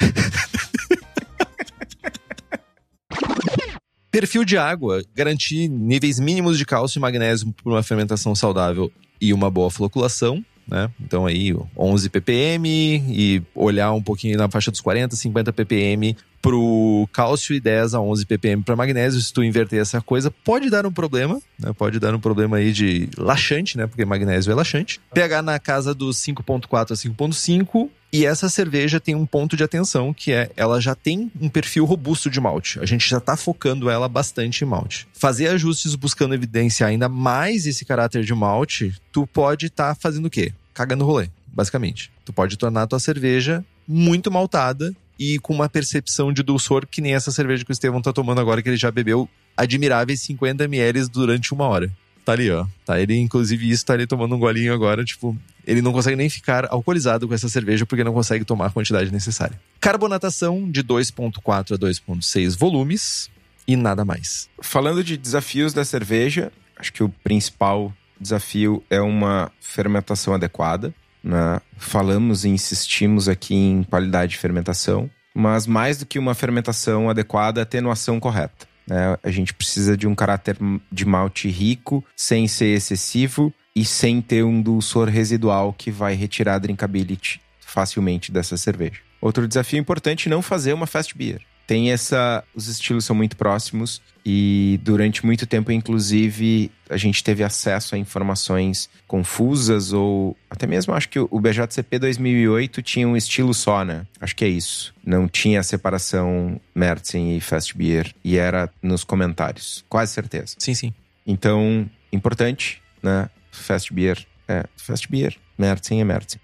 Perfil 4.10 4.44
de 4.44 4.58
água. 4.58 5.02
Garantir 5.14 5.68
níveis 5.68 6.18
mínimos 6.18 6.58
de 6.58 6.66
cálcio 6.66 6.98
e 6.98 7.00
magnésio 7.00 7.54
por 7.62 7.72
uma 7.72 7.82
fermentação 7.82 8.34
saudável 8.34 8.90
e 9.20 9.32
uma 9.32 9.50
boa 9.50 9.70
floculação. 9.70 10.44
Né? 10.66 10.90
Então 11.00 11.26
aí 11.26 11.54
11 11.76 12.08
ppm 12.08 12.64
e 12.66 13.42
olhar 13.54 13.92
um 13.92 14.02
pouquinho 14.02 14.38
na 14.38 14.48
faixa 14.48 14.70
dos 14.70 14.80
40, 14.80 15.16
50 15.16 15.52
ppm 15.52 16.16
pro 16.40 17.08
cálcio 17.12 17.54
e 17.54 17.60
10 17.60 17.94
a 17.94 18.00
11 18.00 18.26
ppm 18.26 18.62
para 18.62 18.76
magnésio. 18.76 19.20
Se 19.20 19.32
tu 19.32 19.42
inverter 19.42 19.80
essa 19.80 20.00
coisa, 20.00 20.30
pode 20.30 20.70
dar 20.70 20.86
um 20.86 20.92
problema, 20.92 21.40
né? 21.58 21.72
Pode 21.72 21.98
dar 21.98 22.14
um 22.14 22.20
problema 22.20 22.56
aí 22.56 22.72
de 22.72 23.08
laxante, 23.16 23.76
né? 23.76 23.86
Porque 23.86 24.04
magnésio 24.04 24.50
é 24.50 24.54
laxante. 24.54 25.00
pH 25.12 25.42
na 25.42 25.58
casa 25.58 25.94
dos 25.94 26.16
5.4 26.18 26.92
a 26.92 26.94
5.5 26.94 27.90
e 28.12 28.26
essa 28.26 28.48
cerveja 28.48 28.98
tem 28.98 29.14
um 29.14 29.24
ponto 29.24 29.56
de 29.56 29.62
atenção 29.62 30.12
que 30.12 30.32
é 30.32 30.50
ela 30.56 30.80
já 30.80 30.94
tem 30.94 31.30
um 31.40 31.48
perfil 31.48 31.84
robusto 31.84 32.28
de 32.28 32.40
malte. 32.40 32.80
A 32.80 32.86
gente 32.86 33.08
já 33.08 33.18
está 33.18 33.36
focando 33.36 33.88
ela 33.88 34.08
bastante 34.08 34.64
em 34.64 34.66
malte. 34.66 35.06
Fazer 35.12 35.48
ajustes 35.48 35.94
buscando 35.94 36.34
evidenciar 36.34 36.90
ainda 36.90 37.08
mais 37.08 37.66
esse 37.66 37.84
caráter 37.84 38.24
de 38.24 38.34
malte, 38.34 38.94
tu 39.12 39.26
pode 39.26 39.66
estar 39.66 39.94
tá 39.94 40.00
fazendo 40.00 40.26
o 40.26 40.30
quê? 40.30 40.52
Cagando 40.74 41.04
rolê, 41.04 41.28
basicamente. 41.46 42.10
Tu 42.24 42.32
pode 42.32 42.56
tornar 42.56 42.82
a 42.82 42.86
tua 42.86 42.98
cerveja 42.98 43.64
muito 43.86 44.30
maltada 44.30 44.94
e 45.20 45.38
com 45.38 45.52
uma 45.52 45.68
percepção 45.68 46.32
de 46.32 46.42
dulçor 46.42 46.86
que 46.86 47.02
nem 47.02 47.14
essa 47.14 47.30
cerveja 47.30 47.62
que 47.62 47.70
o 47.70 47.74
Estevão 47.74 48.00
tá 48.00 48.10
tomando 48.10 48.40
agora, 48.40 48.62
que 48.62 48.70
ele 48.70 48.78
já 48.78 48.90
bebeu 48.90 49.28
admiráveis 49.54 50.22
50 50.22 50.64
ml 50.64 51.06
durante 51.08 51.52
uma 51.52 51.66
hora. 51.66 51.92
Tá 52.24 52.32
ali, 52.32 52.50
ó. 52.50 52.66
Tá, 52.86 52.98
ele, 52.98 53.16
inclusive, 53.18 53.70
isso 53.70 53.84
tá 53.84 53.92
ali 53.92 54.06
tomando 54.06 54.34
um 54.34 54.38
golinho 54.38 54.72
agora, 54.72 55.04
tipo, 55.04 55.36
ele 55.66 55.82
não 55.82 55.92
consegue 55.92 56.16
nem 56.16 56.30
ficar 56.30 56.66
alcoolizado 56.70 57.28
com 57.28 57.34
essa 57.34 57.50
cerveja 57.50 57.84
porque 57.84 58.02
não 58.02 58.14
consegue 58.14 58.46
tomar 58.46 58.66
a 58.66 58.70
quantidade 58.70 59.12
necessária. 59.12 59.60
Carbonatação 59.78 60.70
de 60.70 60.82
2.4 60.82 61.74
a 61.74 61.78
2.6 61.78 62.58
volumes 62.58 63.30
e 63.68 63.76
nada 63.76 64.06
mais. 64.06 64.48
Falando 64.62 65.04
de 65.04 65.18
desafios 65.18 65.74
da 65.74 65.84
cerveja, 65.84 66.50
acho 66.78 66.92
que 66.94 67.02
o 67.02 67.10
principal 67.10 67.92
desafio 68.18 68.82
é 68.88 69.00
uma 69.00 69.52
fermentação 69.60 70.32
adequada. 70.32 70.94
Né? 71.22 71.60
Falamos 71.76 72.44
e 72.44 72.48
insistimos 72.48 73.28
aqui 73.28 73.54
em 73.54 73.82
qualidade 73.82 74.32
de 74.32 74.38
fermentação, 74.38 75.10
mas 75.34 75.66
mais 75.66 75.98
do 75.98 76.06
que 76.06 76.18
uma 76.18 76.34
fermentação 76.34 77.08
adequada, 77.08 77.62
atenuação 77.62 78.18
correta. 78.18 78.66
Né? 78.86 79.16
A 79.22 79.30
gente 79.30 79.54
precisa 79.54 79.96
de 79.96 80.06
um 80.06 80.14
caráter 80.14 80.56
de 80.90 81.04
malte 81.04 81.48
rico, 81.48 82.04
sem 82.16 82.48
ser 82.48 82.74
excessivo 82.74 83.52
e 83.74 83.84
sem 83.84 84.20
ter 84.20 84.44
um 84.44 84.60
dulçor 84.60 85.08
residual 85.08 85.72
que 85.72 85.90
vai 85.90 86.14
retirar 86.14 86.54
a 86.54 86.58
drinkability 86.58 87.40
facilmente 87.60 88.32
dessa 88.32 88.56
cerveja. 88.56 89.00
Outro 89.20 89.46
desafio 89.46 89.78
importante 89.78 90.28
é 90.28 90.30
não 90.30 90.42
fazer 90.42 90.72
uma 90.72 90.86
fast 90.86 91.16
beer 91.16 91.40
tem 91.70 91.92
essa. 91.92 92.42
Os 92.52 92.66
estilos 92.66 93.04
são 93.04 93.14
muito 93.14 93.36
próximos 93.36 94.02
e 94.24 94.78
durante 94.82 95.24
muito 95.24 95.46
tempo, 95.46 95.72
inclusive, 95.72 96.70
a 96.88 96.96
gente 96.96 97.24
teve 97.24 97.42
acesso 97.42 97.94
a 97.94 97.98
informações 97.98 98.90
confusas 99.06 99.92
ou 99.92 100.36
até 100.48 100.66
mesmo 100.66 100.94
acho 100.94 101.08
que 101.08 101.18
o 101.18 101.40
BJCP 101.40 101.98
2008 101.98 102.82
tinha 102.82 103.08
um 103.08 103.16
estilo 103.16 103.54
só, 103.54 103.84
né? 103.84 104.06
Acho 104.20 104.36
que 104.36 104.44
é 104.44 104.48
isso. 104.48 104.94
Não 105.04 105.28
tinha 105.28 105.60
a 105.60 105.62
separação 105.62 106.60
Mertzen 106.74 107.36
e 107.36 107.40
Fast 107.40 107.76
Beer 107.76 108.14
e 108.22 108.36
era 108.36 108.70
nos 108.82 109.04
comentários. 109.04 109.84
Quase 109.88 110.12
certeza. 110.12 110.54
Sim, 110.58 110.74
sim. 110.74 110.94
Então, 111.26 111.88
importante, 112.12 112.82
né? 113.02 113.30
Fast 113.50 113.92
Beer 113.92 114.26
é 114.48 114.64
Fast 114.76 115.08
Beer, 115.08 115.36
Mertzen 115.58 116.00
é 116.00 116.04
Mertzen. 116.04 116.40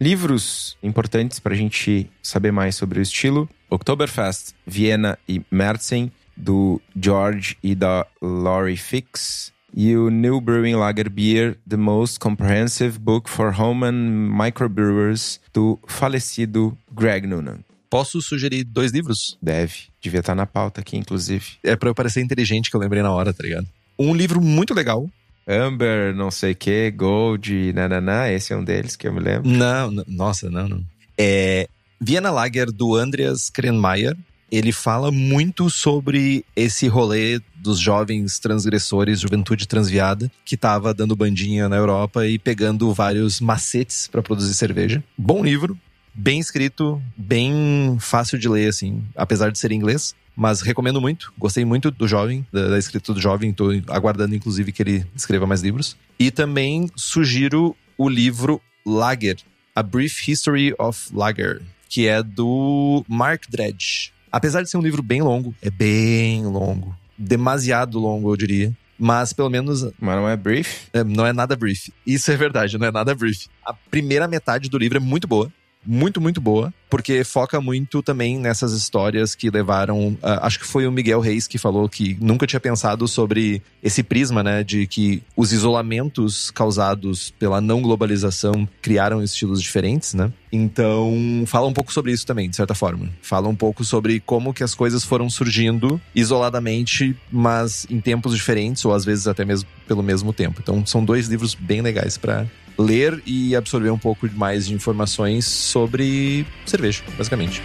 Livros 0.00 0.76
importantes 0.82 1.38
para 1.38 1.54
a 1.54 1.56
gente 1.56 2.10
saber 2.20 2.50
mais 2.50 2.74
sobre 2.74 2.98
o 2.98 3.02
estilo. 3.02 3.48
Oktoberfest, 3.70 4.52
Viena 4.66 5.16
e 5.28 5.42
Merzen, 5.48 6.10
do 6.36 6.80
George 7.00 7.56
e 7.62 7.74
da 7.74 8.06
Laurie 8.20 8.76
Fix. 8.76 9.52
E 9.74 9.96
o 9.96 10.10
New 10.10 10.40
Brewing 10.40 10.74
Lager 10.74 11.08
Beer, 11.08 11.56
The 11.66 11.78
Most 11.78 12.18
Comprehensive 12.20 12.98
Book 12.98 13.30
for 13.30 13.58
Home 13.58 13.86
and 13.86 14.28
Microbrewers, 14.30 15.40
do 15.52 15.78
falecido 15.86 16.76
Greg 16.92 17.26
Noonan. 17.26 17.60
Posso 17.88 18.20
sugerir 18.20 18.64
dois 18.64 18.92
livros? 18.92 19.38
Deve. 19.40 19.74
Devia 20.00 20.20
estar 20.20 20.34
na 20.34 20.46
pauta 20.46 20.82
aqui, 20.82 20.96
inclusive. 20.96 21.52
É 21.62 21.74
para 21.74 21.88
eu 21.88 21.94
parecer 21.94 22.20
inteligente 22.20 22.70
que 22.70 22.76
eu 22.76 22.80
lembrei 22.80 23.02
na 23.02 23.12
hora, 23.12 23.32
tá 23.32 23.42
ligado? 23.42 23.66
Um 23.98 24.14
livro 24.14 24.40
muito 24.40 24.74
legal, 24.74 25.08
Amber, 25.46 26.14
não 26.14 26.30
sei 26.30 26.52
o 26.52 26.56
que, 26.56 26.90
Gold, 26.90 27.72
nananã, 27.72 28.28
esse 28.28 28.52
é 28.52 28.56
um 28.56 28.62
deles 28.62 28.94
que 28.94 29.08
eu 29.08 29.12
me 29.12 29.20
lembro. 29.20 29.48
Não, 29.48 29.90
nossa, 30.06 30.48
não, 30.48 30.68
não. 30.68 30.84
É 31.18 31.68
Vienna 32.00 32.30
Lager 32.30 32.70
do 32.70 32.94
Andreas 32.94 33.50
Krenmeier. 33.50 34.16
Ele 34.52 34.70
fala 34.70 35.10
muito 35.10 35.70
sobre 35.70 36.44
esse 36.54 36.86
rolê 36.86 37.40
dos 37.56 37.78
jovens 37.78 38.38
transgressores, 38.38 39.20
juventude 39.20 39.66
transviada, 39.66 40.30
que 40.44 40.56
estava 40.56 40.92
dando 40.92 41.16
bandinha 41.16 41.70
na 41.70 41.76
Europa 41.76 42.26
e 42.26 42.38
pegando 42.38 42.92
vários 42.92 43.40
macetes 43.40 44.06
para 44.06 44.20
produzir 44.20 44.52
cerveja. 44.52 45.02
Bom 45.16 45.42
livro, 45.42 45.78
bem 46.12 46.38
escrito, 46.38 47.02
bem 47.16 47.96
fácil 47.98 48.38
de 48.38 48.46
ler, 48.46 48.68
assim, 48.68 49.02
apesar 49.16 49.50
de 49.50 49.58
ser 49.58 49.72
em 49.72 49.76
inglês. 49.76 50.14
Mas 50.36 50.60
recomendo 50.60 51.00
muito. 51.00 51.32
Gostei 51.38 51.64
muito 51.64 51.90
do 51.90 52.06
jovem, 52.06 52.46
da, 52.52 52.68
da 52.68 52.78
escrita 52.78 53.14
do 53.14 53.20
jovem. 53.20 53.50
Estou 53.50 53.70
aguardando, 53.88 54.34
inclusive, 54.34 54.70
que 54.70 54.82
ele 54.82 55.06
escreva 55.16 55.46
mais 55.46 55.62
livros. 55.62 55.96
E 56.18 56.30
também 56.30 56.90
sugiro 56.94 57.74
o 57.96 58.06
livro 58.06 58.60
Lager, 58.84 59.36
A 59.74 59.82
Brief 59.82 60.30
History 60.30 60.74
of 60.78 61.08
Lager, 61.14 61.62
que 61.88 62.06
é 62.06 62.22
do 62.22 63.02
Mark 63.08 63.44
Dredge. 63.48 64.12
Apesar 64.32 64.62
de 64.62 64.70
ser 64.70 64.78
um 64.78 64.82
livro 64.82 65.02
bem 65.02 65.20
longo, 65.20 65.54
é 65.60 65.70
bem 65.70 66.46
longo. 66.46 66.96
Demasiado 67.18 67.98
longo, 67.98 68.32
eu 68.32 68.36
diria. 68.36 68.72
Mas 68.98 69.32
pelo 69.32 69.50
menos. 69.50 69.82
Mas 70.00 70.16
não 70.16 70.28
é 70.28 70.36
brief? 70.36 70.88
É, 70.92 71.04
não 71.04 71.26
é 71.26 71.32
nada 71.32 71.54
brief. 71.54 71.92
Isso 72.06 72.32
é 72.32 72.36
verdade, 72.36 72.78
não 72.78 72.86
é 72.86 72.90
nada 72.90 73.14
brief. 73.14 73.46
A 73.64 73.74
primeira 73.74 74.26
metade 74.26 74.70
do 74.70 74.78
livro 74.78 74.96
é 74.96 75.00
muito 75.00 75.28
boa 75.28 75.52
muito, 75.84 76.20
muito 76.20 76.40
boa, 76.40 76.72
porque 76.88 77.24
foca 77.24 77.60
muito 77.60 78.02
também 78.02 78.38
nessas 78.38 78.72
histórias 78.72 79.34
que 79.34 79.50
levaram. 79.50 80.08
Uh, 80.08 80.18
acho 80.42 80.58
que 80.58 80.66
foi 80.66 80.86
o 80.86 80.92
Miguel 80.92 81.20
Reis 81.20 81.46
que 81.46 81.58
falou 81.58 81.88
que 81.88 82.16
nunca 82.20 82.46
tinha 82.46 82.60
pensado 82.60 83.08
sobre 83.08 83.62
esse 83.82 84.02
prisma, 84.02 84.42
né, 84.42 84.62
de 84.62 84.86
que 84.86 85.22
os 85.36 85.52
isolamentos 85.52 86.50
causados 86.50 87.30
pela 87.38 87.60
não 87.60 87.80
globalização 87.80 88.68
criaram 88.80 89.22
estilos 89.22 89.60
diferentes, 89.60 90.14
né? 90.14 90.32
Então, 90.52 91.44
fala 91.46 91.66
um 91.66 91.72
pouco 91.72 91.90
sobre 91.90 92.12
isso 92.12 92.26
também, 92.26 92.50
de 92.50 92.56
certa 92.56 92.74
forma. 92.74 93.08
Fala 93.22 93.48
um 93.48 93.56
pouco 93.56 93.82
sobre 93.84 94.20
como 94.20 94.52
que 94.52 94.62
as 94.62 94.74
coisas 94.74 95.02
foram 95.02 95.30
surgindo 95.30 95.98
isoladamente, 96.14 97.16
mas 97.30 97.86
em 97.88 98.00
tempos 98.00 98.34
diferentes, 98.34 98.84
ou 98.84 98.92
às 98.92 99.02
vezes 99.02 99.26
até 99.26 99.46
mesmo 99.46 99.66
pelo 99.88 100.02
mesmo 100.02 100.30
tempo. 100.32 100.60
Então, 100.62 100.84
são 100.84 101.02
dois 101.02 101.26
livros 101.26 101.54
bem 101.54 101.80
legais 101.80 102.18
para 102.18 102.46
ler 102.78 103.22
e 103.26 103.54
absorver 103.54 103.90
um 103.90 103.98
pouco 103.98 104.28
mais 104.34 104.66
de 104.66 104.74
informações 104.74 105.44
sobre 105.44 106.46
cerveja, 106.66 107.02
basicamente. 107.16 107.62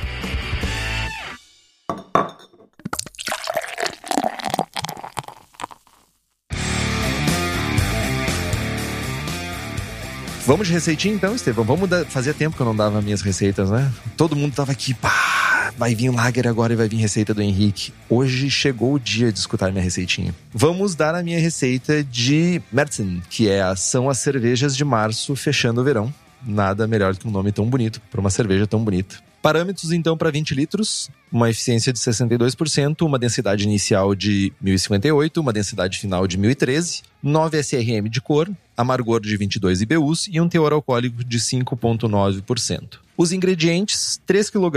Vamos 10.47 10.67
de 10.67 10.73
receitinha 10.73 11.13
então, 11.13 11.35
Estevão? 11.35 11.65
Vamos 11.65 11.89
dar... 11.89 12.05
Fazia 12.05 12.33
tempo 12.33 12.55
que 12.55 12.61
eu 12.61 12.65
não 12.65 12.73
dava 12.73 13.01
minhas 13.01 13.21
receitas, 13.21 13.69
né? 13.69 13.91
Todo 14.15 14.33
mundo 14.33 14.55
tava 14.55 14.71
aqui, 14.71 14.93
pá, 14.93 15.36
vai 15.77 15.93
vir 15.93 16.09
Lager 16.09 16.47
agora 16.47 16.73
e 16.73 16.75
vai 16.75 16.89
vir 16.89 16.97
receita 16.97 17.33
do 17.33 17.41
Henrique. 17.41 17.93
Hoje 18.09 18.49
chegou 18.49 18.93
o 18.93 18.99
dia 18.99 19.31
de 19.31 19.37
escutar 19.37 19.71
minha 19.71 19.83
receitinha. 19.83 20.33
Vamos 20.51 20.95
dar 20.95 21.13
a 21.13 21.21
minha 21.21 21.39
receita 21.39 22.03
de 22.03 22.61
Mertzen, 22.71 23.21
que 23.29 23.47
é, 23.47 23.75
são 23.75 24.09
as 24.09 24.17
cervejas 24.17 24.75
de 24.75 24.83
março 24.83 25.35
fechando 25.35 25.79
o 25.79 25.83
verão. 25.83 26.13
Nada 26.45 26.87
melhor 26.87 27.15
que 27.15 27.27
um 27.27 27.31
nome 27.31 27.51
tão 27.51 27.65
bonito 27.65 28.01
para 28.11 28.19
uma 28.19 28.29
cerveja 28.29 28.65
tão 28.65 28.83
bonita. 28.83 29.17
Parâmetros, 29.41 29.91
então, 29.91 30.17
para 30.17 30.31
20 30.31 30.55
litros, 30.55 31.09
uma 31.31 31.49
eficiência 31.49 31.93
de 31.93 31.99
62%, 31.99 33.05
uma 33.05 33.19
densidade 33.19 33.63
inicial 33.63 34.15
de 34.15 34.51
1058, 34.59 35.39
uma 35.39 35.53
densidade 35.53 35.99
final 35.99 36.27
de 36.27 36.37
1013, 36.37 37.03
9 37.21 37.57
SRM 37.59 38.09
de 38.09 38.19
cor, 38.19 38.49
amargor 38.75 39.21
de 39.21 39.37
22 39.37 39.81
IBUs 39.81 40.27
e 40.29 40.41
um 40.41 40.49
teor 40.49 40.73
alcoólico 40.73 41.23
de 41.23 41.39
5,9%. 41.39 43.06
Os 43.17 43.31
ingredientes: 43.31 44.21
3 44.25 44.49
kg 44.51 44.69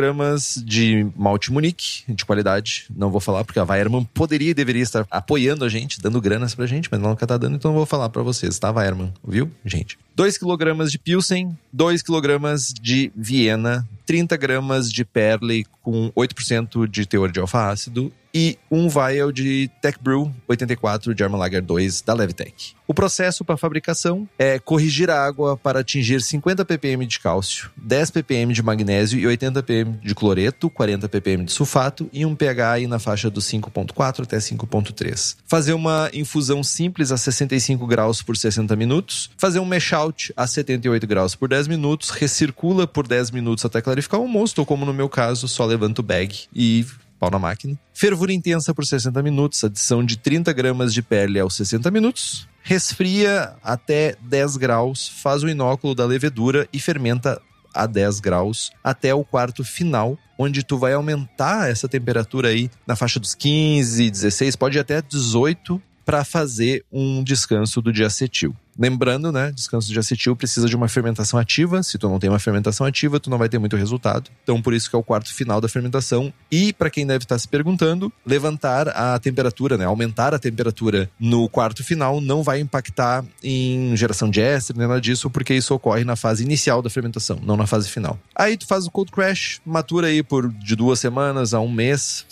de 0.65 1.07
malte 1.15 1.53
Munique, 1.53 2.03
de 2.09 2.25
qualidade. 2.25 2.87
Não 2.97 3.11
vou 3.11 3.21
falar 3.21 3.45
porque 3.45 3.59
a 3.59 3.65
Weiermann 3.65 4.09
poderia 4.15 4.51
e 4.51 4.55
deveria 4.55 4.83
estar 4.83 5.07
apoiando 5.11 5.65
a 5.65 5.69
gente, 5.69 6.01
dando 6.01 6.21
granas 6.21 6.55
pra 6.55 6.67
gente, 6.67 6.89
mas 6.91 7.01
não 7.01 7.15
tá 7.15 7.37
dando, 7.37 7.57
então 7.57 7.71
não 7.71 7.77
vou 7.77 7.87
falar 7.87 8.09
para 8.09 8.23
vocês, 8.23 8.59
tá, 8.59 8.71
Weiermann? 8.71 9.13
Viu, 9.23 9.51
gente? 9.65 9.99
2 10.17 10.39
kg 10.39 10.89
de 10.89 10.99
Pilsen, 10.99 11.57
2 11.73 12.03
kg 12.03 12.39
de 12.81 13.13
Viena, 13.15 13.87
30 14.07 14.37
gramas 14.37 14.91
de 14.91 15.05
Perle 15.05 15.67
com 15.83 16.11
8% 16.17 16.89
de 16.89 17.07
teor 17.07 17.31
de 17.31 17.41
alfa-ácido 17.41 18.13
e 18.35 18.59
um 18.71 18.89
vial 18.89 19.33
de 19.33 19.71
Tech 19.81 19.99
Brew 20.01 20.33
84 20.49 21.17
German 21.17 21.39
Lager 21.39 21.63
2 21.63 22.03
da 22.03 22.15
Levitech. 22.15 22.75
O 22.87 22.95
processo 22.95 23.45
para 23.45 23.57
fabricação 23.57 24.29
é 24.39 24.59
corrigir 24.59 25.11
a 25.11 25.25
água 25.25 25.57
para 25.57 25.81
atingir 25.81 26.21
50 26.21 26.65
ppm 26.65 27.07
de 27.07 27.21
cálcio, 27.21 27.71
10 27.77 28.11
ppm 28.11 28.53
de 28.53 28.63
magnésio 28.63 29.19
e 29.19 29.27
80 29.27 29.63
ppm 29.63 29.99
de 30.03 30.15
cloreto, 30.15 30.69
40 30.69 31.09
ppm 31.09 31.45
de 31.45 31.53
sulfato 31.53 32.11
e 32.13 32.27
um 32.27 32.35
pH 32.35 32.73
aí 32.73 32.87
na 32.87 32.99
faixa 32.99 33.31
do 33.31 33.41
5.4 33.41 34.25
até 34.25 34.39
5.3. 34.39 35.37
Fazer 35.47 35.73
uma 35.73 36.11
infusão 36.13 36.65
simples 36.65 37.13
a 37.13 37.17
65 37.17 37.87
graus 37.87 38.23
por 38.23 38.37
60 38.37 38.75
minutos, 38.75 39.31
fazer 39.37 39.61
um 39.61 39.65
mash 39.65 39.93
out 39.93 40.33
a 40.37 40.47
78 40.47 41.07
graus 41.07 41.37
por 41.37 41.49
10 41.49 41.69
minutos, 41.69 42.11
recircula 42.11 42.87
por 42.87 43.07
10 43.07 43.31
minutos 43.31 43.65
até 43.65 43.81
clarificar 43.81 44.21
o 44.21 44.27
mosto, 44.27 44.59
ou 44.59 44.67
como 44.67 44.85
no 44.85 44.93
meu 44.93 45.09
caso, 45.09 45.47
só 45.47 45.65
levanta 45.65 46.01
o 46.01 46.05
bag 46.05 46.47
e 46.53 46.85
pau 47.21 47.31
na 47.31 47.39
máquina. 47.39 47.79
Fervura 47.93 48.33
intensa 48.33 48.75
por 48.75 48.87
60 48.87 49.23
minutos, 49.23 49.63
adição 49.63 50.03
de 50.03 50.17
30 50.17 50.51
gramas 50.55 50.95
de 50.95 51.03
pele 51.03 51.39
aos 51.39 51.55
60 51.55 51.91
minutos. 51.91 52.49
Resfria 52.63 53.55
até 53.63 54.17
10 54.23 54.57
graus, 54.57 55.07
faz 55.07 55.43
o 55.43 55.49
inóculo 55.49 55.95
da 55.95 56.07
levedura 56.07 56.67
e 56.73 56.81
fermenta 56.81 57.41
a 57.75 57.87
10 57.87 58.21
graus 58.21 58.73
até 58.83 59.15
o 59.15 59.23
quarto 59.23 59.63
final, 59.63 60.19
onde 60.39 60.65
tu 60.65 60.79
vai 60.79 60.95
aumentar 60.95 61.71
essa 61.71 61.89
temperatura 61.89 62.49
aí 62.49 62.71
na 62.87 62.97
faixa 62.97 63.21
dos 63.21 63.35
15, 63.35 64.11
16, 64.11 64.57
pode 64.57 64.79
ir 64.79 64.81
até 64.81 65.01
18 65.03 65.81
para 66.05 66.25
fazer 66.25 66.85
um 66.91 67.23
descanso 67.23 67.81
do 67.81 67.93
diacetil. 67.93 68.57
Lembrando, 68.81 69.31
né, 69.31 69.53
descanso 69.53 69.93
de 69.93 69.99
acetil 69.99 70.35
precisa 70.35 70.67
de 70.67 70.75
uma 70.75 70.89
fermentação 70.89 71.39
ativa. 71.39 71.83
Se 71.83 71.99
tu 71.99 72.09
não 72.09 72.19
tem 72.19 72.31
uma 72.31 72.39
fermentação 72.39 72.87
ativa, 72.87 73.21
tu 73.21 73.29
não 73.29 73.37
vai 73.37 73.47
ter 73.47 73.59
muito 73.59 73.77
resultado. 73.77 74.31
Então, 74.43 74.63
por 74.63 74.73
isso 74.73 74.89
que 74.89 74.97
é 74.97 74.99
o 74.99 75.03
quarto 75.03 75.35
final 75.35 75.61
da 75.61 75.69
fermentação. 75.69 76.33
E 76.51 76.73
para 76.73 76.89
quem 76.89 77.07
deve 77.07 77.25
estar 77.25 77.39
se 77.39 77.47
perguntando, 77.47 78.11
levantar 78.25 78.89
a 78.89 79.19
temperatura, 79.19 79.77
né, 79.77 79.85
aumentar 79.85 80.33
a 80.33 80.39
temperatura 80.39 81.11
no 81.21 81.47
quarto 81.47 81.85
final 81.85 82.23
não 82.23 82.43
vai 82.43 82.59
impactar 82.59 83.23
em 83.45 83.95
geração 83.99 84.31
de 84.31 84.41
éster, 84.41 84.75
nem 84.75 84.89
nada 84.89 84.99
disso, 84.99 85.29
porque 85.29 85.53
isso 85.53 85.75
ocorre 85.75 86.03
na 86.03 86.17
fase 86.17 86.43
inicial 86.43 86.81
da 86.81 86.89
fermentação, 86.89 87.39
não 87.43 87.59
na 87.59 87.67
fase 87.67 87.87
final. 87.87 88.19
Aí 88.35 88.57
tu 88.57 88.67
faz 88.67 88.87
o 88.87 88.91
cold 88.91 89.13
crash, 89.13 89.61
matura 89.63 90.07
aí 90.07 90.23
por 90.23 90.51
de 90.51 90.75
duas 90.75 90.99
semanas 90.99 91.53
a 91.53 91.61
um 91.61 91.71
mês. 91.71 92.25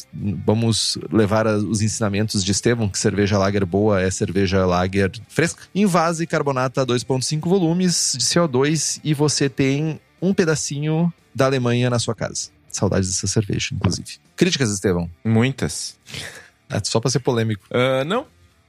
Vamos 0.46 0.96
levar 1.12 1.46
os 1.46 1.82
ensinamentos 1.82 2.42
de 2.42 2.52
Estevam, 2.52 2.88
que 2.88 2.98
cerveja 2.98 3.36
lager 3.36 3.66
boa 3.66 4.00
é 4.00 4.10
cerveja 4.10 4.64
lager 4.64 5.12
fresca. 5.28 5.64
Invase 5.74 6.26
carbonato 6.26 6.37
a 6.40 6.86
2,5 6.86 7.48
volumes 7.48 8.14
de 8.16 8.24
CO2 8.24 9.00
e 9.02 9.14
você 9.14 9.48
tem 9.48 10.00
um 10.20 10.34
pedacinho 10.34 11.12
da 11.34 11.46
Alemanha 11.46 11.88
na 11.88 11.98
sua 11.98 12.14
casa. 12.14 12.50
Saudades 12.68 13.08
dessa 13.08 13.26
cerveja, 13.26 13.70
inclusive. 13.72 14.18
Críticas, 14.36 14.70
Estevão? 14.70 15.10
Muitas. 15.24 15.98
É 16.70 16.80
só 16.84 17.00
pra 17.00 17.10
ser 17.10 17.20
polêmico. 17.20 17.64
Uh, 17.70 18.04
não, 18.04 18.26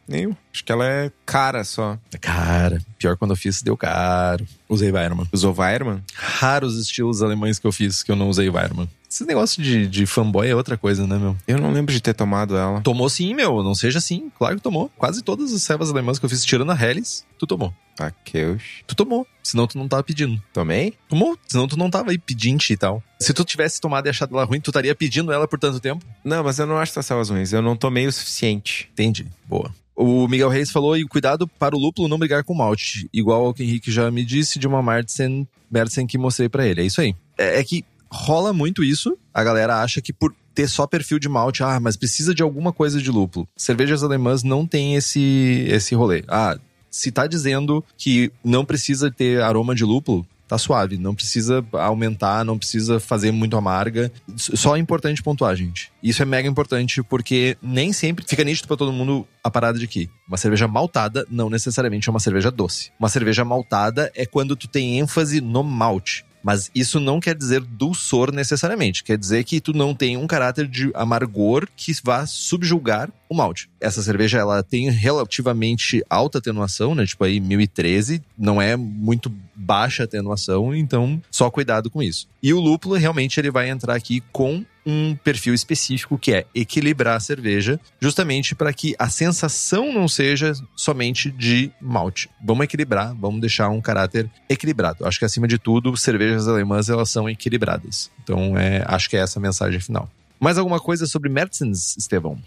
nenhum. 0.09 0.35
Acho 0.53 0.63
que 0.63 0.71
ela 0.71 0.85
é 0.85 1.11
cara 1.25 1.63
só. 1.63 1.97
É 2.13 2.17
cara. 2.17 2.81
Pior 2.97 3.15
quando 3.17 3.31
eu 3.31 3.37
fiz, 3.37 3.61
deu 3.61 3.77
caro. 3.77 4.45
Usei 4.67 4.91
Weirman. 4.91 5.27
Usou 5.31 5.55
Weirman? 5.57 6.03
Raros 6.13 6.77
estilos 6.77 7.21
alemães 7.21 7.59
que 7.59 7.67
eu 7.67 7.71
fiz 7.71 8.03
que 8.03 8.11
eu 8.11 8.15
não 8.15 8.29
usei 8.29 8.49
Weirman. 8.49 8.89
Esse 9.09 9.25
negócio 9.25 9.61
de, 9.63 9.87
de 9.87 10.05
fanboy 10.05 10.47
é 10.47 10.55
outra 10.55 10.77
coisa, 10.77 11.07
né, 11.07 11.17
meu? 11.17 11.35
Eu 11.47 11.57
não 11.57 11.71
lembro 11.71 11.91
de 11.91 11.99
ter 11.99 12.13
tomado 12.13 12.55
ela. 12.55 12.79
Tomou 12.81 13.09
sim, 13.09 13.33
meu. 13.33 13.63
Não 13.63 13.73
seja 13.73 13.97
assim. 13.97 14.31
Claro 14.37 14.57
que 14.57 14.61
tomou. 14.61 14.91
Quase 14.97 15.23
todas 15.23 15.51
as 15.51 15.63
servas 15.63 15.89
alemãs 15.89 16.19
que 16.19 16.25
eu 16.25 16.29
fiz, 16.29 16.45
tirando 16.45 16.71
a 16.71 16.79
Helles, 16.79 17.25
tu 17.37 17.47
tomou. 17.47 17.73
Aqueus. 17.97 18.61
Tu 18.85 18.95
tomou. 18.95 19.25
Senão 19.43 19.65
tu 19.65 19.79
não 19.79 19.87
tava 19.87 20.03
pedindo. 20.03 20.39
Tomei? 20.53 20.93
Tomou. 21.07 21.35
Senão 21.47 21.67
tu 21.67 21.75
não 21.75 21.89
tava 21.89 22.11
aí 22.11 22.19
pedinte 22.19 22.71
e 22.71 22.77
tal. 22.77 23.03
Se 23.19 23.33
tu 23.33 23.43
tivesse 23.43 23.81
tomado 23.81 24.05
e 24.05 24.09
achado 24.09 24.35
ela 24.35 24.45
ruim, 24.45 24.61
tu 24.61 24.69
estaria 24.69 24.93
pedindo 24.93 25.31
ela 25.31 25.47
por 25.47 25.57
tanto 25.57 25.79
tempo? 25.79 26.05
Não, 26.23 26.43
mas 26.43 26.59
eu 26.59 26.67
não 26.67 26.77
acho 26.77 26.91
essas 26.91 27.07
servas 27.07 27.29
ruins. 27.29 27.51
Eu 27.51 27.63
não 27.63 27.75
tomei 27.75 28.05
o 28.05 28.11
suficiente. 28.11 28.89
Entendi. 28.93 29.27
Boa. 29.47 29.73
O 30.01 30.29
Miguel 30.29 30.47
Reis 30.47 30.71
falou: 30.71 30.95
e 30.95 31.05
cuidado 31.05 31.45
para 31.45 31.75
o 31.75 31.79
lúpulo 31.79 32.07
não 32.07 32.17
brigar 32.17 32.41
com 32.45 32.53
o 32.53 32.57
malte. 32.57 33.09
Igual 33.11 33.47
ao 33.47 33.53
que 33.53 33.61
o 33.61 33.65
Henrique 33.65 33.91
já 33.91 34.09
me 34.09 34.23
disse 34.23 34.57
de 34.57 34.65
uma 34.65 34.81
Martsen, 34.81 35.45
Martsen 35.69 36.07
que 36.07 36.17
mostrei 36.17 36.47
para 36.47 36.65
ele. 36.65 36.81
É 36.81 36.85
isso 36.85 37.01
aí. 37.01 37.13
É, 37.37 37.59
é 37.59 37.63
que 37.65 37.83
rola 38.09 38.53
muito 38.53 38.81
isso. 38.81 39.17
A 39.33 39.43
galera 39.43 39.83
acha 39.83 40.01
que 40.01 40.13
por 40.13 40.33
ter 40.55 40.69
só 40.69 40.87
perfil 40.87 41.19
de 41.19 41.27
malte, 41.27 41.63
ah, 41.63 41.81
mas 41.81 41.97
precisa 41.97 42.33
de 42.33 42.41
alguma 42.41 42.71
coisa 42.71 43.01
de 43.01 43.11
lúpulo. 43.11 43.45
Cervejas 43.57 44.01
alemãs 44.01 44.41
não 44.41 44.65
tem 44.65 44.95
esse, 44.95 45.65
esse 45.67 45.93
rolê. 45.93 46.23
Ah, 46.29 46.57
se 46.89 47.11
tá 47.11 47.27
dizendo 47.27 47.83
que 47.97 48.31
não 48.41 48.63
precisa 48.63 49.11
ter 49.11 49.41
aroma 49.41 49.75
de 49.75 49.83
lúpulo, 49.83 50.25
tá 50.49 50.57
suave. 50.57 50.97
Não 50.97 51.13
precisa 51.13 51.63
aumentar, 51.73 52.43
não 52.43 52.57
precisa 52.57 52.99
fazer 52.99 53.31
muito 53.31 53.55
amarga. 53.55 54.11
Só 54.35 54.75
é 54.75 54.79
importante 54.79 55.21
pontuar, 55.21 55.55
gente. 55.55 55.91
Isso 56.01 56.21
é 56.21 56.25
mega 56.25 56.49
importante 56.49 57.03
porque 57.03 57.55
nem 57.61 57.93
sempre 57.93 58.25
fica 58.27 58.43
nítido 58.43 58.67
para 58.67 58.77
todo 58.77 58.91
mundo 58.91 59.27
a 59.43 59.51
parada 59.51 59.77
de 59.77 59.87
que 59.87 60.09
uma 60.27 60.37
cerveja 60.37 60.67
maltada 60.67 61.25
não 61.29 61.49
necessariamente 61.49 62.09
é 62.09 62.11
uma 62.11 62.19
cerveja 62.19 62.49
doce. 62.51 62.91
Uma 62.99 63.09
cerveja 63.09 63.45
maltada 63.45 64.11
é 64.15 64.25
quando 64.25 64.55
tu 64.55 64.67
tem 64.67 64.99
ênfase 64.99 65.39
no 65.39 65.63
malte. 65.63 66.25
Mas 66.43 66.71
isso 66.73 66.99
não 66.99 67.19
quer 67.19 67.35
dizer 67.35 67.61
dulçor 67.61 68.31
necessariamente. 68.31 69.03
Quer 69.03 69.17
dizer 69.17 69.43
que 69.43 69.59
tu 69.59 69.73
não 69.73 69.93
tem 69.93 70.17
um 70.17 70.27
caráter 70.27 70.67
de 70.67 70.91
amargor 70.93 71.67
que 71.75 71.93
vá 72.03 72.25
subjugar 72.25 73.09
o 73.27 73.35
malte. 73.35 73.69
Essa 73.79 74.01
cerveja, 74.01 74.39
ela 74.39 74.63
tem 74.63 74.89
relativamente 74.89 76.03
alta 76.09 76.39
atenuação, 76.39 76.95
né? 76.95 77.05
Tipo 77.05 77.25
aí 77.25 77.39
1013, 77.39 78.23
não 78.37 78.61
é 78.61 78.75
muito 78.75 79.31
baixa 79.55 80.03
atenuação, 80.03 80.73
então 80.73 81.21
só 81.29 81.51
cuidado 81.51 81.89
com 81.89 82.01
isso. 82.01 82.27
E 82.41 82.53
o 82.53 82.59
lúpulo, 82.59 82.95
realmente, 82.95 83.39
ele 83.39 83.51
vai 83.51 83.69
entrar 83.69 83.95
aqui 83.95 84.23
com 84.31 84.63
um 84.89 85.15
perfil 85.15 85.53
específico 85.53 86.17
que 86.17 86.33
é 86.33 86.45
equilibrar 86.53 87.17
a 87.17 87.19
cerveja, 87.19 87.79
justamente 87.99 88.55
para 88.55 88.73
que 88.73 88.95
a 88.97 89.09
sensação 89.09 89.93
não 89.93 90.07
seja 90.07 90.53
somente 90.75 91.31
de 91.31 91.71
malte. 91.79 92.29
Vamos 92.43 92.63
equilibrar, 92.63 93.13
vamos 93.13 93.39
deixar 93.39 93.69
um 93.69 93.79
caráter 93.79 94.29
equilibrado. 94.49 95.05
Acho 95.05 95.19
que 95.19 95.25
acima 95.25 95.47
de 95.47 95.57
tudo, 95.57 95.95
cervejas 95.95 96.47
alemãs 96.47 96.89
elas 96.89 97.09
são 97.09 97.29
equilibradas. 97.29 98.11
Então, 98.23 98.57
é, 98.57 98.83
acho 98.87 99.09
que 99.09 99.15
é 99.15 99.19
essa 99.19 99.39
a 99.39 99.41
mensagem 99.41 99.79
final. 99.79 100.09
Mais 100.39 100.57
alguma 100.57 100.79
coisa 100.79 101.05
sobre 101.05 101.29
Mertens, 101.29 101.95
Estevão? 101.97 102.37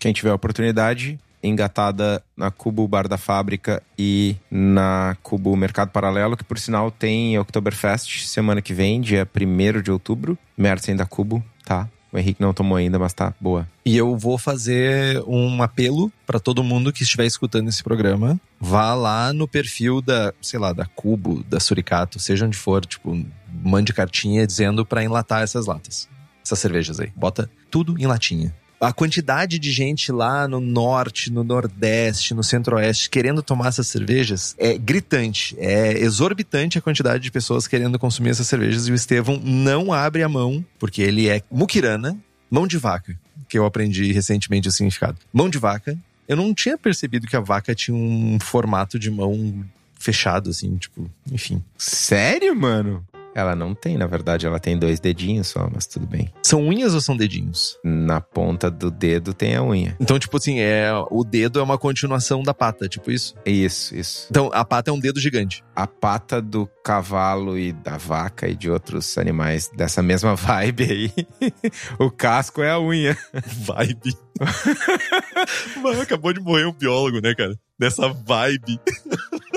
Quem 0.00 0.12
tiver 0.12 0.32
oportunidade, 0.32 1.18
engatada 1.42 2.22
na 2.36 2.50
Cubo 2.50 2.86
Bar 2.86 3.08
da 3.08 3.18
Fábrica 3.18 3.82
e 3.98 4.36
na 4.50 5.16
Cubo 5.22 5.54
Mercado 5.56 5.90
Paralelo, 5.90 6.36
que 6.36 6.44
por 6.44 6.58
sinal 6.58 6.90
tem 6.90 7.38
Oktoberfest 7.38 8.26
semana 8.26 8.62
que 8.62 8.72
vem, 8.72 9.00
dia 9.00 9.28
1 9.34 9.82
de 9.82 9.90
outubro. 9.90 10.38
Mertzen 10.56 10.94
da 10.94 11.04
Cubo, 11.04 11.44
tá? 11.72 11.88
O 12.12 12.18
Henrique 12.18 12.42
não 12.42 12.52
tomou 12.52 12.76
ainda, 12.76 12.98
mas 12.98 13.14
tá 13.14 13.32
boa. 13.40 13.66
E 13.86 13.96
eu 13.96 14.14
vou 14.18 14.36
fazer 14.36 15.22
um 15.26 15.62
apelo 15.62 16.12
para 16.26 16.38
todo 16.38 16.62
mundo 16.62 16.92
que 16.92 17.02
estiver 17.02 17.24
escutando 17.24 17.68
esse 17.68 17.82
programa. 17.82 18.38
Vá 18.60 18.94
lá 18.94 19.32
no 19.32 19.48
perfil 19.48 20.02
da, 20.02 20.34
sei 20.42 20.60
lá, 20.60 20.74
da 20.74 20.84
Cubo, 20.84 21.42
da 21.44 21.58
Suricato, 21.58 22.20
seja 22.20 22.44
onde 22.44 22.56
for, 22.56 22.84
tipo, 22.84 23.18
mande 23.50 23.94
cartinha 23.94 24.46
dizendo 24.46 24.84
para 24.84 25.02
enlatar 25.02 25.42
essas 25.42 25.64
latas. 25.64 26.06
Essas 26.44 26.58
cervejas 26.58 27.00
aí. 27.00 27.10
Bota 27.16 27.48
tudo 27.70 27.98
em 27.98 28.06
latinha 28.06 28.54
a 28.82 28.92
quantidade 28.92 29.60
de 29.60 29.70
gente 29.70 30.10
lá 30.10 30.48
no 30.48 30.60
norte, 30.60 31.30
no 31.30 31.44
nordeste, 31.44 32.34
no 32.34 32.42
centro-oeste 32.42 33.08
querendo 33.08 33.40
tomar 33.40 33.68
essas 33.68 33.86
cervejas 33.86 34.56
é 34.58 34.76
gritante. 34.76 35.54
É 35.56 35.92
exorbitante 35.98 36.78
a 36.78 36.82
quantidade 36.82 37.22
de 37.22 37.30
pessoas 37.30 37.68
querendo 37.68 37.96
consumir 37.96 38.30
essas 38.30 38.48
cervejas 38.48 38.88
e 38.88 38.92
o 38.92 38.94
Estevão 38.94 39.40
não 39.42 39.92
abre 39.92 40.24
a 40.24 40.28
mão, 40.28 40.64
porque 40.80 41.00
ele 41.00 41.28
é 41.28 41.42
mukirana, 41.48 42.18
mão 42.50 42.66
de 42.66 42.76
vaca, 42.76 43.16
que 43.48 43.56
eu 43.56 43.64
aprendi 43.64 44.12
recentemente 44.12 44.66
o 44.66 44.72
significado. 44.72 45.16
Mão 45.32 45.48
de 45.48 45.58
vaca. 45.58 45.96
Eu 46.26 46.36
não 46.36 46.52
tinha 46.52 46.76
percebido 46.76 47.28
que 47.28 47.36
a 47.36 47.40
vaca 47.40 47.74
tinha 47.74 47.96
um 47.96 48.38
formato 48.40 48.98
de 48.98 49.10
mão 49.10 49.64
fechado, 49.94 50.50
assim, 50.50 50.76
tipo, 50.76 51.08
enfim. 51.30 51.62
Sério, 51.78 52.56
mano? 52.56 53.06
Ela 53.34 53.56
não 53.56 53.74
tem, 53.74 53.96
na 53.96 54.06
verdade, 54.06 54.46
ela 54.46 54.60
tem 54.60 54.78
dois 54.78 55.00
dedinhos 55.00 55.48
só, 55.48 55.68
mas 55.72 55.86
tudo 55.86 56.06
bem. 56.06 56.32
São 56.42 56.60
unhas 56.60 56.94
ou 56.94 57.00
são 57.00 57.16
dedinhos? 57.16 57.78
Na 57.84 58.20
ponta 58.20 58.70
do 58.70 58.90
dedo 58.90 59.32
tem 59.32 59.56
a 59.56 59.62
unha. 59.62 59.96
Então, 60.00 60.18
tipo 60.18 60.36
assim, 60.36 60.60
é 60.60 60.90
o 61.10 61.24
dedo 61.24 61.58
é 61.58 61.62
uma 61.62 61.78
continuação 61.78 62.42
da 62.42 62.52
pata, 62.52 62.88
tipo 62.88 63.10
isso? 63.10 63.34
Isso, 63.46 63.94
isso. 63.94 64.26
Então, 64.30 64.50
a 64.52 64.64
pata 64.64 64.90
é 64.90 64.92
um 64.92 65.00
dedo 65.00 65.20
gigante. 65.20 65.64
A 65.74 65.86
pata 65.86 66.40
do 66.40 66.68
cavalo 66.84 67.58
e 67.58 67.72
da 67.72 67.96
vaca 67.96 68.48
e 68.48 68.54
de 68.54 68.70
outros 68.70 69.16
animais 69.16 69.70
dessa 69.74 70.02
mesma 70.02 70.34
vibe 70.34 70.84
aí. 70.84 71.12
o 71.98 72.10
casco 72.10 72.62
é 72.62 72.70
a 72.70 72.80
unha. 72.80 73.16
Vibe. 73.62 74.16
Mano, 75.82 76.00
acabou 76.00 76.32
de 76.32 76.40
morrer 76.40 76.66
um 76.66 76.72
biólogo, 76.72 77.20
né, 77.20 77.34
cara? 77.34 77.54
Dessa 77.78 78.08
vibe. 78.08 78.80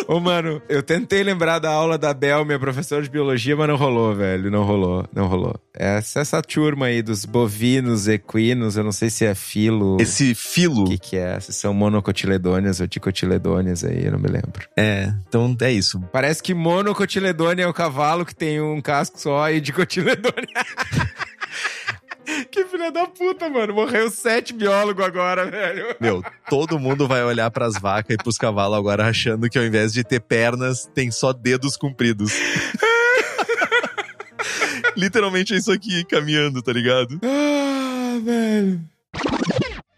Ô, 0.08 0.20
mano, 0.20 0.62
eu 0.70 0.84
tentei 0.84 1.24
lembrar 1.24 1.60
da 1.60 1.72
aula 1.72 1.98
da 1.98 2.14
Bel, 2.14 2.46
minha 2.46 2.60
professora 2.60 3.02
de 3.02 3.10
biologia, 3.10 3.56
mas 3.56 3.68
não 3.68 3.76
rolou, 3.76 4.14
velho. 4.16 4.52
Não 4.52 4.64
rolou, 4.64 5.06
não 5.14 5.28
rolou. 5.28 5.56
Essa, 5.74 6.20
essa 6.20 6.42
turma 6.42 6.88
aí 6.88 7.02
dos 7.02 7.26
bovinos, 7.26 8.08
equinos, 8.08 8.78
eu 8.78 8.84
não 8.84 8.92
sei 8.92 9.10
se 9.10 9.26
é 9.26 9.34
filo. 9.34 9.98
Esse 10.00 10.36
filo. 10.36 10.84
O 10.84 10.90
que, 10.90 10.98
que 10.98 11.18
é? 11.18 11.40
Se 11.40 11.52
são 11.54 11.74
monocotiledôneas 11.74 12.80
ou 12.80 12.88
dicotiledôneas 12.88 13.84
aí, 13.84 14.06
eu 14.06 14.12
não 14.12 14.20
me 14.20 14.28
lembro. 14.28 14.68
É, 14.78 15.12
então 15.28 15.56
é 15.62 15.72
isso. 15.72 16.00
Parece 16.12 16.42
que 16.42 16.54
monocotiledônea 16.54 17.64
é 17.64 17.68
o 17.68 17.74
cavalo 17.74 18.26
que 18.26 18.36
tem 18.36 18.62
um 18.62 18.80
casco 18.82 19.20
só 19.20 19.50
e 19.50 19.60
dicotiledônea. 19.60 20.46
que 22.56 22.66
filha 22.66 22.90
da 22.90 23.06
puta, 23.06 23.50
mano. 23.50 23.74
Morreu 23.74 24.10
sete 24.10 24.54
biólogos 24.54 25.04
agora, 25.04 25.46
velho. 25.46 25.94
Meu, 26.00 26.24
todo 26.50 26.80
mundo 26.80 27.06
vai 27.06 27.22
olhar 27.22 27.52
pras 27.52 27.78
vacas 27.78 28.16
e 28.16 28.18
pros 28.18 28.38
cavalos 28.38 28.78
agora 28.78 29.06
achando 29.06 29.50
que 29.50 29.58
ao 29.58 29.66
invés 29.66 29.92
de 29.92 30.06
ter 30.06 30.22
pernas, 30.22 30.90
tem 30.96 31.12
só 31.12 31.34
dedos 31.34 31.76
compridos. 31.76 32.32
Literalmente 34.96 35.54
é 35.54 35.58
isso 35.58 35.72
aqui, 35.72 36.06
caminhando, 36.06 36.62
tá 36.62 36.72
ligado? 36.72 37.20
Ah, 37.22 38.18
velho. 38.24 38.80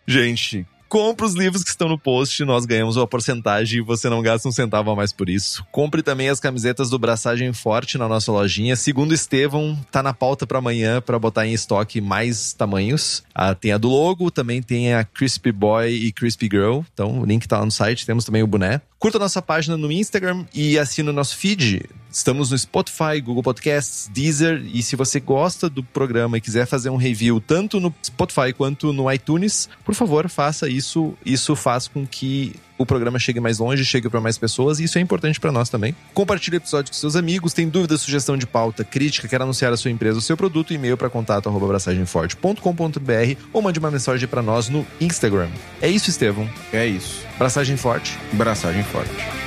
Gente, 0.08 0.66
Compre 0.88 1.26
os 1.26 1.34
livros 1.34 1.64
que 1.64 1.70
estão 1.70 1.90
no 1.90 2.00
post, 2.00 2.44
nós 2.46 2.66
ganhamos 2.66 2.96
uma 2.96 3.06
porcentagem 3.06 3.80
e 3.80 3.84
você 3.84 4.10
não 4.10 4.22
gasta 4.22 4.48
um 4.48 4.52
centavo 4.52 4.90
a 4.92 4.96
mais 4.96 5.12
por 5.12 5.28
isso. 5.28 5.66
Compre 5.72 6.02
também 6.02 6.30
as 6.30 6.40
camisetas 6.40 6.90
do 6.90 6.98
Braçagem 6.98 7.52
Forte 7.52 7.98
na 7.98 8.08
nossa 8.08 8.32
lojinha. 8.32 8.76
Segundo 8.76 9.14
Estevão, 9.14 9.78
tá 9.92 10.02
na 10.02 10.14
pauta 10.14 10.48
para 10.48 10.60
amanhã 10.60 11.02
para 11.02 11.20
botar 11.20 11.46
em 11.46 11.54
estoque 11.54 12.00
mais 12.00 12.54
tamanhos. 12.54 13.24
Ah, 13.36 13.54
tem 13.54 13.74
a 13.74 13.78
do 13.78 13.90
logo, 13.90 14.32
também 14.32 14.62
tem 14.62 14.94
a 14.94 15.04
Crispy 15.04 15.52
Boy 15.52 15.92
e 15.92 16.12
Crispy 16.12 16.48
Girl. 16.52 16.80
Então, 16.94 17.20
o 17.20 17.26
link 17.26 17.48
tá 17.48 17.60
lá 17.60 17.66
no 17.66 17.72
site. 17.72 18.06
Temos 18.06 18.24
também 18.24 18.44
o 18.44 18.48
boné. 18.48 18.82
Curta 18.98 19.20
nossa 19.20 19.42
página 19.42 19.78
no 19.78 19.92
Instagram 19.92 20.46
e 20.54 20.80
assine 20.80 21.10
o 21.10 21.14
nosso 21.14 21.38
feed. 21.38 21.84
Estamos 22.18 22.50
no 22.50 22.58
Spotify, 22.58 23.22
Google 23.24 23.44
Podcasts, 23.44 24.10
Deezer. 24.12 24.66
E 24.74 24.82
se 24.82 24.96
você 24.96 25.20
gosta 25.20 25.70
do 25.70 25.84
programa 25.84 26.36
e 26.36 26.42
quiser 26.42 26.66
fazer 26.66 26.90
um 26.90 26.96
review 26.96 27.40
tanto 27.40 27.80
no 27.80 27.94
Spotify 28.04 28.52
quanto 28.58 28.92
no 28.92 29.12
iTunes, 29.12 29.70
por 29.86 29.94
favor, 29.94 30.28
faça 30.28 30.68
isso. 30.68 31.14
Isso 31.24 31.56
faz 31.56 31.88
com 31.88 32.08
que 32.08 32.56
o 32.76 32.88
programa 32.88 33.20
chegue 33.20 33.40
mais 33.40 33.60
longe, 33.60 33.86
chegue 33.86 34.10
para 34.10 34.20
mais 34.20 34.36
pessoas, 34.36 34.80
e 34.80 34.86
isso 34.86 34.98
é 34.98 35.02
importante 35.02 35.40
para 35.40 35.52
nós 35.52 35.70
também. 35.70 35.96
Compartilhe 36.12 36.58
o 36.58 36.60
episódio 36.60 36.92
com 36.92 36.98
seus 36.98 37.16
amigos, 37.16 37.54
tem 37.54 37.70
dúvida, 37.70 37.96
sugestão 38.00 38.36
de 38.36 38.48
pauta, 38.48 38.84
crítica, 38.84 39.28
quer 39.28 39.42
anunciar 39.42 39.72
a 39.72 39.78
sua 39.78 39.92
empresa, 39.92 40.18
o 40.18 40.22
seu 40.22 40.36
produto, 40.36 40.74
e-mail 40.74 40.98
para 40.98 41.12
contato 41.12 41.48
abraçagemforte.com.br 41.50 43.42
ou 43.54 43.62
mande 43.62 43.78
uma 43.78 43.92
mensagem 43.92 44.28
para 44.28 44.42
nós 44.42 44.70
no 44.70 44.86
Instagram. 45.00 45.50
É 45.80 45.88
isso, 45.88 46.10
Estevão. 46.10 46.50
É 46.74 46.86
isso. 46.88 47.24
Braçagem 47.38 47.78
forte. 47.78 48.18
Braçagem 48.34 48.84
forte. 48.84 49.47